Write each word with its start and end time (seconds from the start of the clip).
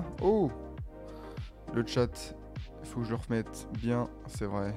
Là. 0.00 0.06
Oh 0.22 0.50
Le 1.74 1.86
chat, 1.86 2.34
il 2.82 2.88
faut 2.88 3.00
que 3.00 3.06
je 3.06 3.10
le 3.10 3.16
remette 3.16 3.68
bien, 3.78 4.08
c'est 4.26 4.46
vrai. 4.46 4.74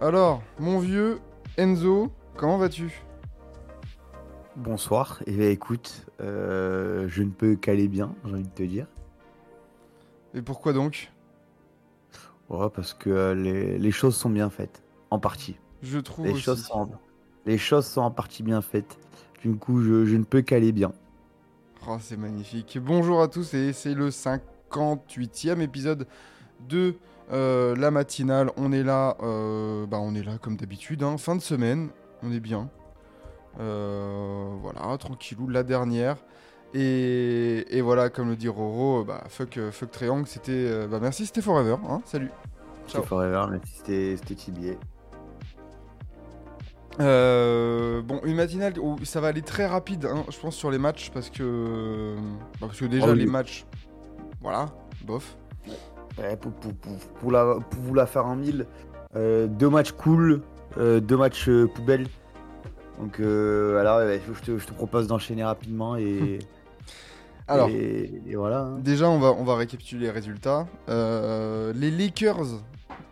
Alors, 0.00 0.42
mon 0.58 0.78
vieux 0.78 1.20
Enzo, 1.56 2.10
comment 2.36 2.58
vas-tu? 2.58 3.04
Bonsoir, 4.56 5.20
et 5.26 5.32
bien 5.36 5.48
écoute, 5.50 6.06
euh, 6.20 7.08
je 7.08 7.22
ne 7.22 7.30
peux 7.30 7.56
qu'aller 7.56 7.88
bien, 7.88 8.14
j'ai 8.24 8.32
envie 8.34 8.44
de 8.44 8.48
te 8.48 8.62
dire. 8.62 8.86
Et 10.34 10.42
pourquoi 10.42 10.72
donc? 10.72 11.12
Ouais, 12.48 12.68
parce 12.70 12.94
que 12.94 13.10
euh, 13.10 13.34
les, 13.34 13.78
les 13.78 13.90
choses 13.90 14.16
sont 14.16 14.30
bien 14.30 14.50
faites, 14.50 14.82
en 15.10 15.18
partie. 15.18 15.56
Je 15.82 15.98
trouve 15.98 16.26
Les 16.26 16.32
aussi. 16.32 16.42
choses, 16.42 16.64
sont, 16.64 16.90
les 17.46 17.58
choses 17.58 17.86
sont 17.86 18.02
en 18.02 18.10
partie 18.10 18.42
bien 18.42 18.60
faites. 18.62 18.98
Du 19.42 19.54
coup, 19.56 19.82
je, 19.82 20.04
je 20.06 20.16
ne 20.16 20.24
peux 20.24 20.42
qu'aller 20.42 20.72
bien. 20.72 20.92
Oh, 21.86 21.98
c'est 22.00 22.16
magnifique. 22.16 22.78
Bonjour 22.80 23.20
à 23.20 23.28
tous 23.28 23.52
et 23.52 23.74
c'est 23.74 23.92
le 23.92 24.08
58e 24.08 25.60
épisode 25.60 26.06
de 26.66 26.94
euh, 27.30 27.76
la 27.76 27.90
matinale. 27.90 28.50
On 28.56 28.72
est 28.72 28.82
là, 28.82 29.18
euh, 29.22 29.84
bah 29.84 29.98
on 30.00 30.14
est 30.14 30.22
là 30.22 30.38
comme 30.40 30.56
d'habitude, 30.56 31.02
hein. 31.02 31.18
fin 31.18 31.36
de 31.36 31.42
semaine, 31.42 31.90
on 32.22 32.32
est 32.32 32.40
bien. 32.40 32.70
Euh, 33.60 34.48
voilà, 34.62 34.96
tranquillou, 34.96 35.46
la 35.48 35.62
dernière. 35.62 36.16
Et, 36.72 37.66
et 37.68 37.82
voilà, 37.82 38.08
comme 38.08 38.30
le 38.30 38.36
dit 38.36 38.48
Roro, 38.48 39.04
bah 39.04 39.24
fuck, 39.28 39.58
fuck 39.70 39.90
Triangle, 39.90 40.26
c'était... 40.26 40.86
bah 40.88 41.00
merci, 41.02 41.26
c'était 41.26 41.42
Forever, 41.42 41.76
hein. 41.86 42.00
salut. 42.06 42.30
Ciao. 42.88 43.02
Forever, 43.02 43.44
mais 43.50 43.58
c'était 43.64 44.16
c'était 44.16 44.34
Tibier. 44.34 44.78
Euh, 47.00 48.02
bon, 48.02 48.20
une 48.24 48.36
matinale 48.36 48.78
où 48.78 48.96
ça 49.04 49.20
va 49.20 49.28
aller 49.28 49.42
très 49.42 49.66
rapide, 49.66 50.06
hein, 50.06 50.24
je 50.30 50.38
pense, 50.38 50.54
sur 50.56 50.70
les 50.70 50.78
matchs, 50.78 51.10
parce 51.12 51.30
que, 51.30 52.14
bah, 52.60 52.66
parce 52.68 52.78
que 52.78 52.84
déjà, 52.84 53.06
Oh 53.08 53.12
oui. 53.12 53.18
les 53.20 53.26
matchs, 53.26 53.66
voilà, 54.40 54.66
bof. 55.04 55.36
Ouais, 56.18 56.36
pour, 56.36 56.52
pour, 56.52 56.72
pour, 56.74 56.96
pour 56.96 57.32
la, 57.32 57.56
pour 57.70 57.80
vous 57.82 57.94
la 57.94 58.06
faire 58.06 58.26
en 58.26 58.36
mille, 58.36 58.66
euh, 59.16 59.48
deux 59.48 59.68
matchs 59.68 59.90
cool, 59.92 60.42
euh, 60.78 61.00
deux 61.00 61.16
matchs 61.16 61.48
euh, 61.48 61.66
poubelle. 61.66 62.06
Donc, 63.00 63.18
euh, 63.18 63.80
alors, 63.80 63.98
ouais, 63.98 64.20
je, 64.32 64.40
te, 64.40 64.58
je 64.58 64.66
te 64.66 64.72
propose 64.72 65.08
d'enchaîner 65.08 65.42
rapidement 65.44 65.96
et, 65.96 66.38
Alors, 67.48 67.68
et, 67.68 68.22
et 68.26 68.36
voilà. 68.36 68.60
hein. 68.60 68.78
déjà, 68.78 69.10
on 69.10 69.18
va, 69.18 69.32
on 69.32 69.42
va 69.44 69.56
récapituler 69.56 70.06
les 70.06 70.10
résultats. 70.12 70.66
Euh, 70.88 71.72
les 71.74 71.90
Lakers 71.90 72.62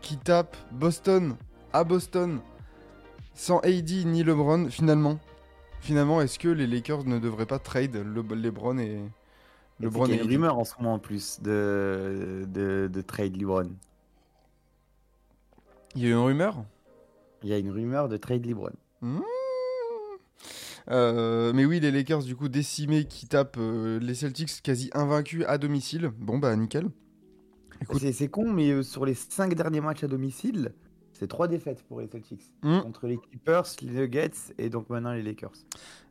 qui 0.00 0.16
tapent 0.16 0.56
Boston 0.70 1.34
à 1.72 1.82
Boston 1.84 2.38
sans 3.34 3.58
AD 3.60 3.90
ni 4.06 4.22
LeBron, 4.22 4.68
finalement. 4.70 5.18
Finalement, 5.80 6.20
est-ce 6.20 6.38
que 6.38 6.48
les 6.48 6.66
Lakers 6.66 7.04
ne 7.04 7.18
devraient 7.18 7.46
pas 7.46 7.58
trade 7.58 7.96
le, 7.96 8.22
LeBron 8.22 8.78
et 8.78 9.00
LeBron 9.80 10.06
Il 10.06 10.14
y 10.14 10.18
a 10.18 10.22
une 10.22 10.28
rumeur 10.28 10.58
en 10.58 10.64
ce 10.64 10.74
moment 10.78 10.94
en 10.94 10.98
plus 10.98 11.40
de, 11.40 12.44
de, 12.48 12.88
de 12.92 13.00
trade 13.00 13.36
LeBron. 13.36 13.70
Il 15.94 16.02
y 16.02 16.06
a 16.06 16.10
une 16.10 16.18
rumeur? 16.18 16.64
Il 17.42 17.48
y 17.48 17.52
a 17.52 17.58
une 17.58 17.70
rumeur 17.70 18.08
de 18.08 18.16
trade 18.16 18.46
LeBron. 18.46 18.72
Mmh. 19.00 19.20
Euh, 20.90 21.52
mais 21.54 21.64
oui, 21.64 21.80
les 21.80 21.90
Lakers, 21.90 22.22
du 22.22 22.36
coup, 22.36 22.48
décimés 22.48 23.04
qui 23.04 23.26
tapent 23.26 23.56
euh, 23.58 23.98
les 24.00 24.14
Celtics 24.14 24.62
quasi 24.62 24.90
invaincus 24.94 25.44
à 25.46 25.58
domicile. 25.58 26.10
Bon, 26.18 26.38
bah, 26.38 26.54
nickel. 26.56 26.88
C'est 28.12 28.28
con, 28.28 28.50
mais 28.50 28.70
euh, 28.70 28.82
sur 28.82 29.04
les 29.04 29.14
5 29.14 29.54
derniers 29.54 29.80
matchs 29.80 30.04
à 30.04 30.08
domicile, 30.08 30.72
c'est 31.22 31.28
3 31.28 31.46
défaites 31.46 31.84
pour 31.84 32.00
les 32.00 32.08
Celtics. 32.08 32.42
Hmm. 32.62 32.80
Contre 32.80 33.06
les 33.06 33.16
Clippers, 33.16 33.62
les 33.82 33.92
Nuggets 33.92 34.32
et 34.58 34.68
donc 34.68 34.90
maintenant 34.90 35.12
les 35.12 35.22
Lakers. 35.22 35.52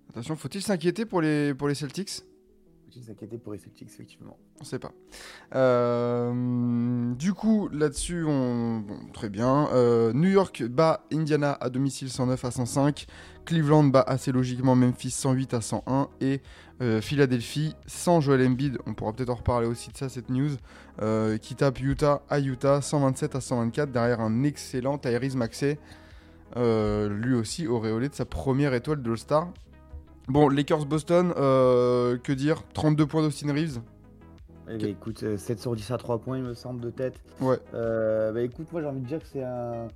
Attention, 0.09 0.37
faut-il 0.37 0.61
s'inquiéter 0.61 1.05
pour 1.05 1.19
les, 1.19 1.53
pour 1.53 1.67
les 1.67 1.75
Celtics? 1.75 2.21
Faut-il 2.91 3.05
s'inquiéter 3.05 3.37
pour 3.37 3.53
Celtics, 3.53 3.87
effectivement. 3.87 4.37
On 4.59 4.65
sait 4.65 4.79
pas. 4.79 4.91
Euh, 5.55 7.13
du 7.13 7.33
coup, 7.33 7.69
là-dessus, 7.71 8.25
on... 8.27 8.83
très 9.13 9.29
bien. 9.29 9.69
Euh, 9.71 10.11
New 10.11 10.27
York 10.27 10.63
bat 10.63 11.05
Indiana 11.13 11.57
à 11.61 11.69
domicile 11.69 12.09
109 12.09 12.43
à 12.43 12.51
105. 12.51 13.05
Cleveland 13.45 13.85
bat 13.85 14.01
assez 14.01 14.33
logiquement 14.33 14.75
Memphis 14.75 15.11
108 15.11 15.53
à 15.53 15.61
101. 15.61 16.09
Et 16.19 16.41
euh, 16.81 16.99
Philadelphie 16.99 17.75
sans 17.85 18.19
Joel 18.19 18.45
Embiid, 18.45 18.77
on 18.85 18.93
pourra 18.93 19.13
peut-être 19.13 19.29
en 19.29 19.35
reparler 19.35 19.67
aussi 19.67 19.91
de 19.91 19.97
ça, 19.97 20.09
cette 20.09 20.29
news, 20.29 20.51
qui 21.41 21.55
tape 21.55 21.79
Utah 21.79 22.23
à 22.29 22.39
Utah 22.39 22.81
127 22.81 23.35
à 23.35 23.41
124 23.41 23.91
derrière 23.91 24.19
un 24.19 24.43
excellent 24.43 24.97
Tyrese 24.97 25.35
Maxey. 25.35 25.79
lui 26.57 27.35
aussi 27.35 27.67
auréolé 27.67 28.09
de 28.09 28.15
sa 28.15 28.25
première 28.25 28.73
étoile 28.73 29.01
de 29.01 29.11
All-Star. 29.11 29.47
Bon, 30.27 30.49
Lakers 30.49 30.85
Boston, 30.85 31.33
euh, 31.37 32.17
que 32.17 32.31
dire? 32.31 32.63
32 32.73 33.05
points 33.05 33.21
d'Austin 33.21 33.51
Reeves. 33.53 33.81
Eh 34.69 34.77
ben, 34.77 34.89
écoute, 34.89 35.23
euh, 35.23 35.37
7 35.37 35.59
sur 35.59 35.75
10 35.75 35.91
à 35.91 35.97
3 35.97 36.19
points, 36.19 36.37
il 36.37 36.43
me 36.43 36.53
semble, 36.53 36.79
de 36.81 36.89
tête. 36.89 37.19
Ouais. 37.41 37.57
Euh, 37.73 38.31
bah 38.31 38.41
écoute, 38.41 38.71
moi 38.71 38.81
j'ai 38.81 38.87
envie 38.87 39.01
de 39.01 39.05
dire 39.05 39.19
que 39.19 39.27
c'est 39.27 39.43
un, 39.43 39.87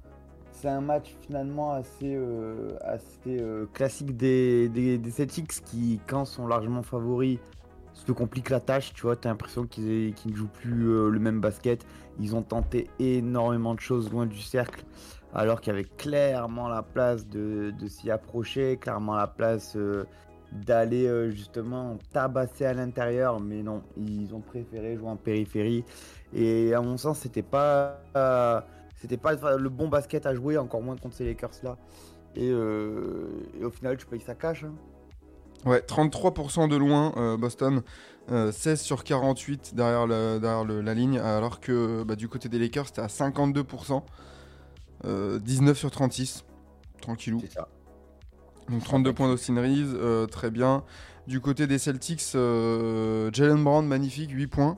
c'est 0.51 0.67
un 0.67 0.81
match 0.81 1.15
finalement 1.21 1.71
assez, 1.73 2.15
euh, 2.15 2.75
assez 2.81 3.09
euh, 3.27 3.67
classique 3.73 4.17
des, 4.17 4.67
des, 4.69 4.97
des 4.97 5.11
Celtics 5.11 5.63
qui, 5.63 6.01
quand 6.07 6.25
sont 6.25 6.47
largement 6.47 6.81
favoris, 6.81 7.39
se 7.93 8.11
compliquent 8.11 8.49
la 8.49 8.59
tâche. 8.59 8.93
Tu 8.93 9.03
vois, 9.03 9.15
t'as 9.15 9.29
l'impression 9.29 9.65
qu'ils 9.65 10.13
qu'ils 10.13 10.31
ne 10.31 10.35
jouent 10.35 10.47
plus 10.47 10.89
euh, 10.89 11.09
le 11.09 11.19
même 11.19 11.39
basket. 11.39 11.85
Ils 12.19 12.35
ont 12.35 12.41
tenté 12.41 12.87
énormément 12.99 13.75
de 13.75 13.79
choses 13.79 14.11
loin 14.11 14.25
du 14.25 14.39
cercle, 14.41 14.83
alors 15.35 15.61
qu'il 15.61 15.73
y 15.73 15.75
avait 15.75 15.87
clairement 15.97 16.67
la 16.67 16.81
place 16.81 17.27
de, 17.27 17.73
s'y 17.87 18.09
approcher, 18.09 18.77
clairement 18.77 19.15
la 19.15 19.27
place 19.27 19.75
euh, 19.75 20.05
d'aller 20.51 21.07
euh, 21.07 21.29
justement 21.29 21.97
tabasser 22.13 22.65
à 22.65 22.73
l'intérieur. 22.73 23.39
Mais 23.39 23.61
non, 23.61 23.83
ils 23.97 24.33
ont 24.33 24.39
préféré 24.39 24.95
jouer 24.95 25.09
en 25.09 25.17
périphérie. 25.17 25.83
Et 26.33 26.73
à 26.73 26.81
mon 26.81 26.97
sens, 26.97 27.19
c'était 27.19 27.43
pas, 27.43 28.01
euh, 28.15 28.61
pas 29.21 29.57
le 29.57 29.69
bon 29.69 29.89
basket 29.89 30.25
à 30.25 30.33
jouer, 30.33 30.57
encore 30.57 30.81
moins 30.81 30.95
contre 30.95 31.15
ces 31.15 31.25
Lakers 31.25 31.51
là. 31.63 31.77
Et, 32.37 32.51
au 32.53 33.69
final, 33.69 33.95
tu 33.97 34.05
payes 34.05 34.19
ça 34.19 34.35
cash. 34.35 34.63
hein. 34.63 34.73
Ouais, 35.65 35.79
33% 35.79 36.67
de 36.67 36.75
loin, 36.75 37.37
Boston. 37.37 37.81
Euh, 38.31 38.51
16 38.51 38.81
sur 38.81 39.03
48 39.03 39.75
derrière, 39.75 40.07
la 40.07 40.93
ligne, 40.93 41.19
alors 41.19 41.59
que 41.59 42.03
bah, 42.03 42.15
du 42.15 42.27
côté 42.27 42.49
des 42.49 42.57
Lakers, 42.57 42.87
c'était 42.87 43.01
à 43.01 43.07
52%. 43.07 44.03
Euh, 45.05 45.39
19 45.39 45.77
sur 45.77 45.91
36. 45.91 46.43
Tranquillou. 47.01 47.39
C'est 47.41 47.51
ça. 47.53 47.67
Donc 48.69 48.83
32 48.83 49.13
points 49.13 49.27
d'Austin 49.27 49.55
Reeves, 49.61 49.95
euh, 49.95 50.25
très 50.25 50.49
bien. 50.49 50.83
Du 51.27 51.39
côté 51.39 51.67
des 51.67 51.77
Celtics, 51.77 52.23
euh, 52.35 53.29
Jalen 53.33 53.63
Brown, 53.63 53.85
magnifique, 53.85 54.31
8 54.31 54.47
points. 54.47 54.77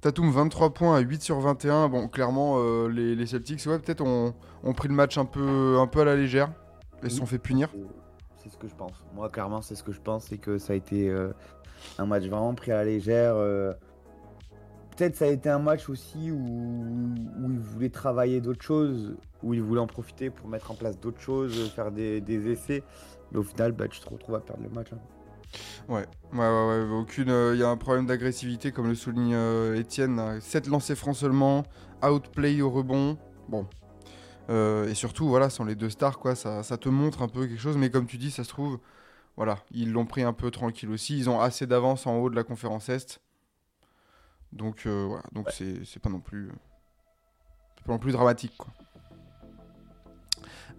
Tatum, 0.00 0.30
23 0.30 0.72
points 0.74 0.96
à 0.96 1.00
8 1.00 1.22
sur 1.22 1.40
21. 1.40 1.88
Bon, 1.88 2.06
clairement, 2.08 2.56
euh, 2.58 2.88
les, 2.88 3.14
les 3.16 3.26
Celtics, 3.26 3.64
ouais, 3.66 3.78
peut-être 3.78 4.00
ont, 4.02 4.32
ont 4.62 4.72
pris 4.72 4.88
le 4.88 4.94
match 4.94 5.18
un 5.18 5.24
peu, 5.24 5.78
un 5.78 5.86
peu 5.86 6.00
à 6.00 6.04
la 6.04 6.14
légère 6.16 6.52
et 7.02 7.10
se 7.10 7.16
sont 7.16 7.26
fait 7.26 7.38
punir. 7.38 7.68
C'est- 7.72 7.80
C'est 8.44 8.50
ce 8.52 8.56
que 8.56 8.68
je 8.68 8.74
pense. 8.74 8.92
Moi, 9.14 9.28
clairement, 9.28 9.60
c'est 9.60 9.74
ce 9.74 9.82
que 9.82 9.92
je 9.92 10.00
pense, 10.00 10.26
c'est 10.26 10.38
que 10.38 10.58
ça 10.58 10.72
a 10.72 10.76
été 10.76 11.08
euh, 11.10 11.32
un 11.98 12.06
match 12.06 12.22
vraiment 12.24 12.54
pris 12.54 12.70
à 12.70 12.76
la 12.76 12.84
légère. 12.84 13.34
euh. 13.36 13.72
Peut-être 14.98 15.14
ça 15.14 15.26
a 15.26 15.28
été 15.28 15.48
un 15.48 15.60
match 15.60 15.88
aussi 15.88 16.32
où, 16.32 16.40
où 16.40 17.52
ils 17.52 17.60
voulaient 17.60 17.88
travailler 17.88 18.40
d'autres 18.40 18.64
choses, 18.64 19.14
où 19.44 19.54
ils 19.54 19.62
voulaient 19.62 19.80
en 19.80 19.86
profiter 19.86 20.28
pour 20.28 20.48
mettre 20.48 20.72
en 20.72 20.74
place 20.74 20.98
d'autres 20.98 21.20
choses, 21.20 21.70
faire 21.70 21.92
des, 21.92 22.50
essais. 22.50 22.82
Mais 23.30 23.38
au 23.38 23.44
final, 23.44 23.70
bah, 23.70 23.86
tu 23.86 24.00
te 24.00 24.08
retrouves 24.08 24.34
à 24.34 24.40
perdre 24.40 24.64
le 24.64 24.70
match. 24.70 24.88
hein. 24.92 24.98
Ouais, 25.88 26.04
ouais, 26.32 26.38
ouais, 26.38 26.90
aucune. 26.90 27.28
Il 27.28 27.60
y 27.60 27.62
a 27.62 27.68
un 27.68 27.76
problème 27.76 28.06
d'agressivité, 28.06 28.72
comme 28.72 28.88
le 28.88 28.96
souligne 28.96 29.34
euh, 29.34 29.78
Étienne. 29.78 30.40
7 30.40 30.66
lancers 30.66 30.98
francs 30.98 31.14
seulement, 31.14 31.62
outplay 32.02 32.60
au 32.60 32.68
rebond. 32.68 33.18
Bon. 33.48 33.68
Euh, 34.50 34.88
et 34.88 34.94
surtout, 34.94 35.28
voilà, 35.28 35.48
sans 35.48 35.62
les 35.62 35.76
deux 35.76 35.90
stars, 35.90 36.18
quoi, 36.18 36.34
ça 36.34 36.62
te 36.76 36.88
montre 36.88 37.22
un 37.22 37.28
peu 37.28 37.46
quelque 37.46 37.60
chose. 37.60 37.76
Mais 37.76 37.90
comme 37.90 38.06
tu 38.06 38.18
dis, 38.18 38.32
ça 38.32 38.42
se 38.42 38.48
trouve, 38.48 38.80
voilà, 39.36 39.58
ils 39.70 39.92
l'ont 39.92 40.06
pris 40.06 40.24
un 40.24 40.32
peu 40.32 40.50
tranquille 40.50 40.90
aussi. 40.90 41.16
Ils 41.16 41.30
ont 41.30 41.40
assez 41.40 41.68
d'avance 41.68 42.04
en 42.08 42.16
haut 42.16 42.30
de 42.30 42.34
la 42.34 42.42
conférence 42.42 42.88
Est. 42.88 43.20
Donc, 44.52 44.84
euh, 44.86 45.04
voilà, 45.06 45.24
donc 45.32 45.48
c'est 45.50 45.84
c'est 45.84 46.00
pas 46.00 46.08
non 46.10 46.20
plus. 46.20 46.48
c'est 47.76 47.84
pas 47.86 47.92
non 47.92 47.98
plus 47.98 48.12
dramatique, 48.12 48.54
quoi. 48.56 48.68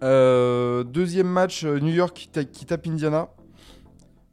Euh, 0.02 0.82
deuxième 0.84 1.28
match, 1.28 1.64
euh, 1.64 1.78
New 1.78 1.92
York 1.92 2.16
qui, 2.16 2.28
ta- 2.28 2.44
qui 2.44 2.64
tape 2.66 2.86
Indiana. 2.86 3.28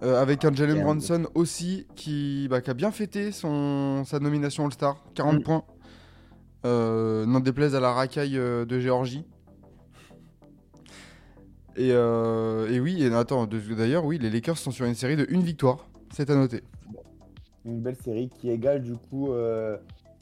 Euh, 0.03 0.21
avec 0.21 0.45
un 0.45 0.53
Jalen 0.53 0.83
Brunson 0.83 1.25
aussi 1.33 1.87
qui, 1.95 2.47
bah, 2.51 2.61
qui 2.61 2.69
a 2.69 2.75
bien 2.75 2.91
fêté 2.91 3.31
son, 3.31 4.03
sa 4.05 4.19
nomination 4.19 4.65
All-Star, 4.65 5.03
40 5.15 5.39
Mm. 5.39 5.43
points. 5.43 5.63
Euh, 6.65 7.25
N'en 7.25 7.39
déplaise 7.39 7.73
à 7.73 7.79
la 7.79 7.91
racaille 7.91 8.37
euh, 8.37 8.63
de 8.63 8.79
Géorgie. 8.79 9.25
Et, 11.75 11.91
euh, 11.91 12.69
et 12.71 12.79
oui, 12.79 13.01
et 13.03 13.11
attends, 13.13 13.47
d'ailleurs, 13.47 14.05
oui, 14.05 14.19
les 14.19 14.29
Lakers 14.29 14.57
sont 14.57 14.71
sur 14.71 14.85
une 14.85 14.93
série 14.95 15.15
de 15.15 15.25
une 15.29 15.41
victoire. 15.41 15.87
C'est 16.11 16.29
à 16.29 16.35
noter. 16.35 16.63
Une 17.67 17.81
belle 17.81 17.97
série 17.97 18.29
qui 18.29 18.49
égale 18.49 18.81
du 18.81 18.95
coup 18.95 19.31
euh, 19.31 19.77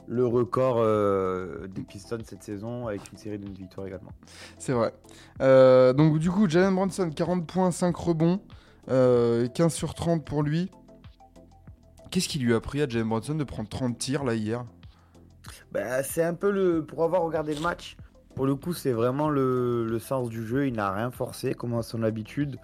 le 0.07 0.25
record 0.25 0.77
euh, 0.79 1.67
des 1.67 1.81
Pistons 1.81 2.17
cette 2.23 2.43
saison 2.43 2.87
avec 2.87 3.01
une 3.11 3.17
série 3.17 3.37
d'une 3.37 3.53
victoire 3.53 3.87
également. 3.87 4.11
C'est 4.57 4.73
vrai. 4.73 4.93
Euh, 5.41 5.93
donc 5.93 6.19
du 6.19 6.29
coup, 6.29 6.49
Jalen 6.49 6.75
Brunson, 6.75 7.09
40 7.09 7.45
points, 7.45 7.71
5 7.71 7.95
rebonds, 7.95 8.39
euh, 8.89 9.47
15 9.47 9.73
sur 9.73 9.93
30 9.93 10.25
pour 10.25 10.43
lui. 10.43 10.71
Qu'est-ce 12.11 12.27
qui 12.27 12.39
lui 12.39 12.53
a 12.53 12.59
pris 12.59 12.81
à 12.81 12.87
Jalen 12.87 13.09
Brunson 13.09 13.35
de 13.35 13.43
prendre 13.43 13.69
30 13.69 13.97
tirs 13.97 14.23
là 14.23 14.35
hier? 14.35 14.65
Bah, 15.71 16.03
c'est 16.03 16.23
un 16.23 16.33
peu 16.33 16.51
le. 16.51 16.83
Pour 16.85 17.03
avoir 17.03 17.21
regardé 17.23 17.53
le 17.53 17.61
match, 17.61 17.97
pour 18.35 18.45
le 18.45 18.55
coup, 18.55 18.73
c'est 18.73 18.91
vraiment 18.91 19.29
le, 19.29 19.85
le 19.85 19.99
sens 19.99 20.29
du 20.29 20.45
jeu. 20.45 20.67
Il 20.67 20.73
n'a 20.73 20.91
rien 20.91 21.11
forcé, 21.11 21.53
comme 21.53 21.75
à 21.75 21.83
son 21.83 22.03
habitude. 22.03 22.57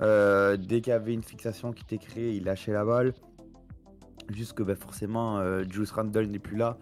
Euh, 0.00 0.56
dès 0.56 0.80
qu'il 0.80 0.90
y 0.90 0.94
avait 0.94 1.14
une 1.14 1.22
fixation 1.22 1.72
qui 1.72 1.84
était 1.84 1.98
créée, 1.98 2.34
il 2.34 2.44
lâchait 2.44 2.72
la 2.72 2.84
balle. 2.84 3.14
Juste 4.30 4.52
que 4.54 4.62
bah, 4.62 4.76
forcément, 4.76 5.38
euh, 5.38 5.64
Julius 5.68 5.90
Randle 5.92 6.26
n'est 6.26 6.38
plus 6.38 6.56
là. 6.56 6.78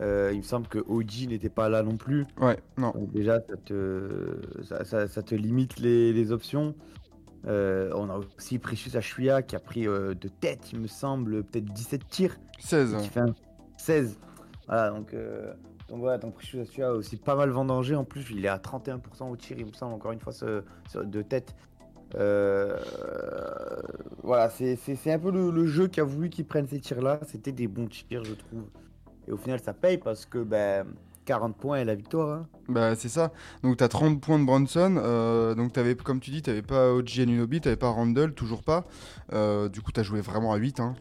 Euh, 0.00 0.30
il 0.32 0.38
me 0.38 0.42
semble 0.42 0.66
que 0.66 0.78
OG 0.80 1.28
n'était 1.28 1.48
pas 1.48 1.68
là 1.68 1.82
non 1.82 1.96
plus. 1.96 2.26
Ouais, 2.40 2.58
non. 2.78 2.90
Donc 2.90 3.12
déjà, 3.12 3.40
ça 3.40 3.56
te, 3.64 4.40
ça, 4.62 4.84
ça- 4.84 5.06
ça 5.06 5.22
te 5.22 5.34
limite 5.36 5.78
les, 5.78 6.12
les 6.12 6.32
options. 6.32 6.74
Euh, 7.46 7.92
on 7.94 8.08
a 8.10 8.18
aussi 8.36 8.58
Precious 8.58 8.96
Achuya 8.96 9.42
qui 9.42 9.54
a 9.54 9.60
pris 9.60 9.86
euh, 9.86 10.14
de 10.14 10.28
tête, 10.28 10.72
il 10.72 10.80
me 10.80 10.86
semble, 10.86 11.44
peut-être 11.44 11.66
17 11.66 12.08
tirs. 12.08 12.36
16. 12.58 12.96
Qui 13.02 13.08
fait 13.08 13.20
un 13.20 13.34
16. 13.76 14.18
Voilà, 14.66 14.90
donc, 14.90 15.12
euh, 15.14 15.52
donc 15.88 15.98
voilà, 16.00 16.16
donc 16.18 16.34
Precious 16.34 16.60
Achuya 16.60 16.88
a 16.88 16.92
aussi 16.92 17.16
pas 17.16 17.36
mal 17.36 17.50
vendangé. 17.50 17.94
En 17.94 18.04
plus, 18.04 18.26
il 18.30 18.44
est 18.44 18.48
à 18.48 18.56
31% 18.58 19.30
au 19.30 19.36
tir, 19.36 19.56
il 19.58 19.66
me 19.66 19.72
semble, 19.72 19.94
encore 19.94 20.12
une 20.12 20.20
fois, 20.20 20.32
ce- 20.32 20.62
ce- 20.88 20.98
de 21.00 21.22
tête. 21.22 21.54
Euh, 22.16 22.76
voilà, 24.22 24.50
c'est 24.50 24.78
un 25.06 25.18
peu 25.18 25.30
le, 25.30 25.66
jeu 25.66 25.88
qui 25.88 26.00
a 26.00 26.04
voulu 26.04 26.30
qu'il 26.30 26.44
prenne 26.44 26.66
ces 26.68 26.80
tirs-là. 26.80 27.20
C'était 27.26 27.52
des 27.52 27.68
bons 27.68 27.88
tirs, 27.88 28.24
je 28.24 28.34
trouve. 28.34 28.64
Et 29.26 29.32
au 29.32 29.36
final, 29.36 29.60
ça 29.60 29.72
paye 29.72 29.98
parce 29.98 30.26
que 30.26 30.38
ben, 30.38 30.86
40 31.24 31.56
points 31.56 31.78
et 31.78 31.84
la 31.84 31.94
victoire. 31.94 32.40
hein. 32.40 32.46
Bah 32.68 32.94
c'est 32.94 33.08
ça. 33.08 33.32
Donc 33.62 33.78
t'as 33.78 33.88
30 33.88 34.20
points 34.20 34.38
de 34.38 34.44
Brunson. 34.44 34.96
euh, 34.98 35.54
donc 35.54 35.72
t'avais, 35.72 35.94
comme 35.94 36.20
tu 36.20 36.30
dis, 36.30 36.42
t'avais 36.42 36.62
pas 36.62 36.92
OG 36.92 37.20
Anunoby, 37.20 37.60
t'avais 37.60 37.76
pas 37.76 37.88
Randall, 37.88 38.34
toujours 38.34 38.62
pas. 38.62 38.84
Euh, 39.32 39.68
du 39.68 39.80
coup 39.80 39.92
t'as 39.92 40.02
joué 40.02 40.20
vraiment 40.20 40.52
à 40.52 40.56
8. 40.56 40.80
Hein. 40.80 40.94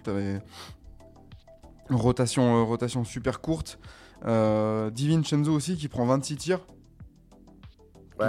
Rotation, 1.89 2.65
rotation 2.65 3.03
super 3.03 3.41
courte. 3.41 3.79
Euh, 4.25 4.89
DiVincenzo 4.89 5.53
aussi 5.53 5.75
qui 5.75 5.87
prend 5.87 6.05
26 6.05 6.35
tirs. 6.37 6.59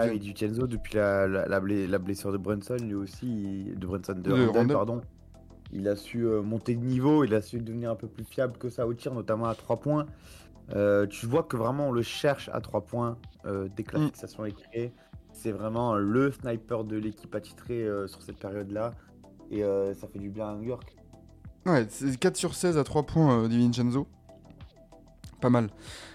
Ouais, 0.00 0.17
et 0.17 0.19
DiVincenzo, 0.19 0.67
depuis 0.67 0.96
la, 0.96 1.26
la, 1.26 1.46
la 1.46 1.61
blé- 1.61 1.87
la 1.87 1.99
blessure 1.99 2.32
de 2.32 2.37
Brunson, 2.38 2.76
lui 2.81 2.94
aussi, 2.94 3.26
il- 3.26 3.79
de 3.79 3.87
Brunson, 3.87 4.14
de, 4.14 4.32
Randle. 4.32 4.73
pardon, 4.73 5.00
il 5.73 5.88
a 5.88 5.96
su 5.96 6.26
euh, 6.26 6.43
monter 6.43 6.75
de 6.75 6.85
niveau, 6.85 7.25
il 7.25 7.35
a 7.35 7.41
su 7.43 7.58
devenir 7.61 7.91
un 7.91 7.96
peu 7.96 8.06
plus 8.08 8.25
fiable 8.25 8.56
que 8.58 8.69
ça 8.70 8.87
au 8.87 8.94
tir, 8.94 9.12
notamment 9.14 9.46
à 9.46 9.55
3 9.55 9.79
points. 9.81 10.06
Euh, 10.75 11.06
tu 11.06 11.26
vois 11.26 11.43
que 11.43 11.56
vraiment 11.56 11.88
on 11.88 11.93
le 11.93 12.02
cherche 12.02 12.49
à 12.52 12.61
3 12.61 12.82
points 12.82 13.19
euh, 13.44 13.69
dès 13.76 13.82
que 13.82 13.96
la 13.96 14.02
Mm. 14.02 14.06
fixation 14.06 14.44
est 14.46 14.52
créée. 14.52 14.93
C'est 15.32 15.52
vraiment 15.52 15.94
le 15.97 16.31
sniper 16.32 16.85
de 16.85 16.97
l'équipe 16.97 17.35
attitrée 17.35 17.87
sur 18.06 18.23
cette 18.23 18.38
période-là. 18.38 18.93
Et 19.50 19.62
ça 19.94 20.06
fait 20.06 20.20
du 20.20 20.31
bien 20.31 20.49
à 20.49 20.55
New 20.55 20.62
York. 20.62 20.94
Ouais, 21.67 21.87
c'est 21.88 22.17
4 22.19 22.37
sur 22.37 22.55
16 22.55 22.79
à 22.79 22.85
3 22.85 23.02
points 23.02 23.49
DiVincenzo. 23.49 24.06
Pas 25.44 25.50
mal. 25.50 25.69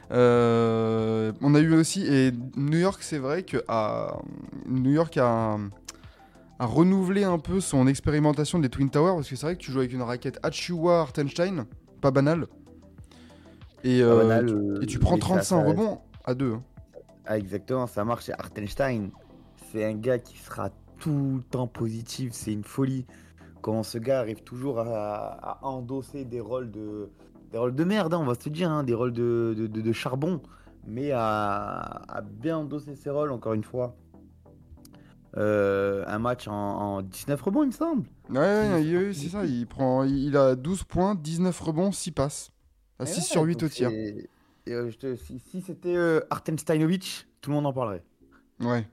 Euh, 0.09 1.31
on 1.41 1.53
a 1.53 1.59
eu 1.59 1.75
aussi, 1.75 2.03
et 2.07 2.31
New 2.57 2.79
York, 2.79 3.03
c'est 3.03 3.19
vrai 3.19 3.43
que 3.43 3.57
à, 3.67 4.17
New 4.65 4.89
York 4.89 5.15
a, 5.17 5.55
a 6.57 6.65
renouvelé 6.65 7.23
un 7.25 7.37
peu 7.37 7.59
son 7.59 7.85
expérimentation 7.85 8.57
des 8.57 8.69
Twin 8.69 8.89
Towers, 8.89 9.13
parce 9.17 9.29
que 9.29 9.35
c'est 9.35 9.45
vrai 9.45 9.55
que 9.55 9.61
tu 9.61 9.71
joues 9.71 9.77
avec 9.81 9.93
une 9.93 10.01
raquette 10.01 10.39
Achiuwa 10.41 11.01
Hartenstein, 11.01 11.65
pas 12.01 12.09
banal. 12.09 12.47
Et, 13.83 14.01
euh, 14.01 14.23
banal, 14.23 14.45
tu- 14.47 14.53
euh, 14.55 14.81
et 14.81 14.85
tu 14.87 14.97
prends 14.97 15.13
mais 15.13 15.21
ça- 15.21 15.27
35 15.27 15.43
ça- 15.43 15.63
rebonds 15.63 15.99
à 16.25 16.33
2. 16.33 16.55
Ah, 17.27 17.37
exactement, 17.37 17.85
ça 17.85 18.03
marche. 18.03 18.29
Et 18.29 18.33
Hartenstein, 18.33 19.11
c'est 19.71 19.85
un 19.85 19.93
gars 19.93 20.17
qui 20.17 20.39
sera 20.39 20.71
tout 20.99 21.35
le 21.37 21.43
temps 21.43 21.67
positif, 21.67 22.31
c'est 22.33 22.51
une 22.51 22.63
folie. 22.63 23.05
Quand 23.61 23.83
ce 23.83 23.99
gars 23.99 24.21
arrive 24.21 24.41
toujours 24.41 24.79
à, 24.79 25.59
à 25.59 25.59
endosser 25.67 26.25
des 26.25 26.39
rôles 26.39 26.71
de, 26.71 27.11
des 27.51 27.57
rôles 27.57 27.75
de 27.75 27.83
merde, 27.83 28.13
hein, 28.13 28.19
on 28.21 28.25
va 28.25 28.35
se 28.35 28.49
dire, 28.49 28.69
hein, 28.69 28.83
des 28.83 28.93
rôles 28.93 29.13
de, 29.13 29.53
de, 29.57 29.67
de- 29.67 29.81
de 29.81 29.91
charbon, 29.91 30.41
mais 30.87 31.11
à, 31.11 32.01
à 32.07 32.21
bien 32.21 32.57
endosser 32.59 32.95
ses 32.95 33.09
rôles, 33.09 33.31
encore 33.31 33.53
une 33.53 33.63
fois. 33.63 33.95
Euh, 35.37 36.03
un 36.07 36.17
match 36.19 36.47
en, 36.47 36.53
en 36.53 37.01
19 37.03 37.39
rebonds, 37.41 37.63
il 37.63 37.67
me 37.67 37.71
semble. 37.71 38.07
Ouais, 38.29 38.83
il- 38.83 39.13
c'est 39.15 39.29
ça, 39.29 39.45
il, 39.45 39.67
prend, 39.67 40.03
il 40.03 40.35
a 40.35 40.55
12 40.55 40.83
points, 40.83 41.13
19 41.15 41.59
rebonds, 41.59 41.91
6 41.91 42.11
passes. 42.11 42.51
À 42.97 43.03
Et 43.03 43.07
6 43.07 43.15
ouais, 43.17 43.21
sur 43.23 43.43
8 43.43 43.59
donc 43.59 43.69
au 43.69 43.69
tir. 43.69 43.89
et, 43.91 44.27
euh, 44.69 44.89
je 44.89 44.97
te- 44.97 45.15
si 45.15 45.39
si 45.39 45.61
c'était 45.61 45.95
euh, 45.95 46.19
Hartensteinovic, 46.29 47.27
tout 47.41 47.51
le 47.51 47.55
monde 47.55 47.65
en 47.67 47.73
parlerait. 47.73 48.03
Ouais. 48.59 48.87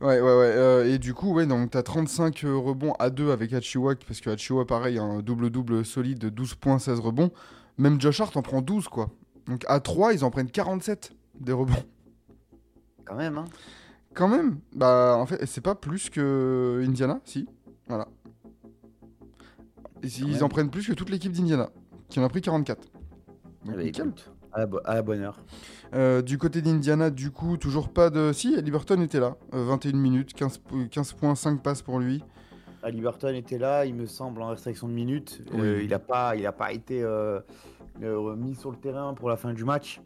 Ouais, 0.00 0.20
ouais, 0.20 0.20
ouais. 0.20 0.28
euh, 0.54 0.92
et 0.94 0.98
du 0.98 1.12
coup, 1.12 1.32
ouais, 1.34 1.44
donc 1.46 1.70
t'as 1.70 1.82
35 1.82 2.44
euh, 2.44 2.56
rebonds 2.56 2.92
à 3.00 3.10
2 3.10 3.30
avec 3.32 3.52
Hachiwa, 3.52 3.94
parce 4.06 4.20
que 4.20 4.30
Hachiwa, 4.30 4.64
pareil, 4.64 4.98
un 4.98 5.20
double-double 5.22 5.84
solide 5.84 6.18
de 6.18 6.28
12 6.28 6.54
points, 6.54 6.78
16 6.78 7.00
rebonds. 7.00 7.32
Même 7.78 8.00
Josh 8.00 8.20
Hart 8.20 8.36
en 8.36 8.42
prend 8.42 8.62
12, 8.62 8.88
quoi. 8.88 9.10
Donc 9.46 9.64
à 9.66 9.80
3, 9.80 10.14
ils 10.14 10.24
en 10.24 10.30
prennent 10.30 10.50
47 10.50 11.12
des 11.40 11.52
rebonds. 11.52 11.74
Quand 13.04 13.16
même, 13.16 13.38
hein. 13.38 13.44
Quand 14.14 14.28
même, 14.28 14.58
bah 14.74 15.16
en 15.18 15.26
fait, 15.26 15.44
c'est 15.46 15.60
pas 15.60 15.74
plus 15.74 16.10
que 16.10 16.82
Indiana, 16.86 17.20
si. 17.24 17.48
Voilà. 17.88 18.08
Et 20.02 20.08
ils 20.08 20.26
même. 20.34 20.42
en 20.42 20.48
prennent 20.48 20.70
plus 20.70 20.86
que 20.86 20.92
toute 20.92 21.10
l'équipe 21.10 21.32
d'Indiana, 21.32 21.70
qui 22.08 22.20
en 22.20 22.24
a 22.24 22.28
pris 22.28 22.40
44. 22.40 22.80
Donc, 23.64 23.74
Eh 23.74 23.76
ben, 23.76 23.84
nickel. 23.84 24.06
écoute, 24.06 24.30
à, 24.52 24.60
la 24.60 24.66
bo- 24.66 24.80
à 24.84 24.94
la 24.94 25.02
bonne 25.02 25.20
heure. 25.22 25.38
Euh, 25.94 26.22
du 26.22 26.38
côté 26.38 26.60
d'Indiana, 26.62 27.10
du 27.10 27.30
coup, 27.30 27.56
toujours 27.56 27.88
pas 27.88 28.10
de. 28.10 28.32
Si, 28.32 28.60
Liberton 28.60 29.00
était 29.02 29.20
là. 29.20 29.36
euh, 29.54 29.64
21 29.64 29.92
minutes, 29.96 30.34
15, 30.34 30.58
po- 30.58 30.76
15 30.90 31.12
points, 31.14 31.34
5 31.34 31.62
passes 31.62 31.82
pour 31.82 31.98
lui. 31.98 32.22
Ali 32.82 33.00
Burton 33.00 33.34
était 33.34 33.58
là, 33.58 33.84
il 33.86 33.94
me 33.94 34.06
semble, 34.06 34.40
en 34.42 34.48
restriction 34.48 34.86
de 34.88 34.92
minutes. 34.92 35.42
Euh, 35.54 35.80
il 35.82 35.90
n'a 35.90 35.98
pas, 35.98 36.36
il 36.36 36.46
a 36.46 36.52
pas 36.52 36.72
été 36.72 37.02
euh, 37.02 37.40
euh, 38.02 38.36
mis 38.36 38.54
sur 38.54 38.70
le 38.70 38.76
terrain 38.76 39.14
pour 39.14 39.28
la 39.28 39.36
fin 39.36 39.52
du 39.52 39.64
match. 39.64 40.00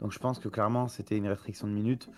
Donc 0.00 0.12
je 0.12 0.18
pense 0.18 0.38
que 0.38 0.48
clairement 0.48 0.88
c'était 0.88 1.16
une 1.18 1.28
restriction 1.28 1.66
de 1.68 1.72
minutes. 1.72 2.08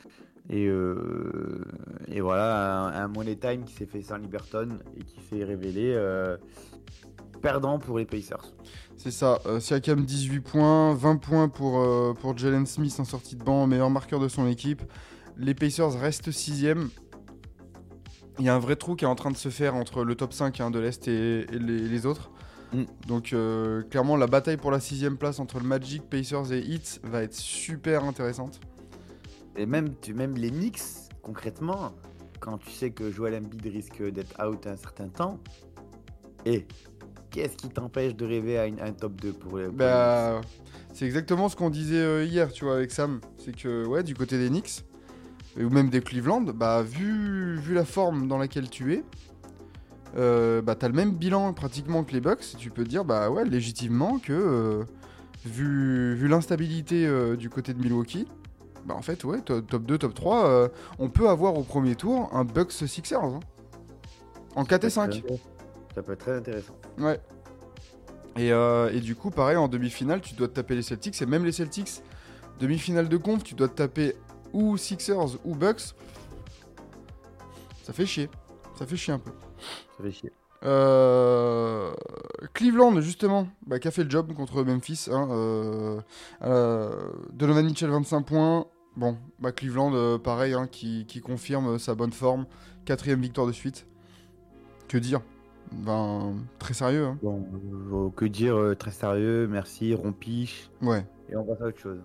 Et, 0.49 0.69
euh, 0.69 1.65
et 2.07 2.21
voilà, 2.21 2.85
un, 2.87 3.05
un 3.05 3.09
Money 3.09 3.35
Time 3.35 3.65
qui 3.65 3.75
s'est 3.75 3.87
fait 3.87 4.01
sans 4.03 4.17
Liberton 4.19 4.79
et 4.97 5.03
qui 5.03 5.21
s'est 5.23 5.43
révélé 5.43 5.93
euh, 5.97 6.37
perdant 7.43 7.81
pour 7.81 7.99
les 7.99 8.05
Pacers. 8.05 8.53
C'est 8.97 9.11
ça. 9.11 9.41
euh, 9.47 9.61
Siakam, 9.61 10.05
18 10.05 10.41
points. 10.41 10.95
20 10.95 11.17
points 11.17 11.49
pour, 11.49 11.79
euh, 11.81 12.15
pour 12.15 12.37
Jalen 12.37 12.67
Smith 12.67 12.95
en 12.99 13.05
sortie 13.05 13.37
de 13.37 13.45
banc, 13.45 13.67
meilleur 13.67 13.91
marqueur 13.91 14.21
de 14.21 14.29
son 14.29 14.47
équipe. 14.47 14.83
Les 15.37 15.55
Pacers 15.55 15.93
restent 15.99 16.31
6ème. 16.31 16.89
Il 18.39 18.45
y 18.45 18.49
a 18.49 18.55
un 18.55 18.59
vrai 18.59 18.77
trou 18.77 18.97
qui 18.97 19.05
est 19.05 19.09
en 19.09 19.15
train 19.15 19.31
de 19.31 19.37
se 19.37 19.49
faire 19.49 19.75
entre 19.75 20.05
le 20.05 20.15
top 20.15 20.33
5 20.33 20.61
hein, 20.61 20.71
de 20.71 20.79
l'Est 20.79 21.09
et, 21.09 21.41
et 21.41 21.59
les, 21.59 21.81
les 21.81 22.07
autres. 22.07 22.31
Mm. 22.73 22.83
Donc 23.07 23.33
euh, 23.33 23.83
clairement 23.83 24.17
la 24.17 24.27
bataille 24.27 24.57
pour 24.57 24.71
la 24.71 24.81
sixième 24.81 25.17
place 25.17 25.39
entre 25.39 25.59
le 25.59 25.65
Magic, 25.65 26.03
Pacers 26.03 26.53
et 26.53 26.59
Heat 26.59 27.01
va 27.05 27.23
être 27.23 27.35
super 27.35 28.05
intéressante. 28.05 28.61
Et 29.57 29.67
même, 29.67 29.95
tu, 30.03 30.13
même 30.13 30.35
les 30.37 30.51
Knicks, 30.51 30.83
concrètement, 31.23 31.93
quand 32.41 32.59
tu 32.59 32.71
sais 32.71 32.91
que 32.91 33.11
Joel 33.11 33.35
Embiid 33.37 33.67
risque 33.73 34.03
d'être 34.03 34.35
out 34.45 34.67
un 34.67 34.77
certain 34.77 35.09
temps, 35.09 35.39
et 36.45 36.67
qu'est-ce 37.37 37.57
qui 37.57 37.69
t'empêche 37.69 38.15
de 38.17 38.25
rêver 38.25 38.59
à 38.59 38.67
une- 38.67 38.81
un 38.81 38.93
top 38.93 39.21
2 39.21 39.33
pour, 39.33 39.59
les- 39.59 39.69
Bah, 39.69 40.41
c'est 40.95 41.05
exactement 41.05 41.49
ce 41.51 41.57
qu'on 41.57 41.69
disait 41.71 41.97
euh, 42.01 42.25
hier, 42.25 42.51
tu 42.51 42.65
vois, 42.65 42.77
avec 42.77 42.91
Sam. 42.91 43.21
C'est 43.39 43.55
que, 43.55 43.85
ouais, 43.87 44.03
du 44.03 44.15
côté 44.15 44.39
des 44.39 44.49
Knicks, 44.49 44.85
ou 45.59 45.69
même 45.69 45.91
des 45.91 46.01
Cleveland, 46.01 46.41
bah, 46.55 46.83
vu, 46.83 47.57
vu 47.59 47.75
la 47.75 47.85
forme 47.85 48.27
dans 48.27 48.39
laquelle 48.39 48.71
tu 48.71 48.95
es, 48.95 49.05
euh, 50.17 50.63
bah, 50.63 50.75
t'as 50.75 50.89
le 50.89 50.95
même 50.95 51.13
bilan 51.13 51.53
pratiquement 51.53 52.05
que 52.05 52.13
les 52.13 52.21
Bucks. 52.21 52.55
et 52.55 52.57
Tu 52.57 52.71
peux 52.71 52.85
te 52.85 52.89
dire, 52.89 53.05
bah, 53.05 53.31
ouais, 53.31 53.45
légitimement 53.45 54.19
que, 54.19 54.33
euh, 54.33 54.85
vu, 55.45 56.15
vu 56.15 56.29
l'instabilité 56.29 57.07
euh, 57.07 57.37
du 57.37 57.51
côté 57.51 57.75
de 57.75 57.79
Milwaukee, 57.81 58.27
bah, 58.87 58.95
en 58.97 59.03
fait, 59.03 59.25
ouais, 59.25 59.41
to- 59.43 59.61
top 59.61 59.85
2, 59.85 59.99
top 59.99 60.15
3, 60.15 60.47
euh, 60.47 60.69
on 60.99 61.09
peut 61.11 61.29
avoir 61.29 61.57
au 61.59 61.63
premier 61.65 61.97
tour 61.97 62.31
un 62.33 62.45
Bucks 62.45 62.73
Sixers. 62.73 63.23
hein. 63.23 63.41
En 64.55 64.65
4 64.65 64.85
et 64.85 64.91
5. 64.91 65.23
Ça 65.97 66.03
peut 66.03 66.13
être 66.13 66.21
très 66.21 66.37
intéressant. 66.37 66.77
Ouais. 66.99 67.19
Et, 68.37 68.53
euh, 68.53 68.93
et 68.93 69.01
du 69.01 69.17
coup, 69.17 69.31
pareil, 69.31 69.57
en 69.57 69.67
demi-finale, 69.67 70.21
tu 70.21 70.35
dois 70.35 70.47
te 70.47 70.53
taper 70.53 70.75
les 70.75 70.83
Celtics. 70.83 71.21
Et 71.23 71.27
même 71.27 71.47
les 71.47 71.53
Celtics, 71.53 72.03
demi-finale 72.61 73.09
de 73.09 73.17
conf, 73.17 73.43
tu 73.43 73.55
dois 73.55 73.69
te 73.69 73.77
taper 73.77 74.15
ou 74.53 74.77
Sixers 74.77 75.39
ou 75.47 75.55
Bucks. 75.55 75.95
Ça 77.83 77.95
fait 77.95 78.05
chier. 78.05 78.29
Ça 78.79 78.85
fait 78.85 78.97
chier 78.97 79.15
un 79.15 79.19
peu. 79.19 79.31
Ça 79.97 80.05
fait 80.05 80.13
chier. 80.13 80.33
Euh, 80.65 81.95
Cleveland, 82.53 83.01
justement, 83.01 83.49
bah, 83.67 83.79
qui 83.79 83.89
a 83.89 83.91
fait 83.91 84.05
le 84.05 84.11
job 84.11 84.35
contre 84.35 84.65
Memphis. 84.65 85.09
Hein, 85.11 85.29
euh, 85.31 86.01
euh, 86.43 87.11
Donovan 87.33 87.65
Mitchell, 87.65 87.89
25 87.89 88.21
points. 88.21 88.67
Bon, 88.97 89.17
bah, 89.39 89.53
Cleveland, 89.53 90.19
pareil, 90.19 90.53
hein, 90.53 90.67
qui, 90.71 91.07
qui 91.07 91.21
confirme 91.21 91.79
sa 91.79 91.95
bonne 91.95 92.13
forme. 92.13 92.45
Quatrième 92.85 93.23
victoire 93.23 93.47
de 93.47 93.53
suite. 93.53 93.87
Que 94.89 94.99
dire? 94.99 95.23
Ben, 95.73 96.35
très 96.59 96.75
sérieux. 96.75 97.07
Hein. 97.07 97.19
Bon, 97.23 97.45
euh, 97.93 98.11
que 98.11 98.25
dire, 98.25 98.57
euh, 98.57 98.75
très 98.75 98.91
sérieux, 98.93 99.47
merci, 99.49 99.95
rompiche, 99.95 100.71
Ouais. 100.83 101.05
et 101.29 101.37
on 101.37 101.45
passe 101.45 101.61
à 101.61 101.65
autre 101.67 101.79
chose. 101.79 102.01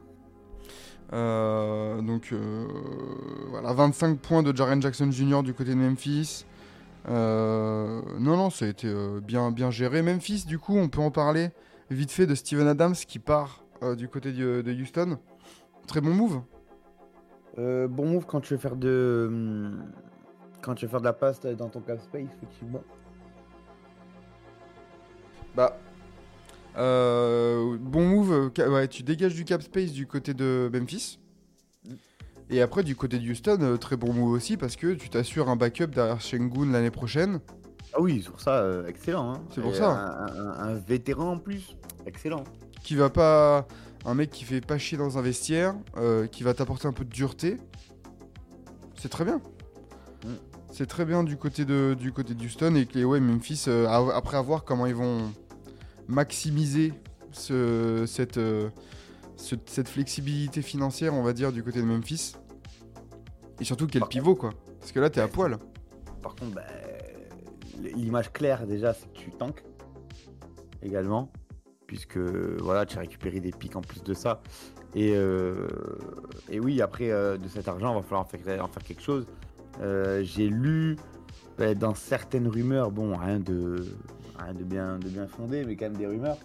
Euh, 1.13 2.01
donc 2.01 2.30
euh, 2.32 2.65
voilà, 3.50 3.74
25 3.74 4.18
points 4.20 4.44
de 4.44 4.56
Jaren 4.56 4.82
Jackson 4.82 5.12
Jr. 5.12 5.44
du 5.44 5.53
côté 5.53 5.72
de 5.72 5.75
Memphis. 5.75 6.46
Non, 7.08 8.01
non, 8.38 8.50
ça 8.50 8.65
a 8.65 8.68
été 8.70 8.91
bien, 9.22 9.51
bien 9.51 9.72
géré. 9.72 10.01
Memphis, 10.01 10.46
du 10.46 10.58
coup, 10.60 10.77
on 10.77 10.88
peut 10.88 11.01
en 11.01 11.12
parler 11.12 11.50
vite 11.89 12.12
fait 12.12 12.25
de 12.27 12.36
Steven 12.36 12.68
Adams 12.68 12.94
qui 12.94 13.20
part 13.20 13.63
du 13.98 14.08
côté 14.08 14.32
de, 14.32 14.62
de 14.62 14.72
Houston. 14.72 15.18
Très 15.88 16.00
bon 16.00 16.13
move. 16.13 16.41
Bon 17.58 18.06
move 18.06 18.25
quand 18.25 18.39
tu 18.41 18.53
veux 18.53 18.60
faire 18.60 18.75
de. 18.77 19.25
hum, 19.27 19.84
Quand 20.62 20.75
tu 20.75 20.86
veux 20.86 20.91
faire 20.91 21.01
de 21.01 21.06
la 21.06 21.13
passe 21.13 21.41
dans 21.41 21.68
ton 21.70 21.82
cap 21.82 22.00
space, 22.00 22.27
effectivement. 22.38 22.82
Bah, 25.55 25.77
euh, 26.77 27.77
bon 27.79 28.08
move. 28.08 28.51
euh, 28.58 28.70
ouais, 28.70 28.88
tu 28.88 29.03
dégages 29.03 29.36
du 29.36 29.46
cap 29.46 29.62
space 29.62 29.91
du 29.91 30.08
côté 30.08 30.34
de 30.34 30.70
Memphis. 30.74 31.20
Et 32.50 32.62
après, 32.62 32.84
du 32.84 32.96
côté 32.96 33.17
de 33.17 33.29
Houston, 33.29 33.58
euh, 33.62 33.77
très 33.77 33.96
bon 33.96 34.13
move 34.13 34.31
aussi 34.31 34.58
parce 34.58 34.75
que 34.75 34.93
tu 34.93 35.10
t'assures 35.10 35.50
un 35.50 35.55
backup 35.55 35.88
derrière 35.88 36.20
Shengun 36.20 36.72
l'année 36.72 36.91
prochaine. 36.91 37.39
Ah 37.93 38.01
oui, 38.01 38.22
sur 38.22 38.39
ça, 38.39 38.60
euh, 38.60 38.88
excellent. 38.88 39.34
hein. 39.34 39.41
C'est 39.53 39.62
pour 39.62 39.72
Et 39.74 39.77
ça. 39.77 39.89
Un, 39.91 40.27
un- 40.38 40.60
un 40.70 40.74
vétéran 40.75 41.31
en 41.34 41.38
plus, 41.38 41.75
excellent. 42.05 42.43
qui 42.84 42.96
va 42.96 43.10
pas 43.10 43.67
un 44.05 44.13
mec 44.15 44.31
qui 44.31 44.43
fait 44.46 44.62
pas 44.62 44.77
chier 44.77 44.98
dans 44.98 45.17
un 45.17 45.22
vestiaire, 45.22 45.75
euh, 45.98 46.25
qui 46.27 46.43
va 46.43 46.53
t'apporter 46.53 46.88
un 46.88 46.93
peu 46.93 47.03
de 47.05 47.10
dureté. 47.10 47.58
C'est 48.98 49.10
très 49.10 49.25
bien. 49.25 49.41
Mm. 50.25 50.50
C'est 50.72 50.86
très 50.88 51.06
bien 51.06 51.24
du 51.24 51.38
côté 51.38 51.66
de 51.66 51.96
du 52.00 52.12
côté 52.13 52.34
et 52.75 52.86
que 52.86 52.94
les 52.98 53.04
ouais, 53.04 53.20
Memphis 53.20 53.66
euh, 53.68 53.88
après 53.88 54.38
à 54.38 54.42
voir 54.42 54.63
comment 54.63 54.86
ils 54.86 54.96
vont 54.96 55.32
maximiser 56.08 56.94
ce, 57.32 58.06
cette 58.08 58.38
euh, 58.38 58.70
ce- 59.36 59.56
cette 59.66 59.90
flexibilité 59.90 60.62
financière, 60.62 61.13
on 61.13 61.24
va 61.24 61.34
dire 61.34 61.51
du 61.51 61.62
côté 61.63 61.80
de 61.82 61.86
Memphis. 61.86 62.34
Et 63.60 63.63
surtout 63.66 63.86
quel 63.88 64.00
Par 64.00 64.10
pivot 64.10 64.36
quoi. 64.36 64.51
Parce 64.80 64.92
que 64.92 65.00
là 65.00 65.10
t'es 65.10 65.20
à 65.22 65.28
poil. 65.28 65.58
Par 66.22 66.36
contre, 66.36 66.56
bah, 66.56 66.62
l'image 67.96 68.32
claire 68.32 68.66
déjà, 68.66 68.94
c'est 68.94 69.12
que 69.12 69.18
tu 69.18 69.32
tankes 69.32 69.63
également, 70.82 71.32
puisque 71.86 72.18
voilà, 72.18 72.86
tu 72.86 72.98
as 72.98 73.01
récupéré 73.01 73.40
des 73.40 73.51
pics 73.51 73.75
en 73.75 73.82
plus 73.82 74.04
de 74.04 74.13
ça. 74.13 74.42
Et, 74.96 75.13
euh, 75.16 75.68
et 76.50 76.60
oui, 76.60 76.82
après 76.82 77.10
de 77.10 77.48
cet 77.48 77.68
argent, 77.68 77.92
il 77.94 77.96
va 77.98 78.01
falloir 78.04 78.22
en 78.22 78.25
faire, 78.25 78.63
en 78.63 78.68
faire 78.68 78.84
quelque 78.84 79.01
chose. 79.01 79.25
Euh, 79.82 80.22
J'ai 80.24 80.50
lu 80.50 80.98
bah, 81.58 81.74
dans 81.75 81.96
certaines 81.96 82.48
rumeurs, 82.48 82.92
bon, 82.92 83.16
rien 83.16 83.40
de, 83.40 83.86
rien 84.38 84.54
de, 84.54 84.63
bien, 84.63 85.00
de 85.00 85.08
bien 85.10 85.28
fondé, 85.28 85.63
mais 85.66 85.75
quand 85.75 85.86
même 85.86 85.98
des 85.98 86.08
rumeurs, 86.08 86.38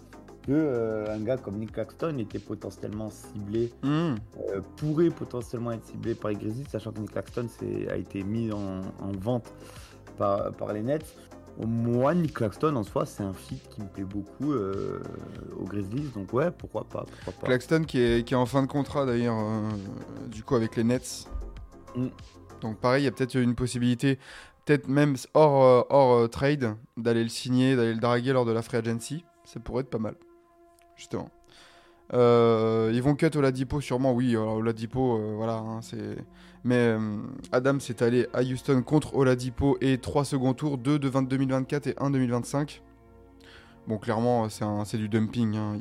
que 0.43 0.51
euh, 0.53 1.13
un 1.13 1.19
gars 1.19 1.37
comme 1.37 1.57
Nick 1.57 1.73
Claxton 1.73 2.17
était 2.19 2.39
potentiellement 2.39 3.09
ciblé 3.09 3.71
Hmm. 3.83 4.15
euh, 4.49 4.61
pourrait 4.77 5.09
potentiellement 5.09 5.71
être 5.71 5.85
ciblé 5.85 6.15
par 6.15 6.31
les 6.31 6.37
Grizzlies, 6.37 6.65
sachant 6.69 6.91
que 6.91 6.99
Nick 6.99 7.11
Claxton 7.11 7.47
a 7.89 7.95
été 7.97 8.23
mis 8.23 8.51
en, 8.51 8.81
en 9.01 9.11
vente 9.19 9.51
par, 10.17 10.51
par 10.53 10.71
les 10.73 10.81
Nets. 10.81 11.05
Moi, 11.59 12.13
Nick 12.13 12.35
Claxton 12.35 12.75
en 12.75 12.83
soi, 12.83 13.05
c'est 13.07 13.23
un 13.23 13.33
fit 13.33 13.59
qui 13.71 13.81
me 13.81 13.87
plaît 13.87 14.03
beaucoup 14.03 14.53
euh, 14.53 15.01
aux 15.59 15.65
Grizzlies, 15.65 16.09
donc 16.13 16.31
ouais, 16.31 16.51
pourquoi 16.51 16.83
pas, 16.83 17.03
pourquoi 17.25 17.33
pas. 17.41 17.47
Claxton 17.47 17.83
qui 17.83 17.99
est, 17.99 18.23
qui 18.23 18.35
est 18.35 18.37
en 18.37 18.45
fin 18.45 18.61
de 18.61 18.67
contrat 18.67 19.05
d'ailleurs, 19.07 19.37
du 20.27 20.43
coup 20.43 20.55
avec 20.55 20.75
les 20.75 20.83
Nets. 20.83 21.27
Mm. 21.95 22.07
Donc 22.61 22.77
pareil, 22.77 23.03
il 23.03 23.05
y 23.05 23.07
a 23.07 23.11
peut-être 23.11 23.35
une 23.35 23.55
possibilité, 23.55 24.17
peut-être 24.65 24.87
même 24.87 25.15
hors, 25.33 25.63
euh, 25.91 26.23
euh, 26.23 26.27
trade, 26.27 26.75
d'aller 26.97 27.23
le 27.23 27.29
signer, 27.29 27.75
d'aller 27.75 27.93
le 27.93 27.99
draguer 27.99 28.33
lors 28.33 28.45
de 28.45 28.51
la 28.51 28.61
free 28.61 28.77
agency. 28.77 29.23
Ça 29.43 29.59
pourrait 29.59 29.81
être 29.81 29.89
pas 29.89 29.99
mal, 29.99 30.15
justement. 30.95 31.29
Euh, 32.13 32.91
ils 32.93 33.01
vont 33.01 33.15
cut 33.15 33.29
Oladipo 33.35 33.81
sûrement, 33.81 34.13
oui. 34.13 34.31
alors 34.31 34.55
Oladipo, 34.55 35.35
voilà, 35.35 35.57
hein. 35.57 35.79
Mais 36.63 36.95
Adam 37.51 37.79
s'est 37.79 38.01
allé 38.03 38.27
à 38.33 38.41
Houston 38.41 38.81
contre 38.81 39.15
Oladipo 39.15 39.77
et 39.81 39.99
3 39.99 40.25
second 40.25 40.53
tours, 40.53 40.77
2 40.77 40.99
de 40.99 41.07
20 41.07 41.23
2024 41.23 41.87
et 41.87 41.95
1 41.97 42.09
2025. 42.09 42.81
Bon, 43.87 43.97
clairement, 43.97 44.47
c'est 44.49 44.97
du 44.97 45.07
dumping. 45.07 45.55
hein. 45.55 45.77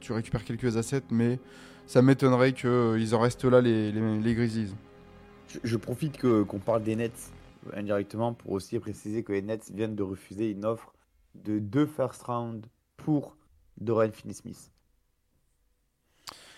Tu 0.00 0.12
récupères 0.12 0.44
quelques 0.44 0.76
assets, 0.76 1.02
mais 1.10 1.38
ça 1.86 2.02
m'étonnerait 2.02 2.52
qu'ils 2.52 3.14
en 3.14 3.20
restent 3.20 3.44
là, 3.44 3.60
les, 3.60 3.92
les, 3.92 4.18
les 4.18 4.34
Grizzlies. 4.34 4.74
Je, 5.64 5.76
profite 5.76 6.20
qu'on 6.20 6.58
parle 6.58 6.82
des 6.82 6.96
Nets 6.96 7.32
indirectement 7.72 8.34
pour 8.34 8.52
aussi 8.52 8.78
préciser 8.78 9.22
que 9.22 9.32
les 9.32 9.42
Nets 9.42 9.70
viennent 9.72 9.96
de 9.96 10.02
refuser 10.02 10.50
une 10.50 10.64
offre 10.64 10.92
de 11.34 11.58
deux 11.58 11.86
first 11.86 12.22
round 12.22 12.66
pour 12.96 13.36
Dorian 13.80 14.12
Finney-Smith. 14.12 14.70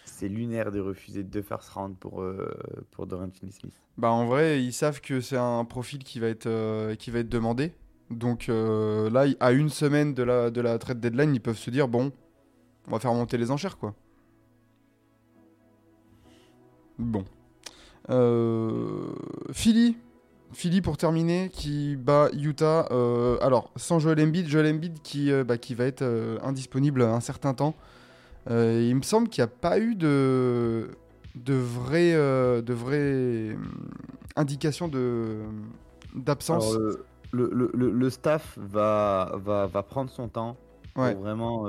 C'est 0.05 0.29
lunaire 0.29 0.71
de 0.71 0.81
refuser 0.81 1.23
deux 1.23 1.43
first 1.43 1.71
round 1.71 1.97
pour, 1.97 2.23
euh, 2.23 2.53
pour 2.91 3.07
Dorian 3.07 3.31
Finney-Smith. 3.31 3.75
Bah, 3.97 4.11
en 4.11 4.27
vrai, 4.27 4.63
ils 4.63 4.73
savent 4.73 5.01
que 5.01 5.21
c'est 5.21 5.37
un 5.37 5.65
profil 5.65 6.03
qui 6.05 6.21
va 6.21 6.29
être, 6.29 6.47
euh, 6.47 6.95
demandé. 7.23 7.73
Donc 8.11 8.49
euh, 8.49 9.09
là, 9.09 9.27
à 9.39 9.53
une 9.53 9.69
semaine 9.69 10.15
de 10.15 10.25
la, 10.25 10.51
de 10.51 10.61
la 10.61 10.79
trade 10.79 11.01
deadline, 11.01 11.35
ils 11.35 11.41
peuvent 11.41 11.57
se 11.57 11.71
dire 11.71 11.87
bon, 11.87 12.13
on 12.89 12.91
va 12.91 12.99
faire 12.99 13.15
monter 13.15 13.39
les 13.39 13.53
enchères, 13.53 13.79
quoi. 13.79 13.95
Bon. 16.99 17.25
Euh, 18.11 19.13
Philly. 19.53 19.97
Philly 20.53 20.81
pour 20.81 20.97
terminer, 20.97 21.49
qui 21.53 21.95
bat 21.97 22.29
Utah. 22.33 22.89
Euh, 22.91 23.39
alors, 23.41 23.71
sans 23.77 24.01
Joel 24.01 24.21
Embiid, 24.21 24.49
Joel 24.49 24.75
Embiid 24.75 25.01
qui, 25.03 25.31
euh, 25.31 25.45
bah, 25.45 25.59
qui 25.59 25.77
va 25.77 25.85
être 25.85 26.03
euh, 26.03 26.39
indisponible 26.43 27.03
un 27.03 27.21
certain 27.21 27.55
temps. 27.55 27.75
Il 28.49 28.95
me 28.97 29.03
semble 29.03 29.29
qu'il 29.29 29.43
n'y 29.43 29.49
a 29.49 29.53
pas 29.61 29.79
eu 29.79 29.95
de, 29.95 30.89
de 31.37 31.55
vraies 31.55 32.15
de 32.15 32.73
vraies 32.73 33.55
hum, 33.55 33.91
indications 34.35 34.89
de 34.89 35.37
d'absence. 36.17 36.75
Le, 37.33 37.49
le- 37.53 37.71
le- 37.73 37.91
le 37.93 38.11
staff 38.11 38.59
va, 38.59 39.31
va, 39.37 39.67
va 39.67 39.83
prendre 39.85 40.11
son 40.11 40.27
temps 40.27 40.57
Ouais. 40.97 41.13
pour 41.13 41.23
vraiment 41.23 41.67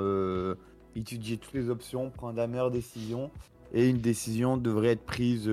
étudier 0.95 1.37
toutes 1.37 1.53
les 1.53 1.69
options, 1.69 2.09
prendre 2.09 2.37
la 2.37 2.47
meilleure 2.47 2.71
décision. 2.71 3.29
Et 3.73 3.87
une 3.87 3.99
décision 3.99 4.57
devrait 4.57 4.89
être 4.93 5.05
prise 5.05 5.47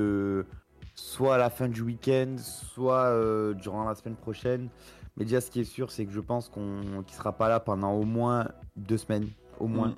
soit 0.99 1.37
à 1.37 1.39
la 1.39 1.49
fin 1.49 1.69
du 1.69 1.83
week-end, 1.83 2.37
soit 2.39 3.07
euh, 3.07 3.55
durant 3.55 3.85
la 3.85 3.95
semaine 3.95 4.17
prochaine. 4.17 4.69
Mais 5.17 5.25
déjà, 5.25 5.41
ce 5.41 5.51
qui 5.51 5.61
est 5.61 5.65
sûr, 5.65 5.91
c'est 5.93 6.05
que 6.05 6.13
je 6.13 6.21
pense 6.21 6.49
qu'on 6.49 7.03
qu'il 7.07 7.17
sera 7.17 7.33
pas 7.33 7.49
là 7.49 7.61
pendant 7.61 7.93
au 7.93 8.05
moins 8.05 8.49
deux 8.77 8.99
semaines. 8.99 9.29
Au 9.61 9.69
moins. 9.69 9.89
Mm. 9.89 9.97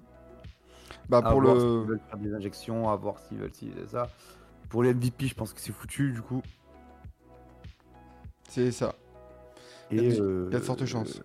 Bah 1.09 1.19
À 1.25 1.31
pour 1.31 1.41
voir 1.41 1.55
le 1.55 1.61
s'ils 1.61 1.89
veulent 1.89 2.01
faire 2.09 2.19
des 2.19 2.35
injections, 2.35 2.89
à 2.91 2.97
voir 2.97 3.19
s'ils 3.19 3.39
veulent 3.39 3.55
ci, 3.55 3.71
ça. 3.89 4.11
Pour 4.69 4.83
les 4.83 4.95
MVP, 4.95 5.27
je 5.27 5.35
pense 5.35 5.53
que 5.53 5.61
c'est 5.61 5.73
foutu 5.73 6.13
du 6.13 6.21
coup. 6.23 6.43
c'est 8.49 8.71
ça. 8.71 8.95
Et, 9.91 9.97
Il 9.97 10.03
y 10.05 10.07
a 10.07 10.17
de- 10.17 10.23
euh, 10.23 10.47
il 10.51 10.53
y 10.53 10.57
a 10.57 10.61
de 10.61 10.65
fortes 10.65 10.85
chances. 10.85 11.23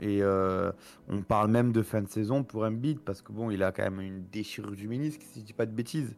Et 0.00 0.22
euh, 0.22 0.72
on 1.08 1.22
parle 1.22 1.50
même 1.50 1.72
de 1.72 1.82
fin 1.82 2.02
de 2.02 2.08
saison 2.08 2.42
pour 2.42 2.64
Embiid 2.64 3.00
parce 3.00 3.22
que 3.22 3.32
bon, 3.32 3.50
il 3.50 3.62
a 3.62 3.70
quand 3.70 3.84
même 3.84 4.00
une 4.00 4.24
déchirure 4.26 4.72
du 4.72 4.88
ménisque, 4.88 5.22
si 5.22 5.40
je 5.40 5.44
dis 5.44 5.52
pas 5.52 5.66
de 5.66 5.72
bêtises. 5.72 6.14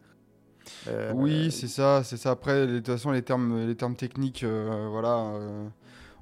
Euh, 0.89 1.13
Oui, 1.15 1.51
c'est 1.51 1.69
ça, 1.69 2.03
c'est 2.05 2.17
ça. 2.17 2.31
Après, 2.31 2.67
de 2.67 2.77
toute 2.79 2.87
façon, 2.87 3.11
les 3.11 3.23
termes, 3.23 3.67
les 3.67 3.75
termes 3.75 3.97
techniques, 3.97 4.43
euh, 4.43 4.89
voilà, 4.91 5.19
euh, 5.19 5.69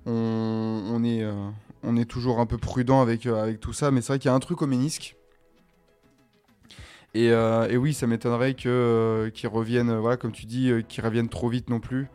on, 0.06 1.04
est, 1.04 1.24
on 1.82 1.96
est 1.96 2.04
toujours 2.04 2.40
un 2.40 2.46
peu 2.46 2.58
prudent 2.58 3.00
avec, 3.00 3.26
avec 3.26 3.60
tout 3.60 3.72
ça, 3.72 3.90
mais 3.90 4.00
c'est 4.00 4.12
vrai 4.12 4.18
qu'il 4.18 4.28
y 4.28 4.32
a 4.32 4.34
un 4.34 4.40
truc 4.40 4.62
au 4.62 4.66
ménisque. 4.66 5.16
Et, 7.14 7.26
et 7.28 7.76
oui, 7.76 7.94
ça 7.94 8.06
m'étonnerait 8.06 8.54
que 8.54 9.30
qu'ils 9.34 9.48
reviennent, 9.48 9.96
voilà, 9.98 10.16
comme 10.16 10.32
tu 10.32 10.46
dis, 10.46 10.72
qu'ils 10.88 11.04
reviennent 11.04 11.28
trop 11.28 11.48
vite 11.48 11.70
non 11.70 11.78
plus. 11.80 12.08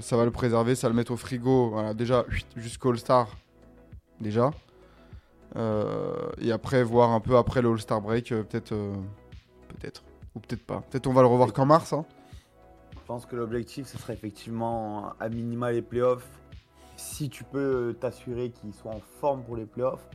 Ça 0.00 0.16
va 0.18 0.26
le 0.26 0.30
préserver, 0.30 0.74
ça 0.74 0.86
va 0.86 0.90
le 0.92 0.96
mettre 0.96 1.12
au 1.12 1.16
frigo, 1.16 1.70
voilà, 1.70 1.94
déjà 1.94 2.26
jusqu'au 2.56 2.90
All-Star, 2.90 3.36
déjà. 4.20 4.50
Et 5.56 6.52
après, 6.52 6.82
voir 6.82 7.10
un 7.12 7.20
peu 7.20 7.36
après 7.38 7.62
le 7.62 7.70
All-Star 7.70 8.02
break, 8.02 8.28
peut-être, 8.28 8.74
peut-être, 9.68 10.02
ou 10.34 10.40
peut-être 10.40 10.64
pas. 10.66 10.82
Peut-être 10.90 11.06
on 11.06 11.12
va 11.12 11.22
le 11.22 11.28
revoir 11.28 11.52
qu'en 11.52 11.66
mars. 11.66 11.92
hein. 11.92 12.04
Je 12.92 12.98
pense 13.06 13.24
que 13.26 13.36
l'objectif, 13.36 13.86
ce 13.86 13.96
serait 13.98 14.12
effectivement 14.12 15.12
à 15.18 15.28
minima 15.28 15.72
les 15.72 15.82
playoffs. 15.82 16.28
Si 16.96 17.30
tu 17.30 17.44
peux 17.44 17.96
t'assurer 17.98 18.50
qu'il 18.50 18.74
soit 18.74 18.92
en 18.92 19.00
forme 19.20 19.42
pour 19.44 19.56
les 19.56 19.64
playoffs, 19.64 20.06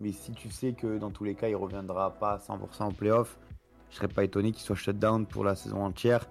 mais 0.00 0.12
si 0.12 0.32
tu 0.32 0.50
sais 0.50 0.72
que 0.72 0.98
dans 0.98 1.10
tous 1.10 1.24
les 1.24 1.34
cas, 1.34 1.48
il 1.48 1.56
reviendra 1.56 2.10
pas 2.10 2.32
à 2.32 2.38
100% 2.38 2.82
en 2.82 2.92
playoffs, 2.92 3.38
je 3.90 3.96
serais 3.96 4.08
pas 4.08 4.24
étonné 4.24 4.50
qu'il 4.52 4.62
soit 4.62 4.76
shut 4.76 4.98
down 4.98 5.26
pour 5.26 5.44
la 5.44 5.54
saison 5.54 5.84
entière 5.84 6.26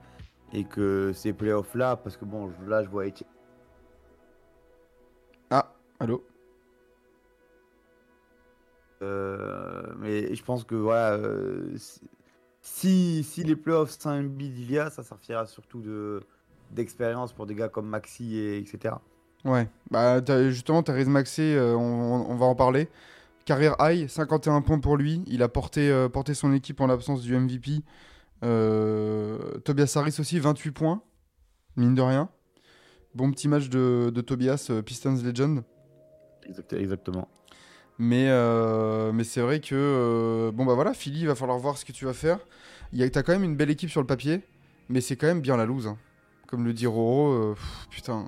et 0.53 0.65
que 0.65 1.13
ces 1.13 1.34
playoffs 1.34 1.74
là, 1.75 1.95
parce 1.95 2.17
que 2.17 2.25
bon, 2.25 2.51
là 2.67 2.84
je 2.84 2.89
vois 2.89 3.05
Etienne. 3.07 3.29
Ah, 5.50 5.72
Allô? 6.00 6.24
Euh, 9.01 9.93
mais 9.98 10.34
je 10.36 10.43
pense 10.43 10.63
que 10.63 10.75
voilà, 10.75 11.13
euh, 11.13 11.75
si, 12.67 13.24
si 13.24 13.43
les 13.43 13.55
playoffs 13.55 13.91
sans 14.00 14.19
Embiid 14.19 14.57
il 14.57 14.72
y 14.72 14.79
a, 14.79 14.89
ça 14.89 15.03
servira 15.03 15.45
surtout 15.45 15.81
de 15.81 16.22
d'expérience 16.72 17.31
pour 17.31 17.45
des 17.45 17.53
gars 17.53 17.69
comme 17.69 17.88
Maxi 17.88 18.38
et 18.38 18.57
etc. 18.57 18.95
Ouais, 19.45 19.69
bah 19.91 20.19
justement, 20.50 20.81
Thérèse 20.81 21.07
Maxé, 21.07 21.55
euh, 21.55 21.75
on, 21.75 21.79
on- 21.81 22.31
on 22.31 22.36
va 22.36 22.48
en 22.48 22.55
parler. 22.55 22.89
Carrière 23.45 23.75
high, 23.79 24.07
51 24.10 24.62
points 24.63 24.79
pour 24.79 24.98
lui. 24.98 25.22
Il 25.27 25.43
a 25.43 25.48
porté, 25.48 25.91
euh, 25.91 26.10
porté 26.10 26.34
son 26.34 26.51
équipe 26.53 26.81
en 26.81 26.88
l'absence 26.88 27.22
du 27.22 27.36
MVP. 27.38 27.84
Euh, 28.43 29.60
Tobias 29.60 29.93
Harris 29.95 30.15
aussi, 30.19 30.39
28 30.39 30.72
points, 30.72 31.01
mine 31.75 31.93
de 31.93 32.01
rien. 32.01 32.29
Bon 33.13 33.29
petit 33.31 33.48
match 33.48 33.69
de, 33.69 34.12
de 34.13 34.22
Tobias, 34.22 34.67
euh, 34.72 34.81
Pistons 34.81 35.17
Legend. 35.24 35.63
Exact- 36.48 36.74
Exactement. 36.74 37.27
Mais, 37.98 38.28
euh, 38.30 39.12
mais 39.14 39.24
c'est 39.24 39.40
vrai 39.42 39.60
que, 39.62 39.74
euh, 39.75 40.52
bon 40.52 40.66
bah 40.66 40.74
voilà, 40.74 40.94
Philly, 40.94 41.22
il 41.22 41.28
va 41.28 41.36
falloir 41.36 41.58
voir 41.58 41.78
ce 41.78 41.86
que 41.86 41.94
tu 41.94 42.06
vas 42.06 42.14
faire. 42.14 42.40
Il 42.92 43.00
y 43.00 43.04
a- 43.04 43.10
T'as 43.10 43.24
quand 43.24 43.32
même 43.32 43.44
une 43.44 43.56
belle 43.56 43.70
équipe 43.70 43.90
sur 43.90 44.02
le 44.02 44.08
papier, 44.08 44.42
mais 44.90 45.00
c'est 45.02 45.16
quand 45.16 45.28
même 45.28 45.42
bien 45.42 45.56
la 45.58 45.66
loose. 45.66 45.88
hein. 45.88 45.98
Comme 46.48 46.66
le 46.66 46.74
dit 46.74 46.88
Roro, 46.88 47.30
euh, 47.32 47.54
pff, 47.54 47.88
putain. 47.90 48.25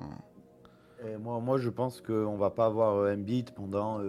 Et 1.06 1.16
moi, 1.18 1.38
moi, 1.40 1.58
je 1.58 1.68
pense 1.70 2.00
qu'on 2.00 2.36
va 2.36 2.50
pas 2.50 2.66
avoir 2.66 3.12
Embiid 3.12 3.50
pendant 3.52 4.00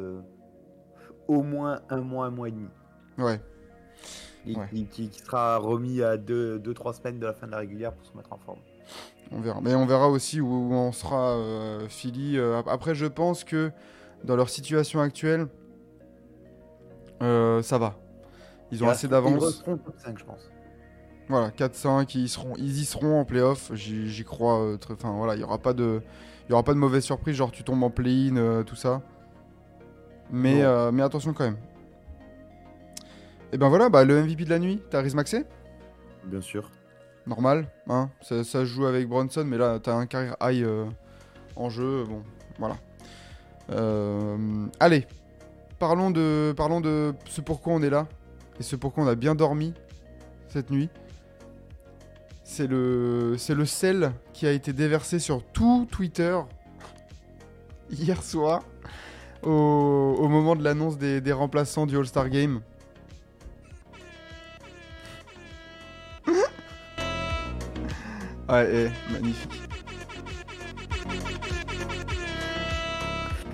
au 1.28 1.44
moins 1.44 1.82
un 1.89 2.01
mois, 2.01 2.25
un 2.25 2.32
mois 2.32 2.48
et 2.48 2.51
demi. 2.51 2.68
Ouais, 3.18 3.39
Il- 4.46 4.58
Ouais. 4.58 4.68
qui, 4.72 5.10
qui 5.10 5.20
sera 5.20 5.58
remis 5.58 6.01
à 6.01 6.16
2-3 6.18 6.58
deux, 6.58 6.60
deux, 6.60 6.94
semaines 6.94 7.20
de 7.20 7.25
la 7.25 7.34
fin 7.34 7.46
de 7.46 7.51
la 7.51 7.58
régulière 7.58 7.94
pour 7.94 8.06
se 8.06 8.16
mettre 8.16 8.32
en 8.32 8.38
forme. 8.38 8.60
On 9.32 9.42
verra. 9.42 9.60
Mais 9.62 9.75
on 9.75 9.86
verra 9.86 10.10
aussi 10.10 10.39
où, 10.42 10.48
où 10.48 10.74
en 10.74 10.92
sera 10.94 11.38
Philly. 11.89 12.39
Après, 12.66 12.96
je 12.96 13.06
pense 13.06 13.44
que 13.44 13.72
dans 14.24 14.36
leur 14.36 14.50
situation 14.50 15.00
actuelle, 15.02 15.48
euh, 17.22 17.62
ça 17.62 17.78
va. 17.78 17.96
Ils 18.72 18.84
ont 18.84 18.90
assez 18.90 19.08
d'avance. 19.08 19.44
resteront 19.44 19.78
top 19.78 19.96
5, 19.98 20.18
je 20.20 20.24
pense. 20.26 20.50
Voilà, 21.28 21.50
4-5, 21.52 22.16
ils, 22.18 22.30
seront, 22.30 22.54
ils 22.58 22.80
y 22.80 22.86
seront 22.86 23.20
en 23.20 23.26
playoff. 23.26 23.72
J'y 23.74 24.24
crois. 24.24 24.60
euh, 24.62 24.78
très- 24.78 24.94
Enfin, 24.94 25.12
voilà, 25.16 25.36
il 25.36 25.40
n'y 25.40 25.44
aura, 25.44 25.58
pas 25.60 25.74
de- 25.74 26.02
y 26.50 26.54
aura 26.54 26.64
pas 26.64 26.74
de 26.74 26.80
mauvaise 26.80 27.04
surprise, 27.04 27.36
genre 27.36 27.52
tu 27.52 27.64
tombes 27.64 27.84
en 27.84 27.90
play-in, 27.90 28.38
euh, 28.38 28.64
tout 28.64 28.76
ça. 28.76 29.02
Mais, 30.32 30.64
mais 30.92 31.02
attention 31.02 31.34
quand 31.34 31.44
même. 31.46 31.58
Et 33.52 33.58
ben 33.58 33.68
voilà, 33.70 33.90
bah, 33.90 34.04
le 34.06 34.22
MVP 34.24 34.46
de 34.46 34.50
la 34.52 34.60
nuit, 34.60 34.80
t'as 34.92 35.02
Riz 35.02 35.16
Maxé 35.16 35.44
Bien 36.26 36.42
sûr. 36.42 36.70
normal. 37.26 37.68
Hein 37.88 38.12
ça, 38.22 38.44
se 38.44 38.66
joue 38.66 38.86
avec 38.86 39.08
Bronson, 39.10 39.44
mais 39.46 39.58
là, 39.58 39.80
t'as 39.80 39.96
un 39.96 40.06
carrière 40.06 40.36
high 40.42 40.68
en 41.56 41.70
jeu. 41.70 42.04
Bon, 42.04 42.22
voilà. 42.60 42.76
Euh, 43.72 44.68
allez, 44.80 45.06
parlons 45.78 46.12
de, 46.12 46.54
ce 47.26 47.42
pourquoi 47.42 47.74
on 47.74 47.82
est 47.82 47.90
là 47.90 48.08
et 48.60 48.64
ce 48.64 48.76
pourquoi 48.76 49.04
on 49.04 49.08
a 49.08 49.16
bien 49.16 49.36
dormi 49.36 49.74
cette 50.48 50.70
nuit. 50.72 50.90
C'est 52.44 52.68
le, 52.68 53.36
sel 53.66 54.12
qui 54.34 54.48
a 54.48 54.52
été 54.52 54.74
déversé 54.74 55.20
sur 55.20 55.44
tout 55.44 55.88
Twitter 55.92 56.40
hier 57.92 58.24
soir 58.24 58.64
au, 59.44 60.28
moment 60.28 60.56
de 60.56 60.64
l'annonce 60.64 60.98
des, 60.98 61.22
des 61.22 61.32
remplaçants 61.32 61.86
du 61.86 61.98
All-Star 61.98 62.30
Game. 62.30 62.62
Ouais, 68.50 68.68
eh, 68.90 69.14
magnifique. 69.14 69.69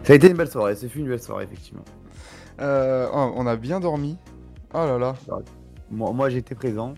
Ça 0.05 0.13
a 0.13 0.15
été 0.15 0.27
une 0.29 0.37
belle 0.37 0.49
soirée, 0.49 0.75
c'est 0.75 0.87
fut 0.87 0.99
une 0.99 1.07
belle 1.09 1.21
soirée, 1.21 1.43
effectivement. 1.45 1.83
Euh, 2.61 3.07
oh, 3.13 3.33
on 3.35 3.45
a 3.47 3.55
bien 3.57 3.79
dormi. 3.79 4.17
Oh 4.73 4.77
là 4.77 4.97
là. 4.97 5.15
Moi, 5.91 6.11
moi 6.13 6.29
j'étais 6.29 6.55
présent. 6.55 6.93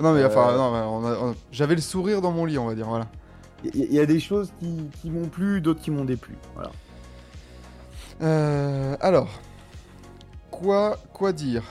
Non 0.00 0.14
mais 0.14 0.24
enfin, 0.24 0.48
Euh. 0.50 1.30
a- 1.30 1.34
j'avais 1.50 1.74
le 1.74 1.80
sourire 1.80 2.20
dans 2.22 2.30
mon 2.32 2.44
lit, 2.46 2.58
on 2.58 2.66
va 2.66 2.74
dire. 2.74 2.86
Voilà. 2.88 3.06
Il 3.74 3.92
y, 3.92 4.00
a 4.00 4.06
des 4.06 4.18
choses 4.18 4.52
qui, 4.58 4.88
qui 5.00 5.10
m'ont 5.10 5.28
plu, 5.28 5.60
d'autres 5.60 5.80
qui 5.80 5.90
m'ont 5.92 6.04
déplu. 6.04 6.34
Voilà. 6.54 6.70
Euh, 8.22 8.96
alors, 9.00 9.28
quoi, 10.50 10.96
quoi 11.12 11.32
dire? 11.32 11.62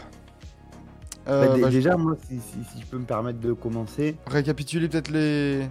Bah, 1.26 1.32
Euh, 1.34 1.48
bah, 1.62 1.70
je- 1.70 1.76
déjà, 1.76 1.98
moi, 1.98 2.16
si, 2.28 2.40
si- 2.40 2.64
si 2.74 2.82
je 2.82 2.86
peux 2.86 2.98
me 2.98 3.04
permettre 3.06 3.40
de 3.40 3.52
commencer. 3.54 4.16
Récapituler 4.26 4.88
peut-être 4.88 5.10
les. 5.10 5.68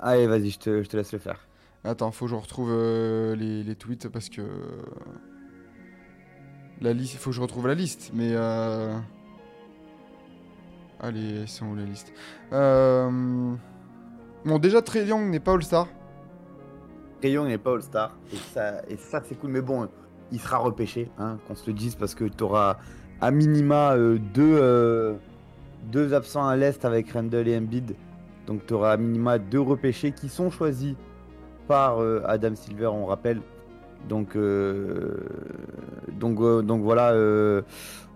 Allez, 0.00 0.26
vas-y, 0.26 0.50
je 0.50 0.58
te, 0.58 0.82
je 0.82 0.88
te 0.88 0.96
laisse 0.96 1.12
le 1.12 1.18
faire. 1.18 1.45
Attends, 1.86 2.10
faut 2.10 2.24
que 2.26 2.32
je 2.32 2.36
retrouve 2.36 2.70
euh, 2.72 3.36
les, 3.36 3.74
tweets 3.76 4.08
parce 4.08 4.28
que 4.28 4.42
la 6.80 6.92
liste, 6.92 7.14
il 7.14 7.18
faut 7.18 7.30
que 7.30 7.36
je 7.36 7.40
retrouve 7.40 7.68
la 7.68 7.74
liste. 7.74 8.10
Mais 8.12 8.30
euh... 8.32 8.98
allez, 11.00 11.46
sont 11.46 11.66
où 11.66 11.76
la 11.76 11.84
liste 11.84 12.12
Euh, 12.52 13.54
Bon, 14.46 14.60
déjà 14.60 14.80
Trey 14.80 15.04
Young 15.06 15.28
n'est 15.28 15.40
pas 15.40 15.54
All-Star. 15.54 15.88
Trae 17.20 17.30
Young 17.30 17.48
n'est 17.48 17.58
pas 17.58 17.72
All-Star. 17.72 18.16
Et 18.32 18.36
ça, 18.36 18.82
et 18.88 18.96
ça 18.96 19.20
c'est 19.24 19.34
cool. 19.34 19.50
Mais 19.50 19.60
bon, 19.60 19.88
il 20.30 20.40
sera 20.40 20.58
repêché, 20.58 21.10
hein, 21.18 21.38
qu'on 21.46 21.56
se 21.56 21.66
le 21.66 21.72
dise, 21.72 21.96
parce 21.96 22.14
que 22.14 22.24
tu 22.24 22.44
auras 22.44 22.78
à 23.20 23.30
minima 23.32 23.96
euh, 23.96 24.18
deux, 24.34 24.56
euh, 24.60 25.14
deux 25.90 26.14
absents 26.14 26.46
à 26.46 26.54
l'Est 26.56 26.84
avec 26.84 27.10
Randall 27.10 27.48
et 27.48 27.56
Embiid. 27.56 27.96
Donc 28.46 28.66
tu 28.66 28.74
auras 28.74 28.92
à 28.92 28.96
minima 28.96 29.38
deux 29.38 29.60
repêchés 29.60 30.12
qui 30.12 30.28
sont 30.28 30.50
choisis 30.50 30.94
par 31.68 32.00
euh, 32.02 32.22
Adam 32.26 32.54
Silver, 32.54 32.86
on 32.86 33.06
rappelle. 33.06 33.40
Donc, 34.08 34.36
euh, 34.36 35.16
donc, 36.12 36.40
euh, 36.40 36.62
donc 36.62 36.82
voilà, 36.82 37.12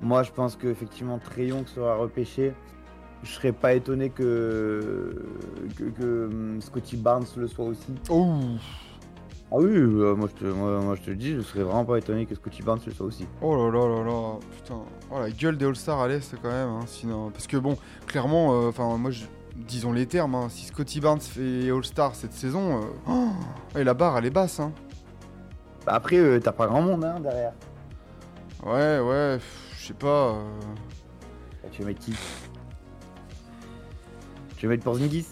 moi 0.00 0.22
je 0.22 0.30
pense 0.30 0.56
qu'effectivement 0.56 1.18
Trae 1.18 1.46
Young 1.46 1.66
sera 1.66 1.96
repêché. 1.96 2.52
Je 3.22 3.30
serais 3.32 3.52
pas 3.52 3.74
étonné 3.74 4.08
que, 4.08 5.26
que, 5.76 5.84
que, 5.84 6.26
hum, 6.26 6.60
Scotty 6.62 6.96
Barnes 6.96 7.26
le 7.36 7.46
soit 7.48 7.66
aussi. 7.66 7.92
Oh, 8.08 8.32
Ah 9.52 9.56
oui, 9.58 9.66
euh, 9.74 10.14
moi, 10.14 10.28
je 10.34 10.40
te, 10.42 10.50
moi, 10.50 10.80
moi, 10.80 10.94
je 10.94 11.02
te 11.02 11.10
le 11.10 11.16
dis, 11.16 11.32
je 11.34 11.40
serais 11.40 11.62
vraiment 11.64 11.84
pas 11.84 11.98
étonné 11.98 12.24
que 12.24 12.34
Scotty 12.34 12.62
Barnes 12.62 12.80
le 12.86 12.92
soit 12.92 13.04
aussi. 13.06 13.26
oh 13.42 13.56
là 13.56 13.70
là 13.78 13.86
là 13.88 14.04
là, 14.04 14.38
putain. 14.56 14.78
Oh 15.10 15.18
la 15.18 15.30
gueule 15.30 15.58
des 15.58 15.66
All-Stars 15.66 16.00
à 16.00 16.08
l'Est 16.08 16.34
quand 16.40 16.48
même. 16.50 16.68
hein, 16.68 16.84
sinon... 16.86 17.30
Parce 17.30 17.46
que 17.46 17.56
bon, 17.58 17.76
clairement, 18.06 18.54
euh, 18.54 18.68
enfin 18.68 18.96
moi, 18.96 19.10
je... 19.10 19.24
disons 19.66 19.92
les 19.92 20.06
termes. 20.06 20.34
hein, 20.34 20.48
si 20.48 20.66
Scotty 20.66 21.00
Barnes 21.00 21.20
fait 21.20 21.70
All-Star 21.70 22.14
cette 22.14 22.32
saison, 22.32 22.82
euh, 22.82 22.86
oh, 23.08 23.28
et 23.78 23.84
la 23.84 23.94
barre 23.94 24.18
elle 24.18 24.26
est 24.26 24.30
basse. 24.30 24.60
Hein. 24.60 24.72
Bah, 25.86 25.92
après, 25.94 26.16
euh, 26.16 26.40
t'as 26.40 26.52
pas 26.52 26.66
grand 26.66 26.82
monde 26.82 27.04
hein, 27.04 27.20
derrière. 27.20 27.52
Ouais, 28.64 28.98
ouais, 29.00 29.38
je 29.78 29.86
sais 29.86 29.94
pas. 29.94 30.34
euh, 30.34 30.42
Bah, 31.62 31.68
tu 31.72 31.82
veux 31.82 31.88
mettre 31.88 32.00
qui? 32.00 32.14
Tu 34.56 34.66
veux 34.66 34.70
mettre 34.72 34.84
Porzingis? 34.84 35.26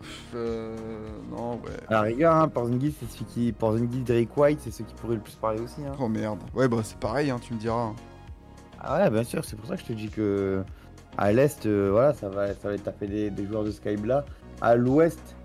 Pff, 0.00 0.32
euh, 0.34 0.74
non, 1.30 1.56
ouais. 1.56 1.76
À 1.88 1.92
la 1.94 2.00
rigueur, 2.02 2.34
hein, 2.34 2.48
Porzingis, 2.48 2.94
c'est 2.98 3.10
celui 3.10 3.24
qui. 3.26 3.52
Porzingis, 3.52 4.00
Drake 4.04 4.34
White, 4.36 4.60
c'est 4.62 4.70
ceux 4.70 4.84
qui 4.84 4.94
pourraient 4.94 5.16
le 5.16 5.20
plus 5.20 5.34
parler 5.34 5.60
aussi. 5.60 5.84
Hein. 5.84 5.92
Oh 6.00 6.08
merde. 6.08 6.38
Ouais, 6.54 6.66
bah 6.68 6.78
c'est 6.82 6.98
pareil, 6.98 7.30
hein, 7.30 7.38
tu 7.40 7.52
me 7.52 7.58
diras. 7.58 7.92
Ah 8.80 8.98
ouais, 8.98 9.10
bien 9.10 9.24
sûr, 9.24 9.44
c'est 9.44 9.56
pour 9.56 9.66
ça 9.68 9.74
que 9.76 9.82
je 9.82 9.86
te 9.86 9.92
dis 9.92 10.08
que. 10.08 10.64
À 11.18 11.32
l'Est, 11.32 11.66
euh, 11.66 11.88
voilà, 11.90 12.12
ça 12.12 12.28
va, 12.28 12.54
ça 12.54 12.68
va 12.68 12.78
taper 12.78 13.06
des, 13.06 13.30
des 13.30 13.46
joueurs 13.46 13.64
de 13.64 13.70
Skype 13.70 14.04
là. 14.04 14.24
À 14.60 14.74
l'Ouest, 14.76 15.36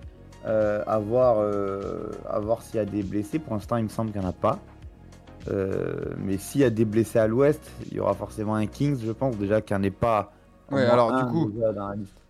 euh, 0.45 0.83
à 0.85 0.99
voir, 0.99 1.37
euh, 1.39 2.11
à 2.29 2.39
voir 2.39 2.61
s'il 2.61 2.75
y 2.75 2.79
a 2.79 2.85
des 2.85 3.03
blessés. 3.03 3.39
Pour 3.39 3.53
l'instant, 3.53 3.77
il 3.77 3.83
me 3.83 3.89
semble 3.89 4.11
qu'il 4.11 4.21
n'y 4.21 4.27
en 4.27 4.29
a 4.29 4.33
pas. 4.33 4.59
Mais 6.17 6.37
s'il 6.37 6.61
y 6.61 6.63
a 6.63 6.69
des 6.69 6.85
blessés 6.85 7.19
à 7.19 7.27
l'Ouest, 7.27 7.61
il 7.89 7.97
y 7.97 7.99
aura 7.99 8.13
forcément 8.13 8.55
un 8.55 8.67
Kings, 8.67 8.99
je 9.03 9.11
pense, 9.11 9.37
déjà 9.37 9.61
qu'il 9.61 9.75
n'y 9.75 9.81
en 9.81 9.83
ait 9.83 9.91
pas. 9.91 10.33
Ouais, 10.71 10.85
alors, 10.85 11.15
du 11.15 11.31
coup-. 11.31 11.51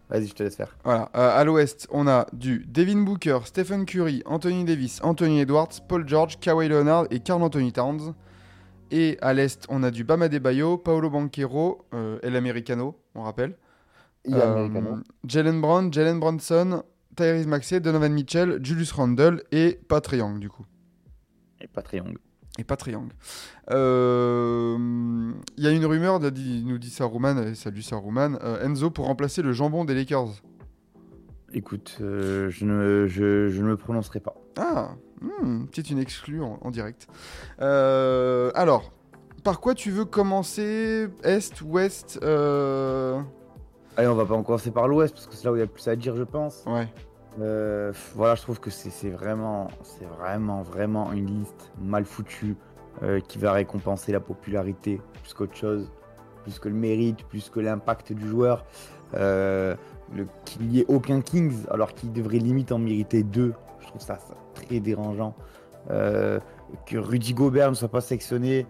Vas-y, 0.10 0.28
je 0.28 0.34
te 0.34 0.44
laisse 0.44 0.58
faire. 0.58 0.76
Voilà, 0.84 1.04
à 1.14 1.42
l'ouest, 1.46 1.88
on 1.90 2.06
a 2.06 2.28
du 2.34 2.66
Devin 2.68 3.04
Booker, 3.04 3.40
Stephen 3.46 3.86
Curry, 3.86 4.22
Anthony 4.26 4.66
Davis, 4.66 5.00
Anthony 5.04 5.40
Edwards, 5.40 5.80
Paul 5.88 6.06
George, 6.06 6.38
Kawhi 6.38 6.68
Leonard 6.68 7.06
et 7.12 7.22
Carl 7.22 7.42
Anthony 7.42 7.72
Towns. 7.72 8.14
Et 8.92 9.18
à 9.22 9.34
l'est, 9.34 9.66
on 9.70 9.84
a 9.84 9.90
du 9.92 10.04
Bama 10.04 10.28
Debayo, 10.28 10.78
Paolo 10.78 11.10
Banquero, 11.10 11.86
El 12.22 12.36
Americano, 12.36 12.96
on 13.16 13.24
rappelle. 13.24 13.58
Il 14.26 14.32
y 14.36 14.40
a 14.40 14.46
Euh, 14.46 14.66
Americano. 14.66 15.00
Jalen 15.26 15.62
Brown, 15.62 15.92
Jalen 15.94 16.20
Bronson, 16.20 16.84
Tyrese 17.16 17.48
Maxey, 17.48 17.80
Donovan 17.80 18.14
Mitchell, 18.14 18.60
Julius 18.64 18.92
Randle 18.92 19.44
et 19.52 19.80
Pat 19.88 20.08
Young, 20.12 20.40
du 20.40 20.50
coup. 20.50 20.66
Et 21.60 21.68
pas 21.68 21.82
Triangle. 21.82 22.18
Et 22.60 22.64
pas 22.64 22.76
Triangle. 22.76 23.14
Euh, 23.72 24.78
Il 25.58 25.64
y 25.64 25.68
a 25.68 25.72
une 25.72 25.86
rumeur, 25.86 26.20
de- 26.20 26.30
nous 26.66 26.78
dit 26.78 26.90
Saruman, 26.90 27.38
et 27.40 27.56
salut 27.56 27.82
Saruman, 27.82 28.38
euh, 28.44 28.64
Enzo 28.66 28.90
pour 28.92 29.06
remplacer 29.06 29.42
le 29.42 29.54
jambon 29.54 29.86
des 29.86 29.94
Lakers. 29.96 30.42
Écoute, 31.54 31.98
euh, 32.02 32.50
je, 32.50 32.66
ne, 32.66 33.08
je, 33.08 33.50
je 33.50 33.62
ne 33.62 33.68
me 33.70 33.78
prononcerai 33.78 34.20
pas. 34.20 34.36
Ah, 34.58 34.92
hmm, 35.22 35.66
c'est 35.74 35.90
une 35.90 36.00
exclue 36.00 36.42
en, 36.42 36.60
en 36.62 36.72
direct. 36.72 37.08
Euh, 37.62 38.52
alors, 38.56 38.92
par 39.44 39.60
quoi 39.60 39.74
tu 39.74 39.92
veux 39.92 40.06
commencer 40.06 41.08
Est, 41.24 41.62
Ouest 41.62 42.20
euh... 42.24 43.20
Allez, 43.98 44.08
on 44.08 44.16
va 44.16 44.26
pas 44.26 44.36
en 44.36 44.44
commencer 44.44 44.72
par 44.72 44.88
l'Ouest 44.88 45.14
parce 45.14 45.28
que 45.28 45.36
c'est 45.36 45.46
là 45.46 45.52
où 45.52 45.56
il 45.56 45.60
y 45.60 45.62
a 45.62 45.66
le 45.66 45.72
plus 45.72 45.88
à 45.88 45.96
dire, 45.96 46.16
je 46.16 46.24
pense. 46.24 46.64
Ouais. 46.66 46.88
Euh, 47.40 47.92
voilà, 48.16 48.36
je 48.36 48.42
trouve 48.42 48.60
que 48.60 48.70
c'est 48.70 49.10
vraiment, 49.10 49.68
c'est 49.84 50.06
vraiment, 50.06 50.62
vraiment 50.62 51.12
une 51.12 51.40
liste 51.40 51.72
mal 51.80 52.06
foutue 52.06 52.56
euh, 53.04 53.20
qui 53.20 53.38
va 53.38 53.54
récompenser 53.54 54.12
la 54.12 54.20
popularité 54.20 55.02
plus 55.24 55.34
qu'autre 55.34 55.56
chose, 55.56 55.92
plus 56.44 56.60
que 56.60 56.70
le 56.70 56.76
mérite, 56.76 57.26
plus 57.26 57.50
que 57.50 57.60
l'impact 57.60 58.14
du 58.14 58.28
joueur. 58.28 58.66
Qu'il 59.14 60.68
n'y 60.68 60.80
ait 60.80 60.86
aucun 60.88 61.22
Kings 61.22 61.66
alors 61.70 61.94
qu'il 61.94 62.12
devrait 62.12 62.40
limite 62.40 62.72
en 62.72 62.80
mériter 62.80 63.24
deux, 63.24 63.54
je 63.80 63.88
trouve 63.88 64.02
ça, 64.02 64.18
ça 64.18 64.36
très 64.54 64.80
dérangeant. 64.80 65.36
Que 65.90 66.98
Rudy 66.98 67.34
Gobert 67.34 67.70
ne 67.70 67.76
soit 67.76 67.90
pas 67.90 68.02
sélectionné 68.02 68.66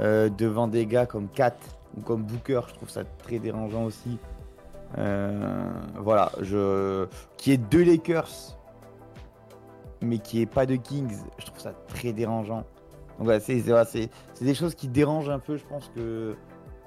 euh, 0.00 0.28
devant 0.28 0.68
des 0.68 0.86
gars 0.86 1.06
comme 1.06 1.28
Kat 1.28 1.56
ou 1.96 2.00
comme 2.00 2.22
Booker, 2.22 2.60
je 2.68 2.74
trouve 2.74 2.90
ça 2.90 3.04
très 3.04 3.38
dérangeant 3.38 3.84
aussi. 3.84 4.18
Euh, 4.98 5.70
voilà, 5.96 6.30
je 6.40 7.06
qui 7.36 7.52
est 7.52 7.56
deux 7.56 7.84
Lakers, 7.84 8.30
mais 10.00 10.18
qui 10.18 10.40
est 10.40 10.46
pas 10.46 10.66
de 10.66 10.76
Kings, 10.76 11.16
je 11.38 11.46
trouve 11.46 11.60
ça 11.60 11.72
très 11.88 12.12
dérangeant. 12.12 12.64
Donc 13.18 13.26
voilà, 13.26 13.40
c'est 13.40 13.60
des 14.40 14.54
choses 14.54 14.74
qui 14.74 14.88
dérangent 14.88 15.30
un 15.30 15.38
peu. 15.38 15.56
Je 15.56 15.64
pense 15.64 15.90
que 15.94 16.34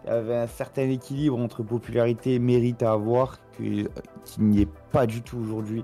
y 0.06 0.10
avait 0.10 0.38
un 0.38 0.48
certain 0.48 0.90
équilibre 0.90 1.38
entre 1.38 1.64
popularité 1.64 2.36
et 2.36 2.40
mérite 2.40 2.82
à 2.84 2.92
avoir 2.92 3.40
que- 3.58 3.90
qui 4.24 4.42
n'y 4.42 4.62
est 4.62 4.70
pas 4.92 5.06
du 5.06 5.22
tout 5.22 5.38
aujourd'hui. 5.38 5.84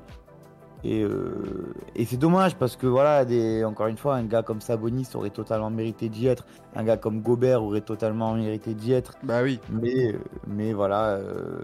Et, 0.84 1.02
euh, 1.02 1.74
et 1.96 2.04
c'est 2.06 2.17
dommage 2.17 2.56
parce 2.56 2.76
que 2.76 2.88
voilà, 2.88 3.24
des, 3.24 3.63
encore 3.63 3.88
une 3.88 3.98
fois, 3.98 4.15
un 4.15 4.24
gars 4.24 4.43
comme 4.43 4.60
Sabonis 4.60 5.08
aurait 5.13 5.30
totalement 5.30 5.69
mérité 5.69 6.10
d'y 6.10 6.28
être, 6.28 6.46
un 6.76 6.84
gars 6.84 6.98
comme 6.98 7.22
Gobert 7.22 7.63
aurait 7.63 7.82
totalement 7.82 8.34
mérité 8.34 8.74
d'y 8.74 8.91
être. 8.91 9.13
Bah 9.24 9.43
oui. 9.43 9.60
Mais, 9.69 10.13
euh, 10.13 10.19
mais 10.46 10.74
voilà, 10.74 11.12
euh, 11.12 11.63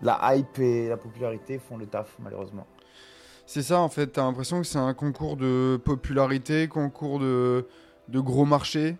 la 0.00 0.34
hype 0.34 0.58
et 0.58 0.88
la 0.88 0.96
popularité 0.96 1.58
font 1.58 1.76
le 1.76 1.86
taf, 1.86 2.16
malheureusement. 2.22 2.66
C'est 3.44 3.62
ça 3.62 3.78
en 3.80 3.88
fait, 3.88 4.08
t'as 4.08 4.22
l'impression 4.22 4.60
que 4.60 4.66
c'est 4.66 4.78
un 4.78 4.94
concours 4.94 5.36
de 5.36 5.78
popularité, 5.84 6.68
concours 6.68 7.20
de, 7.20 7.66
de 8.08 8.20
gros 8.20 8.44
marché. 8.44 8.96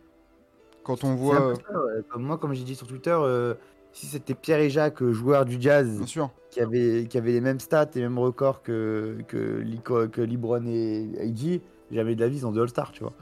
Quand 0.85 1.03
on 1.03 1.17
voit. 1.17 1.55
ça, 1.57 1.73
ouais. 1.73 2.03
Moi, 2.17 2.39
comme 2.39 2.53
j'ai 2.55 2.63
dit 2.63 2.77
sur 2.77 2.87
Twitter, 2.87 3.17
euh, 3.19 3.55
si 3.97 4.07
c'était 4.07 4.35
Pierre 4.35 4.59
et 4.61 4.69
Jacques, 4.71 5.03
euh, 5.03 5.13
joueurs 5.13 5.45
du 5.47 5.57
jazz, 5.59 5.97
Bien 5.97 6.07
sûr. 6.07 6.31
qui 6.51 6.61
avaient, 6.61 7.07
qui 7.09 7.17
avaient 7.17 7.33
les 7.33 7.41
mêmes 7.41 7.61
stats 7.61 7.89
et 7.95 7.99
les 7.99 8.03
mêmes 8.03 8.19
records 8.19 8.63
que, 8.63 9.17
que, 9.27 9.61
Lico- 9.61 10.07
que 10.09 10.21
Libron 10.21 10.65
et 10.67 11.09
AG, 11.21 11.61
jamais 11.91 12.15
de 12.15 12.21
la 12.21 12.29
vie, 12.29 12.37
ils 12.39 12.47
ont 12.47 12.53
deux 12.53 12.61
All-Stars, 12.63 12.93
tu 12.93 13.03
vois. 13.03 13.15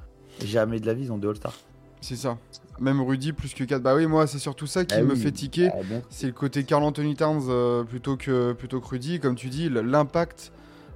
Jamais 0.44 0.80
de 0.80 0.86
la 0.86 0.94
vie, 0.94 1.04
ils 1.04 1.12
ont 1.12 1.18
deux 1.18 1.28
All-Stars. 1.28 1.54
C'est 2.00 2.16
ça. 2.16 2.36
Même 2.80 3.00
Rudy 3.00 3.32
plus 3.32 3.54
que 3.54 3.62
4. 3.64 3.80
Bah 3.82 3.94
oui, 3.94 4.06
moi 4.06 4.26
c'est 4.26 4.38
surtout 4.40 4.66
ça 4.66 4.84
qui 4.84 4.94
Ah 4.96 5.02
me 5.02 5.12
oui. 5.12 5.18
fait 5.20 5.30
tiquer. 5.30 5.70
Ah. 5.72 5.78
C'est 6.10 6.26
le 6.26 6.32
côté 6.32 6.64
Carl 6.64 6.82
Anthony 6.82 7.14
Towns 7.14 7.44
euh, 7.48 7.84
plutôt, 7.84 8.16
que, 8.16 8.52
plutôt 8.52 8.80
que 8.80 8.88
Rudy. 8.88 9.20
Comme 9.20 9.36
tu 9.36 9.48
dis, 9.48 9.70
l'impact 9.70 10.52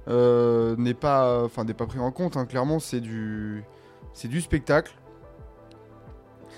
euh, 0.09 0.75
n'est 0.77 0.93
pas, 0.93 1.41
enfin, 1.45 1.63
n'est 1.63 1.73
pas 1.73 1.85
pris 1.87 1.99
en 1.99 2.11
compte. 2.11 2.35
hein. 2.37 2.45
Clairement, 2.45 2.79
c'est 2.79 2.99
du, 2.99 3.63
c'est 4.13 4.27
du 4.27 4.41
spectacle. 4.41 4.91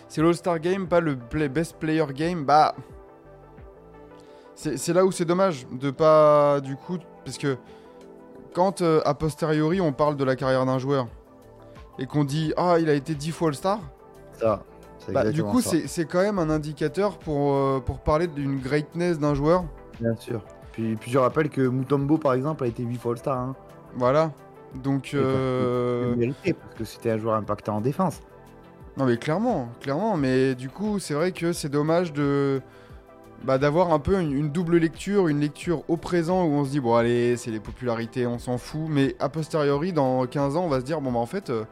C'est 0.10 0.22
l'All-Star 0.22 0.60
Game, 0.60 0.88
pas 0.88 1.00
le 1.00 1.16
play- 1.16 1.48
Best 1.50 1.78
Player 1.78 2.06
Game. 2.14 2.44
Bah, 2.44 2.76
c'est 4.56 4.94
là 4.94 5.06
où 5.06 5.12
c'est 5.12 5.26
dommage 5.26 5.66
de 5.72 5.92
pas, 5.92 6.60
du 6.62 6.76
coup, 6.76 6.98
parce 7.26 7.38
que 7.38 7.58
quand 8.54 8.82
euh, 8.82 9.02
a 9.06 9.14
posteriori 9.14 9.80
on 9.82 9.94
parle 9.94 10.18
de 10.18 10.24
la 10.24 10.36
carrière 10.36 10.66
d'un 10.66 10.78
joueur 10.78 11.08
et 12.00 12.06
qu'on 12.06 12.24
dit 12.24 12.54
ah 12.58 12.78
il 12.80 12.90
a 12.90 12.94
été 12.94 13.16
10 13.16 13.32
fois 13.32 13.48
All-Star, 13.50 13.80
Ça, 14.34 14.64
bah, 15.10 15.30
du 15.32 15.44
coup 15.44 15.62
c'est 15.62 16.06
quand 16.06 16.22
même 16.22 16.40
un 16.40 16.50
indicateur 16.50 17.18
pour, 17.18 17.54
euh, 17.56 17.80
pour 17.80 18.00
parler 18.00 18.28
d'une 18.28 18.60
greatness 18.60 19.20
d'un 19.20 19.34
joueur. 19.34 19.64
Bien 20.00 20.16
sûr. 20.16 20.42
Puis, 20.74 20.96
puis 20.96 21.12
je 21.12 21.18
rappelle 21.18 21.50
que 21.50 21.62
Mutombo, 21.62 22.18
par 22.18 22.34
exemple, 22.34 22.64
a 22.64 22.68
été 22.68 22.82
8 22.84 22.98
fois 22.98 23.12
All-Star. 23.12 23.38
Hein. 23.38 23.56
Voilà. 23.96 24.32
Donc, 24.76 25.12
euh, 25.14 26.12
Il 26.14 26.20
méritait, 26.20 26.54
parce 26.54 26.76
que 26.76 26.86
c'était 26.86 27.12
un 27.12 27.18
joueur 27.18 27.36
impactant 27.36 27.76
en 27.76 27.82
défense. 27.82 28.22
non 28.96 29.06
mais 29.06 29.18
clairement, 29.18 29.68
clairement. 29.82 30.16
Mais 30.16 30.56
du 30.56 30.70
coup, 30.70 30.98
c'est 31.00 31.14
vrai 31.14 31.34
que 31.34 31.52
c'est 31.52 31.68
dommage 31.70 32.14
de 32.14 32.62
bah, 33.44 33.58
d'avoir 33.58 33.92
un 33.94 34.00
peu 34.00 34.20
une, 34.20 34.32
une 34.34 34.50
double 34.52 34.78
lecture, 34.78 35.28
une 35.28 35.40
lecture 35.40 35.84
au 35.90 35.98
présent 35.98 36.44
où 36.44 36.50
on 36.52 36.66
se 36.66 36.70
dit 36.72 36.80
bon 36.80 36.96
allez, 36.96 37.38
c'est 37.38 37.52
les 37.52 37.60
popularités, 37.60 38.28
on 38.28 38.40
s'en 38.40 38.58
fout. 38.58 38.88
Mais 38.90 39.16
a 39.20 39.30
posteriori, 39.30 39.94
dans 39.94 40.26
15 40.28 40.56
ans, 40.58 40.64
on 40.66 40.70
va 40.70 40.80
se 40.80 40.86
dire 40.86 41.02
bon 41.02 41.12
bah 41.12 41.20
en 41.20 41.26
fait, 41.26 41.50
euh, 41.50 41.64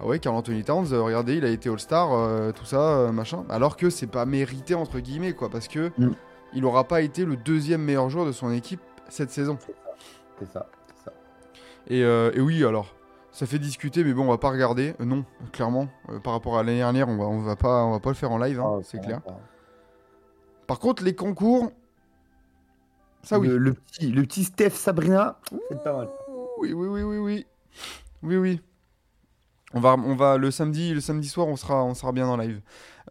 ah 0.00 0.06
ouais, 0.06 0.18
Carl 0.18 0.34
Anthony 0.36 0.64
Towns, 0.64 0.86
euh, 0.92 1.02
regardez, 1.02 1.36
il 1.36 1.44
a 1.44 1.48
été 1.50 1.68
All-Star, 1.68 2.12
euh, 2.12 2.50
tout 2.52 2.64
ça, 2.64 2.80
euh, 2.80 3.12
machin. 3.12 3.44
Alors 3.48 3.76
que 3.76 3.90
c'est 3.90 4.06
pas 4.06 4.24
mérité 4.26 4.74
entre 4.74 4.98
guillemets 5.00 5.32
quoi, 5.34 5.48
parce 5.48 5.68
que 5.68 5.90
Mm. 5.98 6.10
il 6.54 6.64
aura 6.64 6.84
pas 6.84 7.02
été 7.02 7.24
le 7.24 7.36
deuxième 7.36 7.82
meilleur 7.82 8.08
joueur 8.10 8.26
de 8.26 8.32
son 8.32 8.50
équipe 8.52 8.80
cette 9.08 9.30
saison. 9.30 9.58
C'est 10.38 10.50
ça, 10.52 10.66
c'est 10.86 11.04
ça. 11.04 11.12
Et, 11.88 12.02
euh, 12.02 12.30
et 12.34 12.40
oui, 12.40 12.64
alors, 12.64 12.94
ça 13.30 13.46
fait 13.46 13.58
discuter, 13.58 14.02
mais 14.04 14.12
bon, 14.12 14.24
on 14.24 14.28
va 14.30 14.38
pas 14.38 14.50
regarder. 14.50 14.94
Euh, 15.00 15.04
non, 15.04 15.24
clairement, 15.52 15.88
euh, 16.10 16.18
par 16.18 16.32
rapport 16.32 16.58
à 16.58 16.62
l'année 16.62 16.78
dernière, 16.78 17.08
on 17.08 17.16
va, 17.16 17.24
on 17.24 17.40
va 17.40 17.54
pas, 17.56 17.84
on 17.84 17.92
va 17.92 18.00
pas 18.00 18.10
le 18.10 18.14
faire 18.16 18.32
en 18.32 18.38
live, 18.38 18.58
hein, 18.60 18.76
Ah, 18.78 18.80
c'est 18.82 19.00
clair. 19.00 19.20
Par 20.66 20.78
contre, 20.78 21.02
les 21.04 21.14
concours, 21.14 21.72
ça 23.22 23.38
oui. 23.38 23.48
Le, 23.48 23.58
le 23.58 23.74
petit, 23.74 24.10
le 24.10 24.22
petit 24.22 24.44
Steph 24.44 24.70
Sabrina, 24.70 25.38
c'est 25.68 25.82
pas 25.82 25.92
mal. 25.96 26.08
Oui, 26.58 26.72
oui, 26.72 26.86
oui, 26.88 27.02
oui, 27.02 27.16
oui, 27.18 27.46
oui, 28.22 28.36
oui. 28.36 28.60
On 29.74 29.80
va, 29.80 29.94
on 29.94 30.14
va 30.14 30.36
le 30.36 30.50
samedi, 30.50 30.92
le 30.92 31.00
samedi 31.00 31.28
soir, 31.28 31.46
on 31.48 31.56
sera, 31.56 31.82
on 31.84 31.94
sera 31.94 32.12
bien 32.12 32.26
en 32.26 32.36
live. 32.36 32.60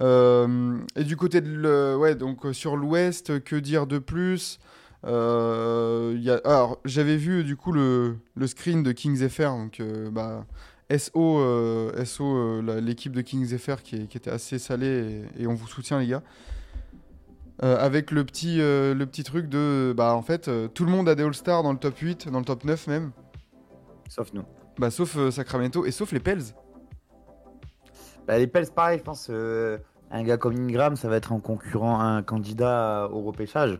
Euh, 0.01 0.77
et 0.95 1.03
du 1.03 1.17
côté 1.17 1.41
de, 1.41 1.49
le, 1.49 1.97
ouais, 1.97 2.15
donc 2.15 2.45
euh, 2.45 2.53
sur 2.53 2.77
l'Ouest, 2.77 3.43
que 3.43 3.55
dire 3.55 3.87
de 3.87 3.97
plus? 3.97 4.59
Euh, 5.03 6.15
y 6.19 6.29
a, 6.29 6.39
alors, 6.45 6.79
j'avais 6.85 7.17
vu 7.17 7.43
du 7.43 7.55
coup 7.55 7.71
le, 7.71 8.17
le 8.35 8.47
screen 8.47 8.83
de 8.83 8.91
Kings 8.91 9.27
FR, 9.27 9.49
donc 9.57 9.79
euh, 9.79 10.11
bah, 10.11 10.45
SO, 10.95 11.41
SO 12.05 12.61
l'équipe 12.61 13.13
de 13.13 13.21
Kings 13.21 13.57
FR 13.57 13.81
qui, 13.81 13.95
est- 13.95 14.07
qui 14.07 14.17
était 14.17 14.29
assez 14.29 14.59
salée 14.59 15.25
et, 15.37 15.43
et 15.43 15.47
on 15.47 15.55
vous 15.55 15.67
soutient 15.67 15.99
les 15.99 16.07
gars. 16.07 16.21
Euh, 17.63 17.77
avec 17.77 18.09
le 18.09 18.25
petit, 18.25 18.59
euh, 18.59 18.95
le 18.95 19.05
petit 19.05 19.23
truc 19.23 19.47
de, 19.47 19.93
bah 19.95 20.15
en 20.15 20.23
fait, 20.23 20.47
euh, 20.47 20.67
tout 20.67 20.83
le 20.83 20.91
monde 20.91 21.07
a 21.07 21.13
des 21.13 21.21
All-Stars 21.21 21.61
dans 21.61 21.71
le 21.71 21.77
top 21.77 21.95
8, 21.95 22.27
dans 22.29 22.39
le 22.39 22.45
top 22.45 22.63
9 22.63 22.87
même. 22.87 23.11
Sauf 24.09 24.33
nous. 24.33 24.43
Bah, 24.79 24.89
sauf 24.89 25.29
Sacramento 25.29 25.85
et 25.85 25.91
sauf 25.91 26.11
les 26.11 26.19
Pels. 26.19 26.41
Bah, 28.25 28.39
les 28.39 28.47
Pels, 28.47 28.67
pareil, 28.71 28.97
je 28.97 29.03
pense. 29.03 29.29
un 29.29 30.23
gars 30.23 30.37
comme 30.37 30.55
Ingram, 30.55 30.95
ça 30.95 31.07
va 31.07 31.17
être 31.17 31.33
un 31.33 31.39
concurrent, 31.39 31.99
un 31.99 32.23
candidat 32.23 33.07
au 33.11 33.21
repêchage. 33.21 33.79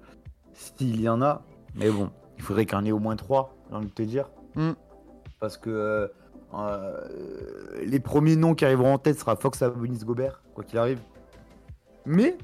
S'il 0.54 1.02
y 1.02 1.10
en 1.10 1.24
a. 1.24 1.42
Mais 1.74 1.90
bon, 1.90 2.12
il 2.38 2.44
faudrait 2.44 2.68
qu'il 2.68 2.78
y 2.78 2.82
en 2.82 2.86
ait 2.86 2.92
au 2.92 3.00
moins 3.00 3.16
trois, 3.16 3.56
j'ai 3.70 3.76
envie 3.76 3.88
de 3.88 3.94
te 3.94 4.04
dire. 4.04 4.30
Mm. 4.54 4.74
Parce 5.40 5.58
que 5.58 6.12
les 7.84 8.00
premiers 8.00 8.36
noms 8.36 8.54
qui 8.54 8.64
arriveront 8.64 8.94
en 8.94 9.00
tête 9.00 9.18
sera 9.18 9.36
Fox 9.36 9.58
Sabonis 9.58 10.06
Gobert, 10.06 10.44
quoi 10.54 10.64
qu'il 10.64 10.78
arrive. 10.78 11.00
Mais, 12.06 12.38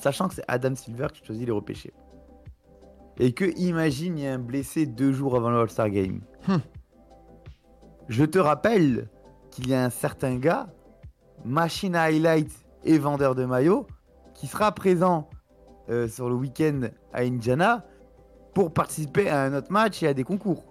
sachant 0.00 0.28
que 0.28 0.34
c'est 0.34 0.44
Adam 0.48 0.74
Silver 0.74 1.08
qui 1.12 1.24
choisit 1.24 1.46
les 1.46 1.52
repêchés. 1.52 1.92
Et 3.18 3.32
que, 3.32 3.44
imagine, 3.58 4.16
il 4.18 4.24
y 4.24 4.26
a 4.26 4.34
un 4.34 4.38
blessé 4.38 4.86
deux 4.86 5.12
jours 5.12 5.36
avant 5.36 5.50
le 5.50 5.58
All-Star 5.58 5.90
Game. 5.90 6.20
Hmm. 6.48 6.58
Je 8.08 8.24
te 8.24 8.38
rappelle 8.38 9.08
qu'il 9.50 9.68
y 9.68 9.74
a 9.74 9.84
un 9.84 9.90
certain 9.90 10.36
gars, 10.36 10.68
machine 11.44 11.94
à 11.94 12.04
highlight 12.04 12.50
et 12.84 12.98
vendeur 12.98 13.34
de 13.34 13.44
maillots, 13.44 13.86
qui 14.34 14.46
sera 14.46 14.72
présent 14.72 15.28
euh, 15.90 16.08
sur 16.08 16.28
le 16.28 16.34
week-end 16.34 16.88
à 17.12 17.20
Indiana 17.20 17.84
pour 18.54 18.72
participer 18.72 19.28
à 19.28 19.42
un 19.42 19.54
autre 19.54 19.70
match 19.70 20.02
et 20.02 20.08
à 20.08 20.14
des 20.14 20.24
concours. 20.24 20.64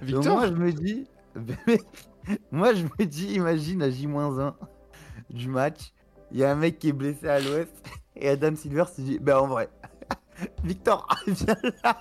Donc 0.00 0.22
Victor 0.22 0.34
moi 0.34 0.46
je 0.48 0.52
me 0.52 0.72
dis, 0.72 1.06
moi 2.50 2.74
je 2.74 2.84
me 2.84 3.04
dis, 3.04 3.34
imagine 3.34 3.82
à 3.82 3.90
J-1 3.90 4.54
du 5.30 5.48
match, 5.48 5.92
il 6.32 6.38
y 6.38 6.44
a 6.44 6.50
un 6.50 6.56
mec 6.56 6.78
qui 6.78 6.88
est 6.88 6.92
blessé 6.92 7.28
à 7.28 7.38
l'ouest 7.38 7.72
et 8.16 8.28
Adam 8.28 8.54
Silver 8.56 8.84
se 8.94 9.00
dit, 9.00 9.18
ben 9.20 9.36
en 9.38 9.46
vrai, 9.46 9.68
Victor, 10.64 11.06
viens 11.26 11.56
là. 11.82 11.96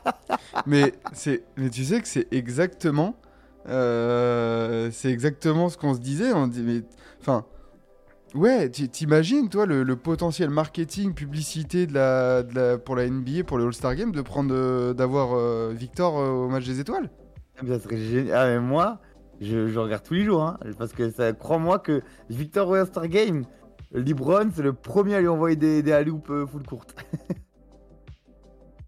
mais, 0.66 0.94
c'est, 1.14 1.44
mais 1.58 1.70
tu 1.70 1.84
sais 1.84 2.02
que 2.02 2.08
c'est 2.08 2.28
exactement. 2.32 3.16
euh, 3.68 4.90
c'est 4.92 5.10
exactement 5.12 5.70
ce 5.70 5.78
qu'on 5.78 5.94
se 5.94 6.00
disait. 6.00 6.34
On 6.34 6.48
dit, 6.48 6.62
mais. 6.64 6.82
Enfin. 7.22 7.46
Ouais, 8.36 8.68
t'imagines, 8.70 9.48
toi, 9.48 9.68
le, 9.68 9.84
le 9.84 9.96
potentiel 9.96 10.50
marketing, 10.50 11.14
publicité 11.14 11.86
de 11.86 11.94
la, 11.94 12.42
de 12.42 12.56
la- 12.56 12.78
pour 12.80 12.96
la 12.96 13.08
NBA, 13.08 13.44
pour 13.46 13.60
le 13.60 13.66
All-Star 13.68 13.94
Game, 13.94 14.12
de 14.12 14.24
prendre, 14.24 14.56
euh, 14.56 14.94
d'avoir 14.96 15.34
euh, 15.38 15.72
Victor 15.72 16.18
euh, 16.18 16.30
au 16.32 16.50
match 16.50 16.66
des 16.66 16.80
étoiles? 16.80 17.12
Ça 17.68 17.80
serait 17.80 17.98
génial. 17.98 18.36
Ah, 18.36 18.48
mais 18.48 18.60
moi, 18.60 19.00
je, 19.40 19.68
je 19.68 19.78
regarde 19.78 20.02
tous 20.02 20.16
les 20.16 20.24
jours, 20.26 20.42
hein, 20.42 20.58
parce 20.80 20.94
que 20.94 21.12
ça, 21.12 21.32
crois-moi 21.34 21.78
que 21.78 22.02
Victor 22.32 22.70
au 22.70 22.74
All-Star 22.74 23.08
Game, 23.08 23.46
LeBron, 23.94 24.50
c'est 24.56 24.64
le 24.64 24.74
premier 24.74 25.16
à 25.16 25.22
lui 25.22 25.28
envoyer 25.28 25.56
des, 25.56 25.84
des 25.84 25.92
alley-oops, 25.92 26.30
euh, 26.30 26.48
full 26.48 26.66
courte. 26.66 26.96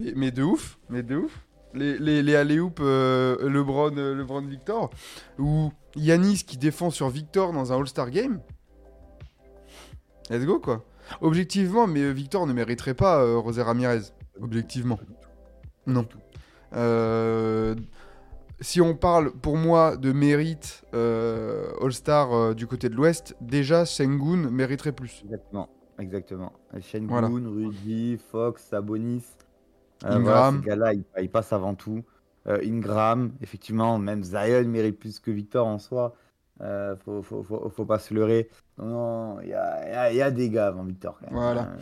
mais, 0.00 0.30
de 0.30 0.42
ouf, 0.42 0.78
mais 0.88 1.02
de 1.02 1.16
ouf. 1.16 1.46
Les, 1.74 1.98
les, 1.98 2.22
les 2.22 2.34
alley-oop 2.34 2.80
euh, 2.80 3.48
LeBron, 3.48 3.96
euh, 3.96 4.14
LeBron 4.14 4.42
Victor, 4.42 4.90
ou 5.38 5.72
Yanis 5.94 6.44
qui 6.46 6.56
défend 6.56 6.90
sur 6.90 7.08
Victor 7.08 7.52
dans 7.52 7.72
un 7.72 7.78
All-Star 7.78 8.10
Game. 8.10 8.40
Let's 10.30 10.44
go, 10.44 10.58
quoi. 10.58 10.84
Objectivement, 11.20 11.86
mais 11.86 12.12
Victor 12.12 12.46
ne 12.46 12.52
mériterait 12.52 12.94
pas 12.94 13.22
euh, 13.22 13.42
José 13.42 13.62
Ramirez. 13.62 14.00
Objectivement. 14.40 14.98
Non. 15.86 16.06
Euh, 16.74 17.74
si 18.60 18.80
on 18.80 18.94
parle 18.94 19.32
pour 19.32 19.56
moi 19.56 19.96
de 19.96 20.12
mérite 20.12 20.84
euh, 20.94 21.70
All-Star 21.82 22.32
euh, 22.32 22.54
du 22.54 22.66
côté 22.66 22.88
de 22.88 22.94
l'Ouest, 22.94 23.36
déjà 23.40 23.84
Sengun 23.84 24.50
mériterait 24.50 24.92
plus. 24.92 25.22
Exactement. 25.24 25.68
Exactement. 25.98 26.52
Shengun, 26.80 27.06
Voilà. 27.08 27.28
Rudy, 27.28 28.18
Fox, 28.30 28.62
Sabonis. 28.64 29.24
Euh, 30.04 30.08
Ingram. 30.10 30.22
voilà, 30.22 30.52
ces 30.52 30.68
gars-là, 30.68 30.92
ils, 30.94 31.04
ils 31.22 31.30
passent 31.30 31.52
avant 31.52 31.74
tout. 31.74 32.04
Euh, 32.46 32.60
Ingram, 32.64 33.32
effectivement, 33.40 33.98
même 33.98 34.22
Zion 34.22 34.64
mérite 34.68 34.98
plus 34.98 35.20
que 35.20 35.30
Victor 35.30 35.66
en 35.66 35.78
soi. 35.78 36.14
Faut, 37.04 37.22
faut, 37.22 37.42
faut, 37.42 37.68
faut 37.68 37.84
pas 37.84 37.98
se 37.98 38.14
leurrer. 38.14 38.48
Non, 38.78 38.86
non, 38.86 39.40
il 39.42 39.48
y 39.48 39.54
a, 39.54 40.12
y 40.12 40.16
y 40.16 40.32
des 40.32 40.48
gars 40.48 40.68
avant 40.68 40.84
Victor. 40.84 41.18
Quand 41.20 41.26
même. 41.26 41.34
Voilà. 41.34 41.72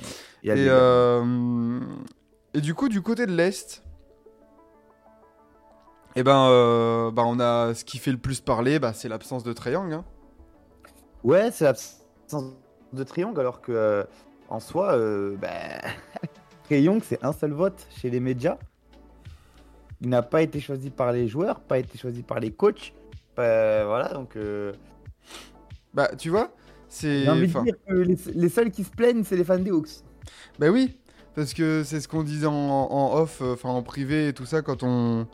Il 0.42 0.48
y 0.48 0.50
a 0.50 0.54
des 0.56 0.62
Et, 0.62 0.66
gars. 0.66 1.22
et 2.54 2.60
du 2.60 2.74
coup, 2.74 2.88
du 2.88 3.00
côté 3.00 3.26
de 3.26 3.32
l'Est, 3.32 3.84
eh 6.16 6.22
ben, 6.22 6.48
euh, 6.48 7.10
bah, 7.10 7.24
on 7.26 7.40
a 7.40 7.74
ce 7.74 7.84
qui 7.84 7.98
fait 7.98 8.12
le 8.12 8.18
plus 8.18 8.40
parler, 8.40 8.78
bah, 8.78 8.92
c'est 8.92 9.08
l'absence 9.08 9.42
de 9.44 9.54
Young, 9.70 9.92
hein. 9.92 10.04
Ouais, 11.22 11.50
c'est 11.50 11.64
l'absence 11.64 12.54
de 12.92 13.02
triangle, 13.04 13.40
alors 13.40 13.60
que 13.60 13.72
euh, 13.72 14.04
en 14.48 14.60
soi, 14.60 14.92
euh, 14.96 15.36
bah, 15.36 15.80
Young, 16.70 17.02
c'est 17.02 17.22
un 17.24 17.32
seul 17.32 17.52
vote 17.52 17.86
chez 17.90 18.10
les 18.10 18.20
médias. 18.20 18.58
Il 20.00 20.08
n'a 20.08 20.22
pas 20.22 20.42
été 20.42 20.60
choisi 20.60 20.90
par 20.90 21.12
les 21.12 21.28
joueurs, 21.28 21.60
pas 21.60 21.78
été 21.78 21.98
choisi 21.98 22.22
par 22.22 22.38
les 22.40 22.52
coachs. 22.52 22.92
Voilà, 23.36 24.12
donc 24.12 24.36
euh, 24.36 24.72
Bah, 25.92 26.08
tu 26.16 26.30
vois, 26.30 26.52
c'est. 26.88 27.24
j'ai 27.24 27.30
envie 27.30 27.46
de 27.48 27.56
enfin, 27.56 27.62
dire 27.62 27.74
que 27.86 27.94
les, 27.94 28.16
les 28.34 28.48
seuls 28.48 28.70
qui 28.70 28.84
se 28.84 28.90
plaignent, 28.90 29.24
c'est 29.24 29.36
les 29.36 29.44
fans 29.44 29.58
des 29.58 29.70
Hawks. 29.70 30.02
Bah 30.58 30.68
oui, 30.70 30.98
parce 31.34 31.54
que 31.54 31.82
c'est 31.84 32.00
ce 32.00 32.08
qu'on 32.08 32.22
disait 32.22 32.46
en, 32.46 32.52
en 32.52 33.14
off, 33.18 33.40
enfin 33.42 33.70
en 33.70 33.82
privé 33.82 34.28
et 34.28 34.32
tout 34.32 34.46
ça 34.46 34.62
quand 34.62 34.82
on 34.82 35.26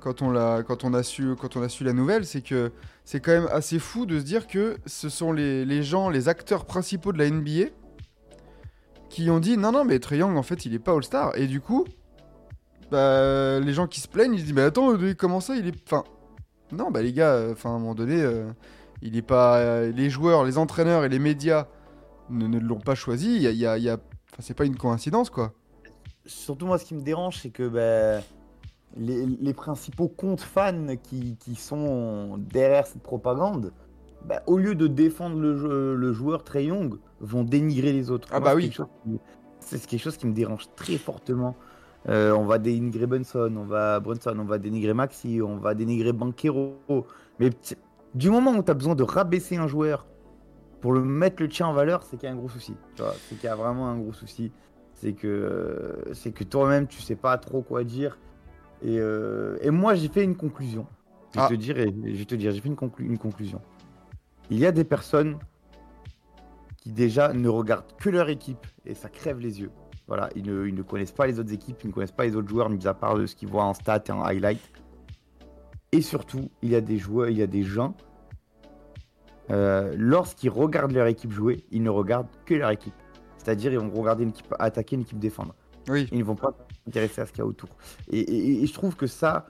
quand 0.00 0.22
on 0.22 0.34
a 0.34 1.02
su 1.02 1.84
la 1.84 1.92
nouvelle, 1.92 2.26
c'est 2.26 2.42
que 2.42 2.72
c'est 3.04 3.20
quand 3.20 3.32
même 3.32 3.48
assez 3.52 3.78
fou 3.78 4.06
de 4.06 4.18
se 4.18 4.24
dire 4.24 4.46
que 4.46 4.76
ce 4.86 5.08
sont 5.08 5.32
les, 5.32 5.82
gens, 5.82 6.10
les 6.10 6.28
acteurs 6.28 6.64
principaux 6.64 7.12
de 7.12 7.18
la 7.18 7.30
NBA 7.30 7.70
qui 9.08 9.30
ont 9.30 9.38
dit 9.38 9.56
non 9.56 9.70
non 9.70 9.84
mais 9.84 10.00
Trae 10.00 10.16
Young 10.16 10.36
en 10.36 10.42
fait 10.42 10.66
il 10.66 10.74
est 10.74 10.78
pas 10.78 10.92
All-Star. 10.92 11.36
Et 11.36 11.46
du 11.46 11.60
coup 11.60 11.84
bah, 12.90 13.60
les 13.60 13.72
gens 13.72 13.86
qui 13.86 14.00
se 14.00 14.08
plaignent 14.08 14.34
ils 14.34 14.40
se 14.40 14.44
disent 14.44 14.54
mais 14.54 14.62
attends 14.62 14.92
euh, 14.92 15.14
comment 15.14 15.40
ça 15.40 15.56
il 15.56 15.68
est 15.68 15.74
enfin 15.86 16.04
non 16.72 16.90
bah 16.90 17.02
les 17.02 17.12
gars 17.12 17.32
euh, 17.32 17.52
enfin 17.52 17.70
à 17.70 17.72
un 17.72 17.78
moment 17.78 17.94
donné 17.94 18.20
euh, 18.20 18.48
il 19.02 19.16
est 19.16 19.22
pas 19.22 19.82
les 19.82 20.10
joueurs 20.10 20.44
les 20.44 20.58
entraîneurs 20.58 21.04
et 21.04 21.08
les 21.08 21.18
médias 21.18 21.66
ne, 22.30 22.58
l'ont 22.58 22.80
pas 22.80 22.94
choisi. 22.94 23.36
Il 23.36 23.56
y 23.56 23.66
a, 23.66 23.98
c'est 24.38 24.54
pas 24.54 24.64
une 24.64 24.76
coïncidence 24.76 25.30
quoi. 25.30 25.52
Surtout, 26.24 26.66
moi, 26.66 26.78
ce 26.78 26.84
qui 26.84 26.94
me 26.94 27.02
dérange, 27.02 27.38
c'est 27.40 27.50
que 27.50 27.68
bah, 27.68 28.24
les, 28.96 29.26
les 29.26 29.54
principaux 29.54 30.08
comptes 30.08 30.40
fans 30.40 30.96
qui, 31.02 31.36
qui 31.36 31.54
sont 31.54 32.38
derrière 32.38 32.86
cette 32.86 33.02
propagande, 33.02 33.72
bah, 34.24 34.42
au 34.46 34.58
lieu 34.58 34.74
de 34.74 34.86
défendre 34.86 35.38
le, 35.38 35.56
jou- 35.56 35.96
le 35.96 36.12
joueur 36.12 36.44
Trae 36.44 36.64
Young, 36.64 36.96
vont 37.20 37.44
dénigrer 37.44 37.92
les 37.92 38.10
autres. 38.10 38.28
Ah 38.30 38.40
Moi, 38.40 38.50
bah 38.50 38.56
oui. 38.56 38.70
C'est 39.60 39.84
quelque 39.86 40.00
chose 40.00 40.16
qui 40.16 40.26
me 40.26 40.32
dérange 40.32 40.68
très 40.76 40.96
fortement. 40.96 41.56
Euh, 42.08 42.32
on 42.32 42.44
va 42.46 42.58
dénigrer 42.58 43.06
Brunson, 43.06 43.52
on 43.56 43.64
va 43.64 43.98
Brunson, 43.98 44.36
on 44.38 44.44
va 44.44 44.58
dénigrer 44.58 44.94
Maxi, 44.94 45.40
on 45.42 45.56
va 45.56 45.74
dénigrer 45.74 46.12
Banquero. 46.12 46.76
Mais 47.40 47.50
du 48.14 48.30
moment 48.30 48.52
où 48.52 48.62
tu 48.62 48.70
as 48.70 48.74
besoin 48.74 48.94
de 48.94 49.02
rabaisser 49.02 49.56
un 49.56 49.66
joueur 49.66 50.06
pour 50.80 50.92
le 50.92 51.02
mettre 51.02 51.42
le 51.42 51.48
tien 51.48 51.66
en 51.66 51.72
valeur, 51.72 52.02
c'est 52.04 52.16
qu'il 52.16 52.28
y 52.28 52.30
a 52.30 52.34
un 52.34 52.38
gros 52.38 52.48
souci. 52.48 52.76
C'est 53.28 53.36
qu'il 53.36 53.44
y 53.44 53.48
a 53.48 53.56
vraiment 53.56 53.88
un 53.88 53.98
gros 53.98 54.12
souci. 54.12 54.52
C'est 54.94 55.12
que, 55.14 55.96
c'est 56.14 56.32
que 56.32 56.44
toi-même, 56.44 56.86
tu 56.86 57.00
sais 57.02 57.16
pas 57.16 57.36
trop 57.38 57.62
quoi 57.62 57.82
dire. 57.84 58.18
Et, 58.82 58.98
euh, 58.98 59.56
et 59.62 59.70
moi, 59.70 59.94
j'ai 59.94 60.08
fait 60.08 60.22
une 60.24 60.36
conclusion. 60.36 60.86
Je 61.34 61.38
vais 61.40 61.44
Ah. 61.46 61.48
te 61.48 61.54
dire, 61.54 61.78
et- 61.78 61.92
je 62.04 62.18
vais 62.18 62.24
te 62.24 62.34
dire, 62.34 62.52
j'ai 62.52 62.60
fait 62.60 62.68
une, 62.68 62.74
conclu- 62.76 63.04
une 63.04 63.18
conclusion. 63.18 63.60
Il 64.50 64.58
y 64.58 64.66
a 64.66 64.72
des 64.72 64.84
personnes 64.84 65.38
qui 66.76 66.92
déjà 66.92 67.32
ne 67.32 67.48
regardent 67.48 67.92
que 67.98 68.10
leur 68.10 68.28
équipe 68.28 68.64
et 68.84 68.94
ça 68.94 69.08
crève 69.08 69.38
les 69.40 69.60
yeux. 69.60 69.70
Voilà, 70.06 70.28
ils 70.36 70.44
ne, 70.44 70.66
ils 70.66 70.74
ne 70.74 70.82
connaissent 70.82 71.10
pas 71.12 71.26
les 71.26 71.40
autres 71.40 71.52
équipes, 71.52 71.78
ils 71.82 71.88
ne 71.88 71.92
connaissent 71.92 72.12
pas 72.12 72.24
les 72.24 72.36
autres 72.36 72.48
joueurs, 72.48 72.70
mis 72.70 72.86
à 72.86 72.94
part 72.94 73.16
de 73.16 73.26
ce 73.26 73.34
qu'ils 73.34 73.48
voient 73.48 73.64
en 73.64 73.74
stats 73.74 74.04
et 74.08 74.12
en 74.12 74.22
highlight. 74.22 74.60
Et 75.90 76.00
surtout, 76.00 76.48
il 76.62 76.70
y 76.70 76.76
a 76.76 76.80
des 76.80 76.96
joueurs, 76.98 77.28
il 77.28 77.38
y 77.38 77.42
a 77.42 77.46
des 77.48 77.64
gens, 77.64 77.94
euh, 79.50 79.94
lorsqu'ils 79.96 80.50
regardent 80.50 80.92
leur 80.92 81.06
équipe 81.06 81.32
jouer, 81.32 81.64
ils 81.70 81.82
ne 81.82 81.90
regardent 81.90 82.28
que 82.44 82.54
leur 82.54 82.70
équipe. 82.70 82.94
C'est-à-dire, 83.38 83.72
ils 83.72 83.78
vont 83.78 83.90
regarder 83.90 84.22
une 84.24 84.30
équipe 84.30 84.52
attaquer, 84.58 84.96
une 84.96 85.02
équipe 85.02 85.18
défendre. 85.18 85.54
oui 85.88 86.08
Ils 86.12 86.18
ne 86.18 86.24
vont 86.24 86.34
pas 86.36 86.52
s'intéresser 86.86 87.20
à 87.20 87.26
ce 87.26 87.32
qu'il 87.32 87.40
y 87.40 87.42
a 87.42 87.46
autour. 87.46 87.68
Et, 88.10 88.66
je 88.66 88.72
trouve 88.72 88.96
que 88.96 89.06
ça, 89.06 89.46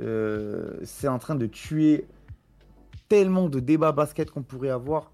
euh, 0.00 0.78
c'est 0.82 1.08
en 1.08 1.18
train 1.18 1.34
de 1.34 1.46
tuer 1.46 2.06
tellement 3.08 3.48
de 3.48 3.60
débats 3.60 3.92
basket 3.92 4.30
qu'on 4.30 4.42
pourrait 4.42 4.70
avoir. 4.70 5.12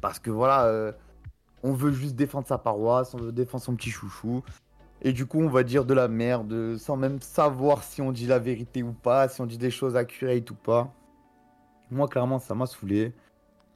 Parce 0.00 0.18
que 0.18 0.30
voilà, 0.30 0.66
euh, 0.66 0.92
on 1.62 1.72
veut 1.72 1.92
juste 1.92 2.14
défendre 2.14 2.46
sa 2.46 2.58
paroisse, 2.58 3.14
on 3.14 3.18
veut 3.18 3.32
défendre 3.32 3.64
son 3.64 3.74
petit 3.74 3.90
chouchou. 3.90 4.42
Et 5.00 5.12
du 5.12 5.26
coup, 5.26 5.40
on 5.40 5.48
va 5.48 5.62
dire 5.62 5.84
de 5.84 5.94
la 5.94 6.08
merde 6.08 6.76
sans 6.78 6.96
même 6.96 7.20
savoir 7.20 7.82
si 7.82 8.00
on 8.00 8.12
dit 8.12 8.26
la 8.26 8.38
vérité 8.38 8.82
ou 8.82 8.92
pas, 8.92 9.28
si 9.28 9.40
on 9.40 9.46
dit 9.46 9.58
des 9.58 9.70
choses 9.70 9.96
accurate 9.96 10.50
ou 10.50 10.54
pas. 10.54 10.92
Moi, 11.90 12.08
clairement, 12.08 12.38
ça 12.38 12.54
m'a 12.54 12.66
saoulé. 12.66 13.12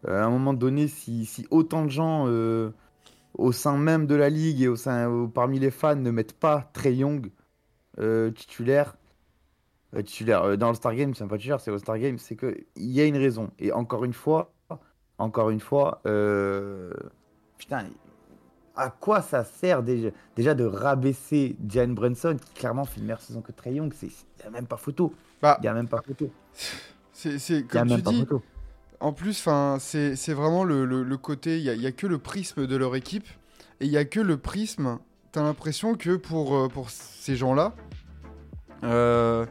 Euh, 0.06 0.22
à 0.22 0.26
un 0.26 0.30
moment 0.30 0.54
donné, 0.54 0.86
si, 0.86 1.24
si 1.26 1.46
autant 1.50 1.84
de 1.84 1.90
gens 1.90 2.26
au 3.38 3.52
sein 3.52 3.76
même 3.78 4.06
de 4.06 4.14
la 4.14 4.28
ligue 4.28 4.60
et 4.60 4.68
au 4.68 4.76
sein, 4.76 5.08
au- 5.08 5.28
parmi 5.28 5.58
les 5.58 5.70
fans 5.70 5.96
ne 5.96 6.10
mettent 6.10 6.38
pas 6.38 6.70
Trey 6.72 6.96
Young 6.96 7.30
euh, 7.98 8.30
titulaire, 8.32 8.96
euh, 9.94 10.02
titulaire 10.02 10.42
euh, 10.44 10.56
dans 10.56 10.68
le 10.68 10.74
Star 10.74 10.94
Game, 10.94 11.14
c'est 11.14 11.26
pas 11.26 11.36
titulaire, 11.36 11.60
c'est 11.60 11.70
au 11.70 11.78
Star 11.78 11.98
Game, 11.98 12.18
c'est 12.18 12.36
que 12.36 12.56
il 12.76 12.90
y 12.90 13.00
a 13.00 13.04
une 13.06 13.16
raison. 13.16 13.50
Et 13.58 13.72
encore 13.72 14.04
une 14.04 14.12
fois, 14.12 14.52
encore 15.18 15.50
une 15.50 15.60
fois, 15.60 16.00
putain, 17.58 17.84
à 18.76 18.90
quoi 18.90 19.22
ça 19.22 19.44
sert 19.44 19.82
déjà, 19.82 20.10
déjà 20.36 20.54
de 20.54 20.64
rabaisser 20.64 21.56
Jan 21.68 21.88
Brunson 21.88 22.36
qui 22.40 22.54
clairement 22.54 22.84
fait 22.84 22.98
une 23.00 23.06
meilleure 23.06 23.20
saison 23.20 23.40
que 23.40 23.50
Trey 23.52 23.74
Young 23.74 23.92
C'est 23.94 24.06
il 24.06 24.44
y 24.44 24.46
a 24.46 24.50
même 24.50 24.66
pas 24.66 24.76
photo. 24.76 25.12
Bah. 25.42 25.58
Il 25.60 25.64
y 25.64 25.68
a 25.68 25.74
même 25.74 25.88
pas 25.88 26.00
photo. 26.02 26.30
c'est 27.12 27.30
y 27.30 27.56
a 27.56 27.62
comme 27.62 27.88
tu 27.88 27.94
même 27.94 28.02
pas 28.02 28.12
photo. 28.12 28.42
En 29.00 29.12
plus, 29.12 29.48
c'est 29.78 30.32
vraiment 30.32 30.64
le, 30.64 31.16
côté, 31.16 31.60
il 31.60 31.78
n'y 31.78 31.86
a, 31.86 31.92
que 31.92 32.06
le 32.06 32.18
prisme 32.18 32.66
de 32.66 32.76
leur 32.76 32.96
équipe, 32.96 33.28
et 33.80 33.84
il 33.86 33.90
n'y 33.90 33.96
a 33.96 34.04
que 34.04 34.20
le 34.20 34.36
prisme, 34.38 34.98
t'as 35.30 35.42
l'impression 35.42 35.94
que 35.94 36.16
pour, 36.16 36.56
euh, 36.56 36.68
ces 36.88 37.36
gens-là, 37.36 37.74
euh, 38.82 39.46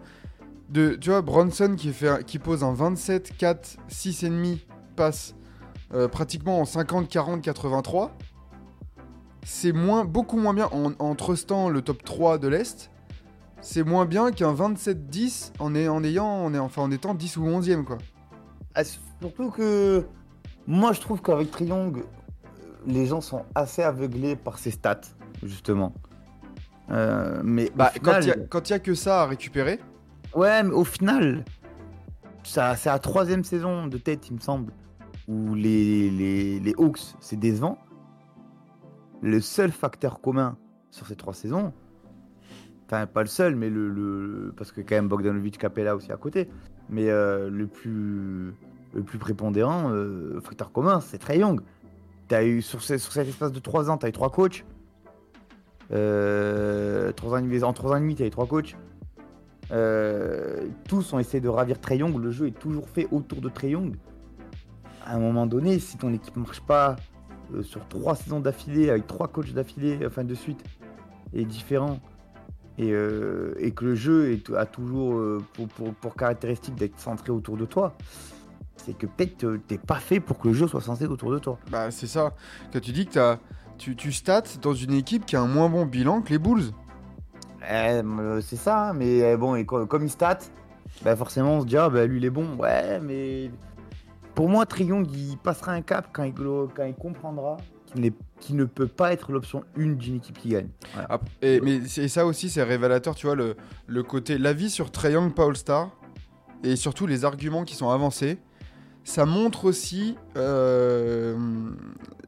tu 0.74 0.98
vois, 1.10 1.22
Bronson 1.22 1.76
qui, 1.78 2.40
pose 2.40 2.64
un 2.64 2.74
27, 2.74 3.38
4, 3.38 3.78
6,5 3.90 4.60
passe 4.98 5.36
euh, 5.94 6.10
pratiquement 6.10 6.60
en 6.60 6.66
50, 6.66 7.08
40, 7.08 7.42
83, 7.42 8.12
c'est 9.46 9.72
beaucoup 9.72 10.38
moins 10.38 10.54
bien, 10.54 10.70
en, 10.74 11.16
trustant 11.16 11.70
le 11.70 11.82
top 11.82 12.04
3 12.04 12.38
de 12.38 12.50
l'Est, 12.50 12.92
c'est 13.62 13.84
moins 13.84 14.06
bien 14.06 14.32
qu'un 14.32 14.54
27-10 14.54 15.54
en, 15.60 15.74
ayant, 15.74 16.54
enfin, 16.60 16.82
en 16.82 16.92
étant 16.92 17.14
10 17.14 17.38
ou 17.38 17.46
11e, 17.46 17.86
quoi. 17.86 17.98
Ah, 18.76 18.84
surtout 19.22 19.50
que 19.52 20.06
moi 20.66 20.94
je 20.94 21.02
trouve 21.02 21.22
qu'avec 21.22 21.52
Triangle, 21.52 22.04
les 22.86 23.06
gens 23.08 23.22
sont 23.22 23.44
assez 23.56 23.84
aveuglés 23.84 24.36
par 24.36 24.58
ses 24.60 24.72
stats, 24.72 25.02
justement. 25.44 25.94
Euh, 26.90 27.42
mais 27.44 27.70
Bah, 27.76 27.92
quand 28.02 28.12
il 28.20 28.22
final, 28.24 28.24
y 28.28 28.32
a- 28.32 28.80
que 28.80 28.94
ça 28.94 29.24
à 29.24 29.26
récupérer, 29.26 29.80
ouais, 30.36 30.64
mais 30.64 30.72
au 30.74 30.86
final, 30.86 31.44
c'est 32.44 32.86
la 32.86 33.00
troisième 33.00 33.44
saison 33.44 33.88
de 33.88 33.98
tête, 33.98 34.30
il 34.30 34.36
me 34.36 34.40
semble, 34.40 34.72
où 35.28 35.54
les, 35.56 36.10
les, 36.10 36.60
les 36.62 36.74
Hawks, 36.78 37.16
c'est 37.20 37.38
décevant. 37.38 37.78
Le 39.22 39.42
seul 39.42 39.72
facteur 39.72 40.22
commun 40.22 40.58
sur 40.92 41.08
ces 41.08 41.16
trois 41.18 41.34
saisons, 41.34 41.74
enfin 42.86 43.06
pas 43.08 43.22
le 43.22 43.28
seul, 43.28 43.56
mais 43.56 43.70
le, 43.70 43.90
le- 43.90 44.54
parce 44.56 44.72
que 44.72 44.80
quand 44.80 44.96
même 44.96 45.10
Bogdanovic 45.10 45.58
Capella 45.58 45.94
aussi 45.96 46.12
à 46.14 46.18
côté, 46.18 46.48
mais 46.90 47.10
euh, 47.10 47.50
le 47.50 47.68
plus 47.68 48.54
le 48.94 49.04
plus 49.04 49.18
prépondérant 49.18 49.92
euh, 49.92 50.40
facteur 50.42 50.72
commun, 50.72 51.02
c'est 51.02 51.18
Trey 51.18 51.40
Young. 51.40 51.62
Eu 52.32 52.62
sur, 52.62 52.82
ce- 52.82 52.98
sur 52.98 53.12
cet 53.14 53.28
espace 53.28 53.52
de 53.52 53.60
trois 53.60 53.90
ans, 53.90 53.98
t'as 53.98 54.10
eu 54.10 54.12
trois 54.12 54.32
coachs. 54.32 54.66
Trois 55.90 57.40
ans 57.40 57.64
en 57.64 57.74
trois 57.74 57.92
ans 57.92 57.96
et 57.96 58.02
demi, 58.02 58.16
t'as 58.16 58.26
eu 58.26 58.30
trois 58.30 58.48
coachs. 58.48 58.76
Euh, 59.72 60.68
tous 60.88 61.14
ont 61.14 61.20
essayé 61.20 61.40
de 61.42 61.50
ravir 61.50 61.80
Trey 61.80 61.98
Young. 61.98 62.18
Le 62.18 62.32
jeu 62.32 62.48
est 62.48 62.60
toujours 62.60 62.90
fait 62.90 63.08
autour 63.12 63.42
de 63.42 63.50
Trey 63.50 63.70
Young. 63.72 63.96
À 65.06 65.16
un 65.16 65.20
moment 65.20 65.46
donné, 65.46 65.80
si 65.80 65.98
ton 65.98 66.14
équipe 66.14 66.36
marche 66.36 66.62
pas 66.62 66.98
euh, 67.54 67.64
sur 67.64 67.88
trois 67.88 68.16
saisons 68.16 68.40
d'affilée, 68.42 68.90
avec 68.90 69.08
trois 69.08 69.30
coachs 69.30 69.54
d'affilée, 69.54 70.00
enfin 70.06 70.24
de 70.24 70.36
suite, 70.36 70.64
et 71.34 71.46
différents, 71.46 72.00
et, 72.78 72.92
que 72.92 73.86
le 73.86 73.96
jeu 73.96 74.40
a 74.56 74.66
toujours 74.66 75.42
pour 76.02 76.16
caractéristique 76.16 76.76
d'être 76.76 77.00
centré 77.00 77.32
autour 77.32 77.58
de 77.58 77.66
toi, 77.66 77.96
c'est 78.78 78.98
que 78.98 79.06
peut-être 79.06 79.58
t'es 79.68 79.78
pas 79.78 80.00
fait 80.00 80.20
pour 80.20 80.38
que 80.40 80.48
le 80.48 80.54
jeu 80.54 80.68
soit 80.68 80.82
centré 80.82 81.06
autour 81.06 81.32
de 81.32 81.40
toi. 81.40 81.58
bah 81.72 81.92
c'est 81.92 82.08
ça. 82.08 82.34
Quand 82.72 82.80
tu 82.80 82.92
dis 82.92 83.06
que 83.08 83.36
tu, 83.78 83.96
tu 83.96 84.12
stats 84.12 84.44
dans 84.62 84.74
une 84.74 84.94
équipe 84.94 85.26
qui 85.26 85.36
a 85.36 85.42
un 85.42 85.48
moins 85.48 85.70
bon 85.70 85.86
bilan 85.86 86.22
que 86.22 86.30
les 86.30 86.40
Bulls. 86.40 86.72
Eh, 87.70 87.74
euh, 88.04 88.42
c'est 88.42 88.56
ça, 88.56 88.90
hein, 88.90 88.94
mais 88.94 89.24
euh, 89.24 89.38
bon, 89.38 89.56
et 89.56 89.66
co- 89.66 89.86
comme 89.86 90.04
il 90.04 90.10
stat, 90.10 90.40
bah 91.04 91.16
forcément 91.16 91.56
on 91.58 91.62
se 91.62 91.66
dit, 91.66 91.76
ah, 91.78 91.90
bah 91.90 92.06
lui 92.06 92.18
il 92.18 92.26
est 92.26 92.30
bon, 92.30 92.56
ouais, 92.58 93.00
mais 93.02 93.52
pour 94.36 94.48
moi, 94.48 94.66
Triong 94.66 95.06
il 95.12 95.38
passera 95.38 95.74
un 95.74 95.82
cap 95.82 96.10
quand 96.14 96.24
il, 96.24 96.34
glo- 96.34 96.70
quand 96.74 96.86
il 96.86 96.94
comprendra 96.96 97.58
qu'il 98.40 98.56
ne 98.56 98.66
peut 98.66 98.88
pas 98.88 99.12
être 99.12 99.32
l'option 99.32 99.64
1 99.78 99.94
d'une 99.94 100.16
équipe 100.18 100.38
qui 100.38 100.50
gagne. 100.50 100.70
Voilà. 100.94 101.08
Ah, 101.10 101.20
et, 101.42 101.60
mais 101.62 101.86
ça 101.88 102.26
aussi, 102.26 102.50
c'est 102.50 102.62
révélateur, 102.64 103.16
tu 103.16 103.26
vois, 103.26 103.36
le, 103.36 103.56
le 103.88 104.04
côté. 104.04 104.38
L'avis 104.38 104.70
sur 104.70 104.92
Trae 104.92 105.12
Young, 105.14 105.34
pas 105.34 105.46
All-Star, 105.46 105.90
et 106.64 106.76
surtout 106.76 107.08
les 107.08 107.26
arguments 107.26 107.64
qui 107.64 107.76
sont 107.76 107.90
avancés, 107.90 108.38
ça 109.08 109.26
montre 109.26 109.64
aussi. 109.66 110.18
euh, 110.36 111.38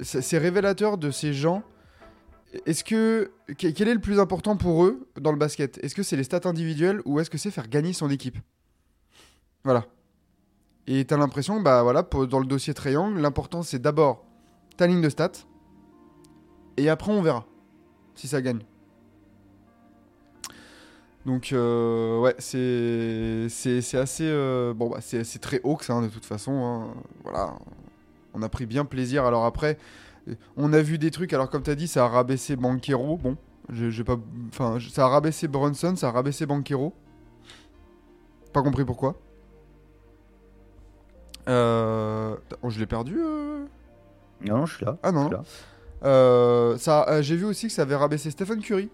c'est 0.02 0.38
révélateur 0.38 0.98
de 0.98 1.12
ces 1.12 1.34
gens. 1.34 1.62
Est-ce 2.66 2.84
que. 2.86 3.32
que- 3.58 3.68
Quel 3.68 3.90
est 3.90 3.94
le 3.94 4.00
plus 4.00 4.20
important 4.20 4.56
pour 4.56 4.86
eux 4.86 5.08
dans 5.20 5.32
le 5.32 5.38
basket? 5.38 5.78
Est-ce 5.84 5.94
que 5.94 6.04
c'est 6.04 6.16
les 6.16 6.24
stats 6.24 6.48
individuelles 6.48 7.02
ou 7.06 7.20
est-ce 7.20 7.30
que 7.30 7.38
c'est 7.38 7.52
faire 7.52 7.68
gagner 7.68 7.92
son 7.94 8.10
équipe? 8.10 8.38
Voilà. 9.66 9.86
Et 10.88 11.04
t'as 11.06 11.18
l'impression, 11.18 11.60
bah 11.62 11.84
voilà, 11.84 12.02
dans 12.02 12.40
le 12.40 12.46
dossier 12.46 12.74
Young, 12.86 13.18
l'important 13.20 13.62
c'est 13.62 13.80
d'abord 13.80 14.26
ta 14.78 14.88
ligne 14.88 15.02
de 15.02 15.10
stats, 15.10 15.44
et 16.78 16.90
après 16.90 17.12
on 17.12 17.22
verra 17.22 17.46
si 18.16 18.28
ça 18.28 18.42
gagne. 18.42 18.62
Donc 21.26 21.52
euh, 21.52 22.20
ouais, 22.20 22.34
c'est 22.40 23.48
c'est 23.50 23.82
c'est 23.82 23.98
assez 23.98 24.24
euh, 24.26 24.74
bon 24.74 24.90
bah 24.90 25.00
c'est 25.02 25.24
c'est 25.26 25.40
très 25.40 25.60
haut 25.64 25.76
que 25.76 25.84
ça 25.86 25.94
hein, 25.94 26.02
de 26.02 26.08
toute 26.08 26.26
façon. 26.26 26.52
hein. 26.64 26.94
Voilà, 27.24 27.54
on 28.34 28.42
a 28.42 28.50
pris 28.50 28.66
bien 28.66 28.86
plaisir. 28.86 29.26
Alors 29.26 29.46
après, 29.46 29.78
on 30.58 30.72
a 30.74 30.82
vu 30.82 30.98
des 30.98 31.12
trucs. 31.12 31.34
Alors 31.34 31.50
comme 31.50 31.62
t'as 31.64 31.76
dit, 31.76 31.88
ça 31.88 32.06
a 32.06 32.08
rabaissé 32.08 32.56
Banquero. 32.56 33.18
Bon, 33.18 33.36
je- 33.70 33.90
j'ai 33.90 34.04
pas, 34.06 34.18
enfin 34.48 34.78
ça 34.92 35.06
a 35.06 35.10
rabaissé 35.10 35.48
Brunson, 35.48 35.96
ça 35.98 36.08
a 36.08 36.12
rabaissé 36.12 36.46
Banquero. 36.46 36.94
Pas 38.54 38.62
compris 38.64 38.86
pourquoi. 38.86 39.16
Euh... 41.48 42.36
Oh, 42.62 42.70
je 42.70 42.80
l'ai 42.80 42.86
perdu. 42.86 43.18
euh 43.20 43.66
Non, 44.46 44.66
je 44.66 44.76
suis 44.78 44.86
là. 44.86 44.98
Ah 45.04 45.12
non. 45.12 45.30
Ça, 46.78 47.22
j'ai 47.22 47.36
vu 47.36 47.46
aussi 47.46 47.68
que 47.68 47.74
ça 47.74 47.82
avait 47.84 47.96
rabaissé 47.96 48.32
Stephen 48.32 48.62
Curry. 48.62 48.90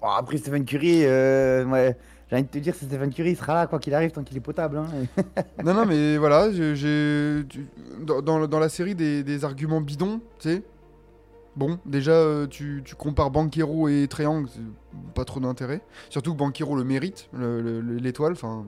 Bon, 0.00 0.08
après 0.08 0.36
Stephen 0.38 0.64
Curry, 0.64 1.02
euh, 1.04 1.64
ouais, 1.64 1.96
j'ai 2.30 2.36
envie 2.36 2.44
de 2.44 2.48
te 2.48 2.58
dire, 2.58 2.74
c'est 2.78 2.86
Stephen 2.86 3.12
Curry, 3.12 3.30
il 3.30 3.36
sera 3.36 3.54
là 3.54 3.66
quoi 3.66 3.78
qu'il 3.78 3.94
arrive 3.94 4.12
tant 4.12 4.22
qu'il 4.22 4.36
est 4.36 4.40
potable. 4.40 4.78
Hein. 4.78 4.86
non, 5.64 5.74
non, 5.74 5.86
mais 5.86 6.16
voilà, 6.18 6.50
j'ai- 6.52 7.44
Dans, 8.00 8.22
dans, 8.22 8.46
dans 8.46 8.58
la 8.60 8.68
série 8.68 8.94
des, 8.94 9.22
des 9.24 9.44
arguments 9.44 9.80
bidons, 9.80 10.20
tu 10.38 10.48
sais. 10.50 10.62
Bon, 11.56 11.80
déjà, 11.84 12.12
euh, 12.12 12.46
tu, 12.46 12.82
tu 12.84 12.94
compares 12.94 13.32
Banquero 13.32 13.88
et 13.88 14.06
Triangle, 14.08 14.48
pas 15.14 15.24
trop 15.24 15.40
d'intérêt. 15.40 15.80
Surtout 16.08 16.32
que 16.34 16.38
Banquero 16.38 16.76
le 16.76 16.84
mérite, 16.84 17.28
le- 17.32 17.60
le- 17.60 17.80
le- 17.80 17.96
l'étoile. 17.96 18.32
Enfin, 18.34 18.64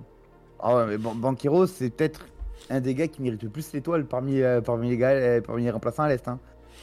Ah 0.59 0.75
ouais, 0.77 0.87
mais 0.89 0.97
Banquero, 0.99 1.67
c'est 1.69 1.91
peut-être 1.91 2.27
un 2.69 2.81
des 2.81 2.95
gars 2.97 3.07
qui 3.07 3.23
mérite 3.23 3.45
le 3.45 3.49
plus 3.49 3.73
l'étoile 3.73 4.05
parmi, 4.07 4.41
euh, 4.43 4.61
parmi, 4.61 4.89
les 4.91 4.97
gars, 4.97 5.41
parmi 5.41 5.63
les 5.63 5.71
remplaçants 5.71 6.03
à 6.03 6.09
l'Est. 6.09 6.27
Hein. 6.27 6.41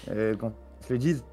Euh, 0.09 0.33
quand 0.39 0.53
ils 0.89 0.93
le 0.93 0.97
disent, 0.99 1.23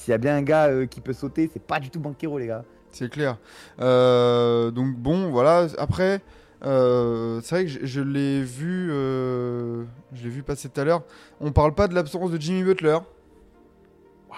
s'il 0.00 0.12
y 0.12 0.14
a 0.14 0.18
bien 0.18 0.34
un 0.36 0.42
gars 0.42 0.66
euh, 0.68 0.86
qui 0.86 1.00
peut 1.00 1.12
sauter, 1.12 1.50
c'est 1.52 1.62
pas 1.62 1.78
du 1.80 1.90
tout 1.90 2.00
Banquero, 2.00 2.38
les 2.38 2.46
gars. 2.46 2.64
c'est 2.90 3.10
clair. 3.10 3.36
Euh, 3.80 4.70
donc, 4.70 4.96
bon, 4.96 5.30
voilà. 5.30 5.66
Après, 5.78 6.20
euh, 6.64 7.40
c'est 7.42 7.54
vrai 7.54 7.64
que 7.64 7.70
je, 7.70 7.78
je 7.86 8.00
l'ai 8.00 8.42
vu. 8.42 8.88
je 8.88 10.22
l'ai 10.24 10.30
vu 10.30 10.42
passer 10.42 10.68
tout 10.68 10.80
à 10.80 10.84
l'heure. 10.84 11.02
On 11.40 11.52
parle 11.52 11.74
pas 11.74 11.86
de 11.88 11.94
l'absence 11.94 12.30
de 12.30 12.40
Jimmy 12.40 12.62
Butler. 12.62 12.98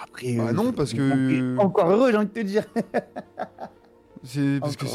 Après, 0.03 0.35
Bah 0.37 0.53
non, 0.53 0.73
parce 0.73 0.93
que- 0.95 1.57
Encore 1.59 1.91
heureux, 1.91 2.11
j'ai 2.11 2.17
envie 2.17 2.27
de 2.27 2.33
te 2.33 2.41
dire. 2.41 2.65
C'est 4.25 4.59
parce 4.61 4.77
que 4.77 4.87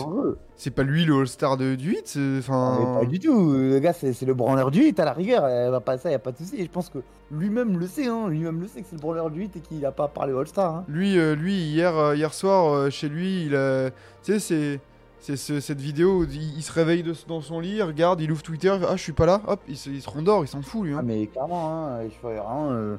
c'est 0.56 0.72
pas 0.72 0.84
lui 0.84 1.04
le 1.04 1.16
All-Star 1.20 1.58
de, 1.58 1.76
du 1.76 1.90
8. 1.92 2.02
c'est- 2.06 2.20
Ah, 2.20 2.40
Enfin. 2.40 2.78
mais 2.80 3.00
pas 3.02 3.06
du 3.06 3.20
tout. 3.20 3.52
Le 3.54 3.78
gars, 3.80 3.92
c'est 3.94 4.22
le 4.26 4.34
branleur 4.34 4.72
du 4.72 4.80
8 4.84 5.00
à 5.02 5.06
la 5.06 5.12
rigueur. 5.14 5.46
Elle 5.48 5.70
va 5.72 5.82
pas 5.82 5.98
ça, 5.98 6.10
y 6.10 6.14
a 6.14 6.20
pas 6.20 6.32
de 6.32 6.38
souci. 6.38 6.56
Et 6.58 6.64
je 6.64 6.70
pense 6.70 6.90
que 6.90 7.00
lui-même 7.32 7.78
le 7.78 7.88
sait. 7.88 8.08
Hein. 8.08 8.30
Lui-même 8.30 8.62
le 8.62 8.68
sait 8.68 8.82
que 8.82 8.88
c'est 8.90 8.96
le 8.96 9.02
branleur 9.02 9.30
du 9.30 9.42
8 9.42 9.58
et 9.58 9.60
qu'il 9.60 9.86
a 9.86 9.92
pas 9.92 10.08
parlé 10.08 10.34
All-Star. 10.34 10.76
Hein. 10.76 10.86
Lui, 10.88 11.18
euh, 11.20 11.36
lui 11.36 11.54
hier, 11.56 11.96
euh, 11.98 12.16
hier 12.16 12.34
soir, 12.34 12.74
euh, 12.74 12.90
chez 12.90 13.10
lui, 13.10 13.46
il 13.48 13.56
a. 13.56 13.90
Tu 14.24 14.34
sais, 14.34 14.40
c'est. 14.40 14.80
C'est 15.20 15.36
ce- 15.36 15.60
cette 15.60 15.82
vidéo 15.82 16.20
où 16.20 16.24
il, 16.24 16.58
il 16.58 16.62
se 16.62 16.72
réveille 16.72 17.02
de- 17.04 17.14
dans 17.28 17.42
son 17.42 17.60
lit, 17.60 17.78
il 17.78 17.84
regarde, 17.84 18.22
il 18.22 18.32
ouvre 18.32 18.44
Twitter, 18.44 18.72
il 18.76 18.80
fait, 18.80 18.86
Ah, 18.88 18.96
je 18.96 19.02
suis 19.02 19.14
pas 19.14 19.26
là, 19.26 19.42
hop, 19.48 19.60
il 19.68 19.76
se, 19.76 19.90
il 19.90 20.00
se 20.02 20.10
rendort, 20.10 20.46
il 20.46 20.48
s'en 20.48 20.62
fout, 20.62 20.86
lui. 20.86 20.94
hein. 20.94 20.98
Ah, 21.00 21.04
mais 21.04 21.26
clairement, 21.26 21.70
hein, 21.88 22.00
je 22.04 22.26
vraiment, 22.26 22.68
euh, 22.72 22.96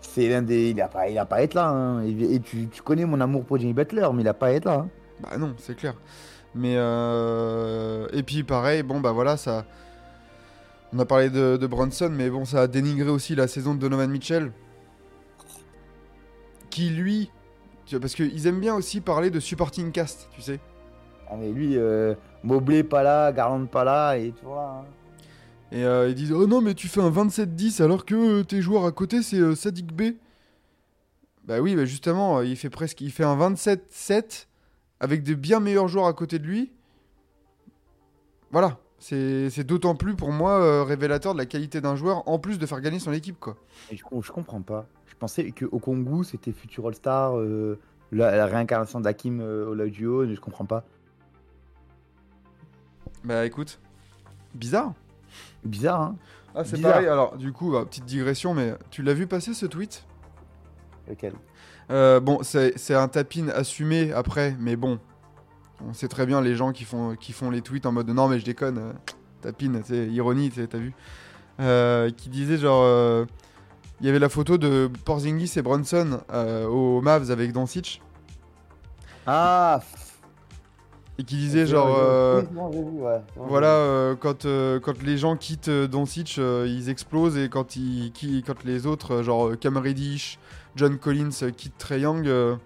c'est 0.00 0.28
l'un 0.30 0.40
des. 0.42 0.70
Il 0.70 0.80
a 0.80 0.88
pas, 0.88 1.08
il 1.08 1.18
a 1.18 1.26
pas 1.26 1.36
à 1.36 1.42
être 1.42 1.52
là. 1.54 1.68
hein. 1.68 2.02
Et, 2.04 2.34
et 2.36 2.40
tu, 2.40 2.66
tu 2.68 2.80
connais 2.82 3.04
mon 3.04 3.20
amour 3.20 3.44
pour 3.44 3.58
Jimmy 3.58 3.74
Butler, 3.74 4.08
mais 4.14 4.22
il 4.22 4.28
a 4.28 4.34
pas 4.34 4.46
à 4.46 4.50
être 4.52 4.64
là. 4.64 4.72
hein. 4.80 4.88
Bah 5.20 5.36
non, 5.38 5.54
c'est 5.58 5.76
clair. 5.76 5.94
Mais. 6.54 6.74
euh, 6.76 8.06
Et 8.12 8.22
puis, 8.22 8.42
pareil, 8.42 8.82
bon, 8.82 9.00
bah 9.00 9.12
voilà, 9.12 9.36
ça. 9.36 9.64
On 10.92 10.98
a 10.98 11.06
parlé 11.06 11.30
de, 11.30 11.56
de 11.56 11.66
Brunson, 11.66 12.10
mais 12.12 12.28
bon, 12.28 12.44
ça 12.44 12.62
a 12.62 12.66
dénigré 12.66 13.08
aussi 13.08 13.34
la 13.34 13.48
saison 13.48 13.74
de 13.74 13.80
Donovan 13.80 14.10
Mitchell. 14.10 14.52
Qui, 16.70 16.90
lui. 16.90 17.30
tu 17.86 17.94
vois, 17.94 18.00
Parce 18.00 18.14
qu'ils 18.14 18.46
aiment 18.46 18.60
bien 18.60 18.74
aussi 18.74 19.00
parler 19.00 19.30
de 19.30 19.40
supporting 19.40 19.92
cast, 19.92 20.28
tu 20.32 20.42
sais. 20.42 20.60
Ah, 21.30 21.36
mais 21.38 21.50
lui, 21.50 21.76
euh, 21.78 22.14
Mobley 22.42 22.82
pas 22.82 23.02
là, 23.02 23.32
Garland 23.32 23.66
pas 23.66 23.84
là, 23.84 24.16
et 24.18 24.32
tu 24.32 24.44
vois. 24.44 24.82
hein. 24.82 24.84
Et 25.70 25.84
euh, 25.84 26.10
ils 26.10 26.14
disent 26.14 26.32
Oh 26.32 26.46
non, 26.46 26.60
mais 26.60 26.74
tu 26.74 26.88
fais 26.88 27.00
un 27.00 27.10
27-10 27.10 27.82
alors 27.82 28.04
que 28.04 28.14
euh, 28.40 28.44
tes 28.44 28.60
joueurs 28.60 28.84
à 28.84 28.92
côté 28.92 29.22
c'est 29.22 29.38
euh, 29.38 29.54
Sadik 29.54 29.94
B. 29.94 30.16
Bah 31.46 31.60
oui, 31.60 31.74
bah 31.74 31.86
justement, 31.86 32.42
il 32.42 32.56
fait 32.56 32.68
presque 32.68 33.00
il 33.00 33.10
fait 33.10 33.24
un 33.24 33.36
27-7 33.38 34.46
avec 35.02 35.22
des 35.24 35.34
bien 35.34 35.60
meilleurs 35.60 35.88
joueurs 35.88 36.06
à 36.06 36.12
côté 36.14 36.38
de 36.38 36.46
lui. 36.46 36.72
Voilà, 38.52 38.78
c'est 38.98 39.64
d'autant 39.64 39.94
plus 39.96 40.14
pour 40.14 40.30
moi 40.30 40.62
euh, 40.62 40.84
révélateur 40.84 41.34
de 41.34 41.38
la 41.38 41.46
qualité 41.46 41.80
d'un 41.80 41.96
joueur 41.96 42.26
en 42.28 42.38
plus 42.38 42.58
de 42.58 42.66
faire 42.66 42.80
gagner 42.80 43.00
son 43.00 43.12
équipe 43.12 43.40
quoi. 43.40 43.56
Et 43.90 43.96
je, 43.96 44.04
je 44.22 44.32
comprends 44.32 44.62
pas. 44.62 44.86
Je 45.06 45.14
pensais 45.16 45.50
que 45.50 45.64
Okongu 45.64 46.22
c'était 46.24 46.52
futur 46.52 46.86
All-Star, 46.86 47.36
euh, 47.36 47.78
la, 48.12 48.36
la 48.36 48.46
réincarnation 48.46 49.00
d'Hakim 49.00 49.40
euh, 49.40 49.66
Olajuwon, 49.70 50.32
je 50.34 50.40
comprends 50.40 50.66
pas. 50.66 50.84
Bah 53.24 53.44
écoute, 53.44 53.80
bizarre. 54.54 54.92
Bizarre, 55.64 56.00
hein 56.00 56.16
Ah 56.54 56.64
c'est 56.64 56.80
pareil. 56.80 57.08
Alors 57.08 57.36
du 57.36 57.52
coup, 57.52 57.72
bah, 57.72 57.84
petite 57.86 58.04
digression, 58.04 58.54
mais 58.54 58.74
tu 58.90 59.02
l'as 59.02 59.14
vu 59.14 59.26
passer 59.26 59.54
ce 59.54 59.66
tweet? 59.66 60.04
Lequel? 61.08 61.32
Euh, 61.90 62.20
bon, 62.20 62.40
c'est 62.42 62.94
un 62.94 63.08
tapin 63.08 63.48
assumé 63.48 64.12
après, 64.12 64.56
mais 64.58 64.76
bon, 64.76 64.98
on 65.86 65.92
sait 65.92 66.08
très 66.08 66.26
bien 66.26 66.40
les 66.40 66.54
gens 66.54 66.72
qui 66.72 66.84
font, 66.84 67.16
qui 67.16 67.32
font 67.32 67.50
les 67.50 67.60
tweets 67.60 67.86
en 67.86 67.92
mode 67.92 68.08
non 68.08 68.28
mais 68.28 68.38
je 68.38 68.44
déconne, 68.44 68.78
euh, 68.78 68.92
tapin, 69.40 69.80
c'est 69.84 70.06
ironie, 70.08 70.50
t'as 70.50 70.78
vu, 70.78 70.94
Euh, 71.60 72.10
qui 72.10 72.28
disait 72.30 72.56
genre, 72.56 72.82
euh, 72.84 73.26
il 74.00 74.06
y 74.06 74.08
avait 74.08 74.18
la 74.18 74.28
photo 74.28 74.58
de 74.58 74.90
Porzingis 75.04 75.52
et 75.56 75.62
Brunson 75.62 76.20
aux 76.70 77.00
Mavs 77.02 77.30
avec 77.30 77.52
Doncic, 77.52 78.00
Ah 79.26 79.80
et 81.18 81.24
qui 81.24 81.36
disait 81.36 81.66
genre, 81.66 81.94
euh, 81.98 82.42
Oui, 82.54 82.76
vu, 82.76 83.00
ouais. 83.02 83.20
Voilà, 83.36 83.68
euh, 83.68 84.16
quand, 84.18 84.46
euh, 84.46 84.80
quand 84.80 85.02
les 85.02 85.18
gens 85.18 85.36
quittent 85.36 85.68
Doncic, 85.68 86.38
ils 86.38 86.88
explosent, 86.88 87.36
et 87.36 87.48
quand, 87.48 87.76
ils, 87.76 88.12
qui, 88.12 88.42
quand 88.42 88.64
les 88.64 88.86
autres, 88.86 89.22
genre 89.22 89.52
Cam 89.60 89.76
Reddish, 89.76 90.38
John 90.76 90.98
Collins 90.98 91.30
euh, 91.42 91.50
quittent 91.50 91.78
Trae 91.78 91.98
Young, 92.00 92.26
euh, 92.26 92.56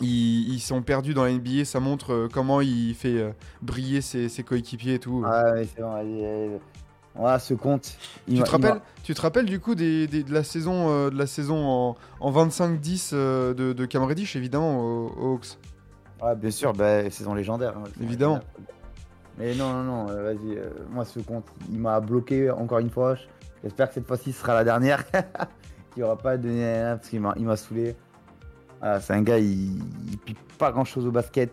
ils, 0.00 0.52
ils 0.54 0.60
sont 0.60 0.82
perdus 0.82 1.14
dans 1.14 1.24
la 1.24 1.32
NBA. 1.32 1.64
Ça 1.64 1.80
montre 1.80 2.12
euh, 2.12 2.28
comment 2.32 2.60
il 2.60 2.94
fait 2.94 3.18
euh, 3.18 3.30
briller 3.62 4.00
ses, 4.00 4.28
ses 4.28 4.42
coéquipiers 4.42 4.94
et 4.94 4.98
tout. 4.98 5.22
Ah 5.26 5.52
ouais, 5.52 5.66
c'est 5.74 5.82
bon, 5.82 5.92
allez, 5.92 6.24
allez. 6.26 6.58
Voilà, 7.14 7.38
ce 7.38 7.54
compte. 7.54 7.96
il 8.28 8.36
tu, 8.36 8.42
te 8.42 8.50
rappelles, 8.50 8.80
tu 9.02 9.14
te 9.14 9.20
rappelles 9.22 9.46
du 9.46 9.58
coup 9.58 9.74
des, 9.74 10.06
des- 10.06 10.22
de 10.22 10.34
la 10.34 10.44
saison, 10.44 10.90
euh, 10.90 11.08
de 11.10 11.16
la 11.16 11.26
saison 11.26 11.56
en, 11.66 11.96
en 12.20 12.30
25-10 12.46 13.10
euh, 13.14 13.54
de, 13.54 13.72
de 13.72 13.86
Cam 13.86 14.02
Reddish, 14.04 14.36
évidemment, 14.36 14.80
aux, 14.80 15.06
aux 15.18 15.32
Hawks? 15.36 15.56
Ouais, 16.22 16.36
bien 16.36 16.50
sûr, 16.50 16.74
bah, 16.74 17.08
saison 17.10 17.32
légendaire. 17.32 17.74
hein, 17.78 17.84
Évidemment. 18.02 18.34
légendaire. 18.34 18.74
Mais 19.38 19.54
non, 19.54 19.72
non, 19.72 19.82
non, 19.84 20.10
euh, 20.10 20.22
vas-y. 20.34 20.56
euh, 20.58 20.68
moi, 20.90 21.06
ce 21.06 21.20
compte, 21.20 21.46
il 21.72 21.78
m'a 21.78 22.00
bloqué 22.00 22.50
encore 22.50 22.80
une 22.80 22.90
fois. 22.90 23.16
J'espère 23.62 23.88
que 23.88 23.94
cette 23.94 24.06
fois-ci 24.06 24.32
ce 24.32 24.40
sera 24.40 24.52
la 24.54 24.64
dernière. 24.64 25.02
qu'il 25.96 26.04
aura 26.04 26.18
pas 26.18 26.36
donné 26.36 26.64
un 26.64 26.96
parce 26.96 27.08
qu'il 27.08 27.20
m'a, 27.20 27.34
il 27.36 27.46
m'a 27.46 27.56
saoulé. 27.56 27.96
Ah, 28.82 29.00
c'est 29.00 29.14
un 29.14 29.22
gars, 29.22 29.38
il, 29.38 29.78
il 30.10 30.18
pique 30.18 30.38
pas 30.58 30.70
grand-chose 30.70 31.06
au 31.06 31.10
basket. 31.10 31.50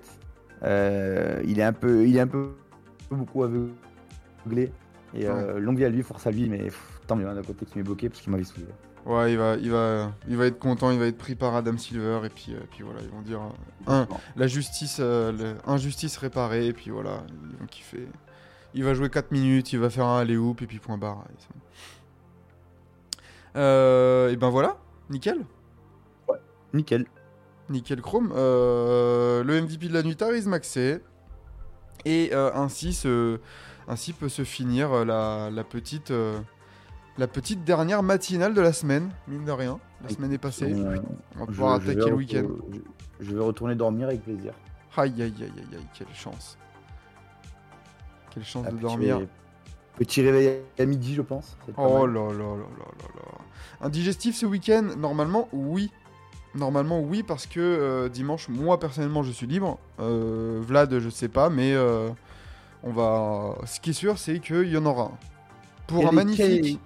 Euh, 0.63 1.41
il 1.45 1.59
est 1.59 1.63
un 1.63 1.73
peu, 1.73 2.05
il 2.05 2.15
est 2.17 2.19
un 2.19 2.27
peu 2.27 2.49
beaucoup 3.09 3.43
aveuglé. 3.43 4.71
Et 5.15 5.27
euh, 5.27 5.59
longue 5.59 5.77
vie 5.77 5.85
à 5.85 5.89
lui, 5.89 6.03
force 6.03 6.27
à 6.27 6.31
lui, 6.31 6.49
mais 6.49 6.57
pff, 6.57 7.01
tant 7.07 7.15
mieux 7.15 7.27
hein, 7.27 7.35
d'un 7.35 7.43
côté 7.43 7.65
qui 7.65 7.77
m'est 7.77 7.83
bloqué 7.83 8.09
parce 8.09 8.21
qu'il 8.21 8.31
m'avait 8.31 8.43
saoulé. 8.43 8.65
Ouais, 9.05 9.33
il 9.33 9.37
va, 9.37 9.55
il, 9.57 9.69
va, 9.69 10.13
il 10.29 10.37
va 10.37 10.45
être 10.45 10.59
content, 10.59 10.89
il 10.91 10.99
va 10.99 11.07
être 11.07 11.17
pris 11.17 11.35
par 11.35 11.55
Adam 11.55 11.77
Silver, 11.77 12.21
et 12.25 12.29
puis, 12.29 12.53
euh, 12.53 12.59
puis 12.71 12.83
voilà, 12.83 13.01
ils 13.01 13.09
vont 13.09 13.21
dire 13.21 13.41
euh, 13.41 13.91
un, 13.91 14.07
la 14.37 14.47
justice, 14.47 14.97
euh, 15.01 15.55
injustice 15.67 16.15
réparée, 16.17 16.67
et 16.67 16.73
puis 16.73 16.89
voilà, 16.89 17.23
ils 17.49 17.57
vont 17.57 17.65
kiffer. 17.65 18.07
Il 18.73 18.83
va 18.83 18.93
jouer 18.93 19.09
4 19.09 19.31
minutes, 19.31 19.73
il 19.73 19.79
va 19.79 19.89
faire 19.89 20.05
un 20.05 20.19
alley-oop, 20.21 20.61
et 20.61 20.67
puis 20.67 20.79
point 20.79 20.97
barre. 20.97 21.25
et 21.29 21.35
et 23.56 24.36
ben 24.36 24.49
voilà, 24.49 24.78
nickel, 25.10 25.45
Nickel. 26.74 27.06
nickel 27.70 28.01
chrome. 28.01 28.34
Euh, 28.36 29.43
le 29.43 29.62
MVP 29.62 29.88
de 29.88 29.93
la 29.93 30.01
nuit, 30.04 30.16
Tariz 30.16 30.47
Maxey. 30.47 31.01
Et 32.06 32.32
euh, 32.34 32.51
ainsi, 32.54 32.93
se, 32.93 33.39
ainsi 33.88 34.12
peut 34.14 34.28
se 34.30 34.43
finir 34.43 34.91
euh, 34.91 35.06
la, 35.06 35.49
la 35.51 35.64
petite, 35.64 36.12
euh, 36.12 36.39
la 37.18 37.28
petite 37.28 37.64
dernière 37.64 38.04
matinale 38.04 38.54
de 38.54 38.62
la 38.62 38.74
semaine, 38.74 39.10
mine 39.28 39.45
de 39.45 39.51
rien. 39.51 39.80
La 40.01 40.10
semaine 40.10 40.34
est 40.34 40.38
passée. 40.39 40.74
Euh, 40.74 40.97
On 41.36 41.39
va 41.41 41.45
pouvoir 41.45 41.80
je 41.80 41.91
attaquer 41.91 42.10
le 42.10 42.16
week-end. 42.16 42.47
Je, 43.20 43.26
je 43.26 43.36
vais 43.36 43.41
retourner 43.43 43.76
dormir 43.76 44.08
avec 44.08 44.24
plaisir. 44.24 44.54
Aïe, 44.97 45.14
aïe, 45.22 45.34
aïe, 45.39 45.43
aïe, 45.43 45.68
aïe, 45.76 45.88
quelle 45.93 46.14
chance. 46.14 46.58
Quelle 48.32 48.43
chance 48.43 48.66
Ah, 48.68 48.72
de 48.72 48.78
dormir. 48.78 49.22
Petit 49.95 50.21
réveil 50.21 50.59
à 50.79 50.85
midi, 50.85 51.13
je 51.13 51.21
pense. 51.21 51.55
Oh 51.77 52.05
là 52.07 52.13
là 52.13 52.31
là 52.33 52.55
là 52.55 52.85
là 52.99 53.07
là. 53.15 53.21
Un 53.81 53.89
digestif 53.89 54.35
ce 54.35 54.45
week-end 54.45 54.89
Normalement, 54.97 55.47
oui. 55.53 55.91
Normalement, 56.55 56.99
oui, 56.99 57.23
parce 57.23 57.45
que 57.47 57.59
euh, 57.59 58.09
dimanche, 58.09 58.47
moi 58.49 58.79
personnellement, 58.79 59.23
je 59.23 59.31
suis 59.31 59.47
libre. 59.47 59.79
Euh, 59.99 60.59
Vlad, 60.63 60.99
je 60.99 61.09
sais 61.09 61.27
pas, 61.27 61.49
mais 61.49 61.73
euh, 61.73 62.09
on 62.83 62.91
va. 62.91 63.55
Ce 63.65 63.79
qui 63.79 63.91
est 63.91 63.93
sûr, 63.93 64.17
c'est 64.17 64.39
qu'il 64.39 64.67
y 64.69 64.77
en 64.77 64.85
aura 64.85 65.03
un. 65.05 65.11
Pour 65.87 65.99
Quel 65.99 66.07
un 66.07 66.11
est- 66.11 66.15
magnifique. 66.15 66.45
Quel 66.45 66.67
est, 66.67 66.79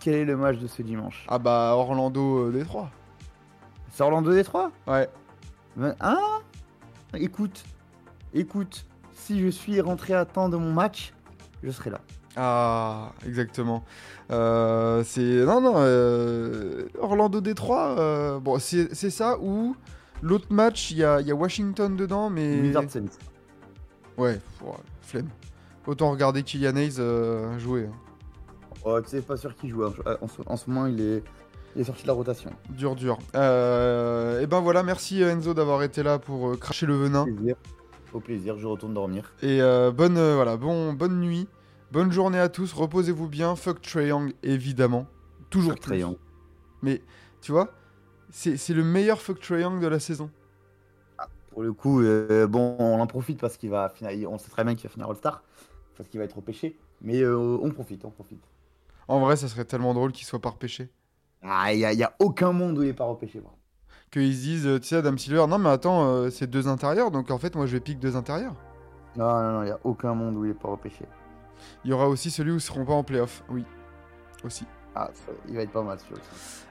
quel 0.00 0.14
est 0.14 0.24
le 0.24 0.36
match 0.36 0.58
de 0.58 0.66
ce 0.66 0.82
dimanche? 0.82 1.24
Ah 1.28 1.38
bah, 1.38 1.72
Orlando 1.74 2.48
euh, 2.48 2.52
Détroit. 2.52 2.90
C'est 3.92 4.02
Orlando 4.02 4.32
Détroit? 4.32 4.70
Ouais. 4.86 5.08
Ben, 5.76 5.94
Ah 6.00 6.40
Écoute, 7.14 7.64
écoute, 8.34 8.84
si 9.14 9.40
je 9.40 9.48
suis 9.48 9.80
rentré 9.80 10.12
à 10.14 10.24
temps 10.26 10.48
de 10.48 10.56
mon 10.56 10.72
match, 10.72 11.12
je 11.62 11.70
serai 11.70 11.90
là. 11.90 12.00
Ah, 12.36 13.12
exactement. 13.26 13.84
Euh, 14.30 15.02
c'est. 15.04 15.44
Non, 15.44 15.60
non. 15.60 15.74
euh, 15.76 16.86
Orlando 17.00 17.40
Détroit. 17.40 17.96
euh, 17.98 18.38
Bon, 18.38 18.58
c'est 18.58 18.92
ça 19.10 19.38
ou. 19.40 19.74
L'autre 20.22 20.46
match, 20.50 20.90
il 20.92 20.98
y 20.98 21.04
a, 21.04 21.20
y 21.20 21.30
a 21.30 21.34
Washington 21.34 21.94
dedans, 21.96 22.30
mais. 22.30 22.60
Wizards. 22.60 22.84
Ouais, 24.18 24.34
pff, 24.34 24.62
ouais, 24.62 24.74
flemme. 25.02 25.28
Autant 25.86 26.10
regarder 26.10 26.42
Kylian 26.42 26.76
Hayes 26.76 26.98
jouer. 27.58 27.86
hein. 27.90 27.96
Oh, 28.84 29.00
tu 29.00 29.08
sais, 29.10 29.20
pas 29.20 29.36
sûr 29.36 29.54
qu'il 29.56 29.70
joue. 29.70 29.84
hein. 29.84 29.92
En, 30.20 30.28
ce- 30.28 30.42
en 30.46 30.56
ce 30.56 30.70
moment, 30.70 30.86
il 30.86 31.00
est, 31.00 31.22
il 31.74 31.82
est 31.82 31.84
sorti 31.84 32.02
de 32.02 32.08
la 32.08 32.14
rotation. 32.14 32.50
Dur, 32.70 32.94
dur. 32.94 33.18
Euh, 33.34 34.40
et 34.40 34.46
ben 34.46 34.60
voilà, 34.60 34.82
merci 34.82 35.22
Enzo 35.22 35.54
d'avoir 35.54 35.82
été 35.82 36.02
là 36.02 36.18
pour 36.18 36.58
cracher 36.58 36.86
le 36.86 36.94
venin. 36.96 37.24
Plaisir. 37.24 37.56
Au 38.12 38.20
plaisir, 38.20 38.56
je 38.58 38.66
retourne 38.66 38.94
dormir. 38.94 39.32
Et 39.42 39.60
euh, 39.60 39.90
bonne, 39.90 40.16
euh, 40.16 40.34
voilà, 40.36 40.56
bon, 40.56 40.92
bonne 40.94 41.20
nuit. 41.20 41.46
Bonne 41.92 42.10
journée 42.12 42.38
à 42.38 42.48
tous. 42.48 42.72
Reposez-vous 42.72 43.28
bien. 43.28 43.56
Fuck 43.56 43.80
Trae 43.80 44.06
Young, 44.08 44.34
évidemment. 44.42 45.06
Toujours 45.50 45.72
Fuck 45.72 45.82
plus. 45.82 46.00
Young. 46.00 46.16
Mais 46.82 47.02
tu 47.40 47.52
vois, 47.52 47.72
c'est 48.30 48.56
c'est 48.56 48.74
le 48.74 48.84
meilleur 48.84 49.20
Fuck 49.20 49.40
Trae 49.40 49.60
Young 49.60 49.80
de 49.80 49.86
la 49.86 50.00
saison. 50.00 50.30
Pour 51.50 51.62
le 51.62 51.72
coup, 51.72 52.02
euh, 52.02 52.46
bon, 52.46 52.76
on 52.78 53.00
en 53.00 53.06
profite 53.06 53.40
parce 53.40 53.56
qu'il 53.56 53.70
va 53.70 53.88
finir. 53.88 54.30
On 54.30 54.38
sait 54.38 54.50
très 54.50 54.64
bien 54.64 54.74
qu'il 54.74 54.88
va 54.88 54.92
finir 54.92 55.08
All-Star. 55.08 55.42
Parce 55.96 56.08
qu'il 56.08 56.18
va 56.18 56.24
être 56.24 56.36
repêché. 56.36 56.78
Mais 57.00 57.22
euh, 57.22 57.58
on 57.62 57.70
profite, 57.70 58.04
on 58.04 58.10
profite. 58.10 58.44
En 59.08 59.20
vrai, 59.20 59.36
ça 59.36 59.48
serait 59.48 59.64
tellement 59.64 59.94
drôle 59.94 60.12
qu'il 60.12 60.26
soit 60.26 60.40
pas 60.40 60.50
repêché. 60.50 60.90
Ah, 61.42 61.72
il 61.72 61.78
n'y 61.78 62.02
a, 62.02 62.08
a 62.08 62.12
aucun 62.18 62.52
monde 62.52 62.76
où 62.76 62.82
il 62.82 62.88
n'est 62.88 62.94
pas 62.94 63.04
repêché. 63.04 63.40
moi. 63.40 63.52
Qu'ils 64.10 64.34
se 64.34 64.40
disent, 64.40 64.66
euh, 64.66 64.78
tu 64.80 64.88
sais, 64.88 64.96
Adam 64.96 65.16
Silver, 65.16 65.46
non 65.48 65.58
mais 65.58 65.68
attends, 65.70 66.06
euh, 66.06 66.30
c'est 66.30 66.46
deux 66.46 66.68
intérieurs, 66.68 67.10
donc 67.10 67.30
en 67.30 67.38
fait, 67.38 67.54
moi 67.56 67.66
je 67.66 67.72
vais 67.72 67.80
pique 67.80 67.98
deux 67.98 68.16
intérieurs. 68.16 68.54
Non, 69.16 69.42
non, 69.42 69.52
non, 69.52 69.62
il 69.62 69.66
n'y 69.66 69.70
a 69.72 69.80
aucun 69.84 70.14
monde 70.14 70.36
où 70.36 70.44
il 70.44 70.48
n'est 70.48 70.54
pas 70.54 70.68
repêché. 70.68 71.04
Il 71.84 71.90
y 71.90 71.92
aura 71.92 72.08
aussi 72.08 72.30
celui 72.30 72.52
où 72.52 72.56
ils 72.56 72.60
seront 72.60 72.84
pas 72.84 72.94
en 72.94 73.02
playoff. 73.04 73.42
Oui, 73.50 73.64
aussi. 74.44 74.64
Ah, 74.94 75.10
ça- 75.12 75.32
il 75.48 75.54
va 75.56 75.62
être 75.62 75.72
pas 75.72 75.82
mal 75.82 75.98
celui 76.00 76.14
aussi. 76.14 76.22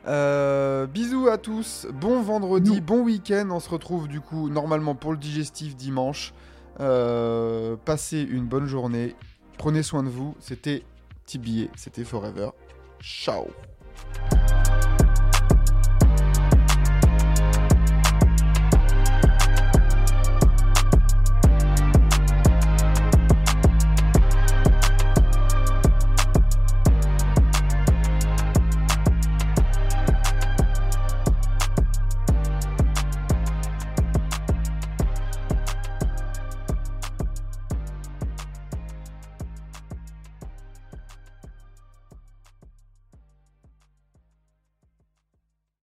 Euh, 0.07 0.87
bisous 0.87 1.27
à 1.27 1.37
tous, 1.37 1.85
bon 1.93 2.21
vendredi, 2.21 2.81
bon 2.81 3.01
week-end. 3.03 3.47
On 3.51 3.59
se 3.59 3.69
retrouve 3.69 4.07
du 4.07 4.19
coup 4.21 4.49
normalement 4.49 4.95
pour 4.95 5.11
le 5.11 5.17
digestif 5.17 5.75
dimanche. 5.75 6.33
Euh, 6.79 7.75
passez 7.85 8.21
une 8.21 8.45
bonne 8.45 8.65
journée, 8.65 9.15
prenez 9.57 9.83
soin 9.83 10.01
de 10.03 10.09
vous. 10.09 10.35
C'était 10.39 10.83
Tibier, 11.25 11.69
c'était 11.75 12.03
Forever. 12.03 12.49
Ciao 12.99 13.45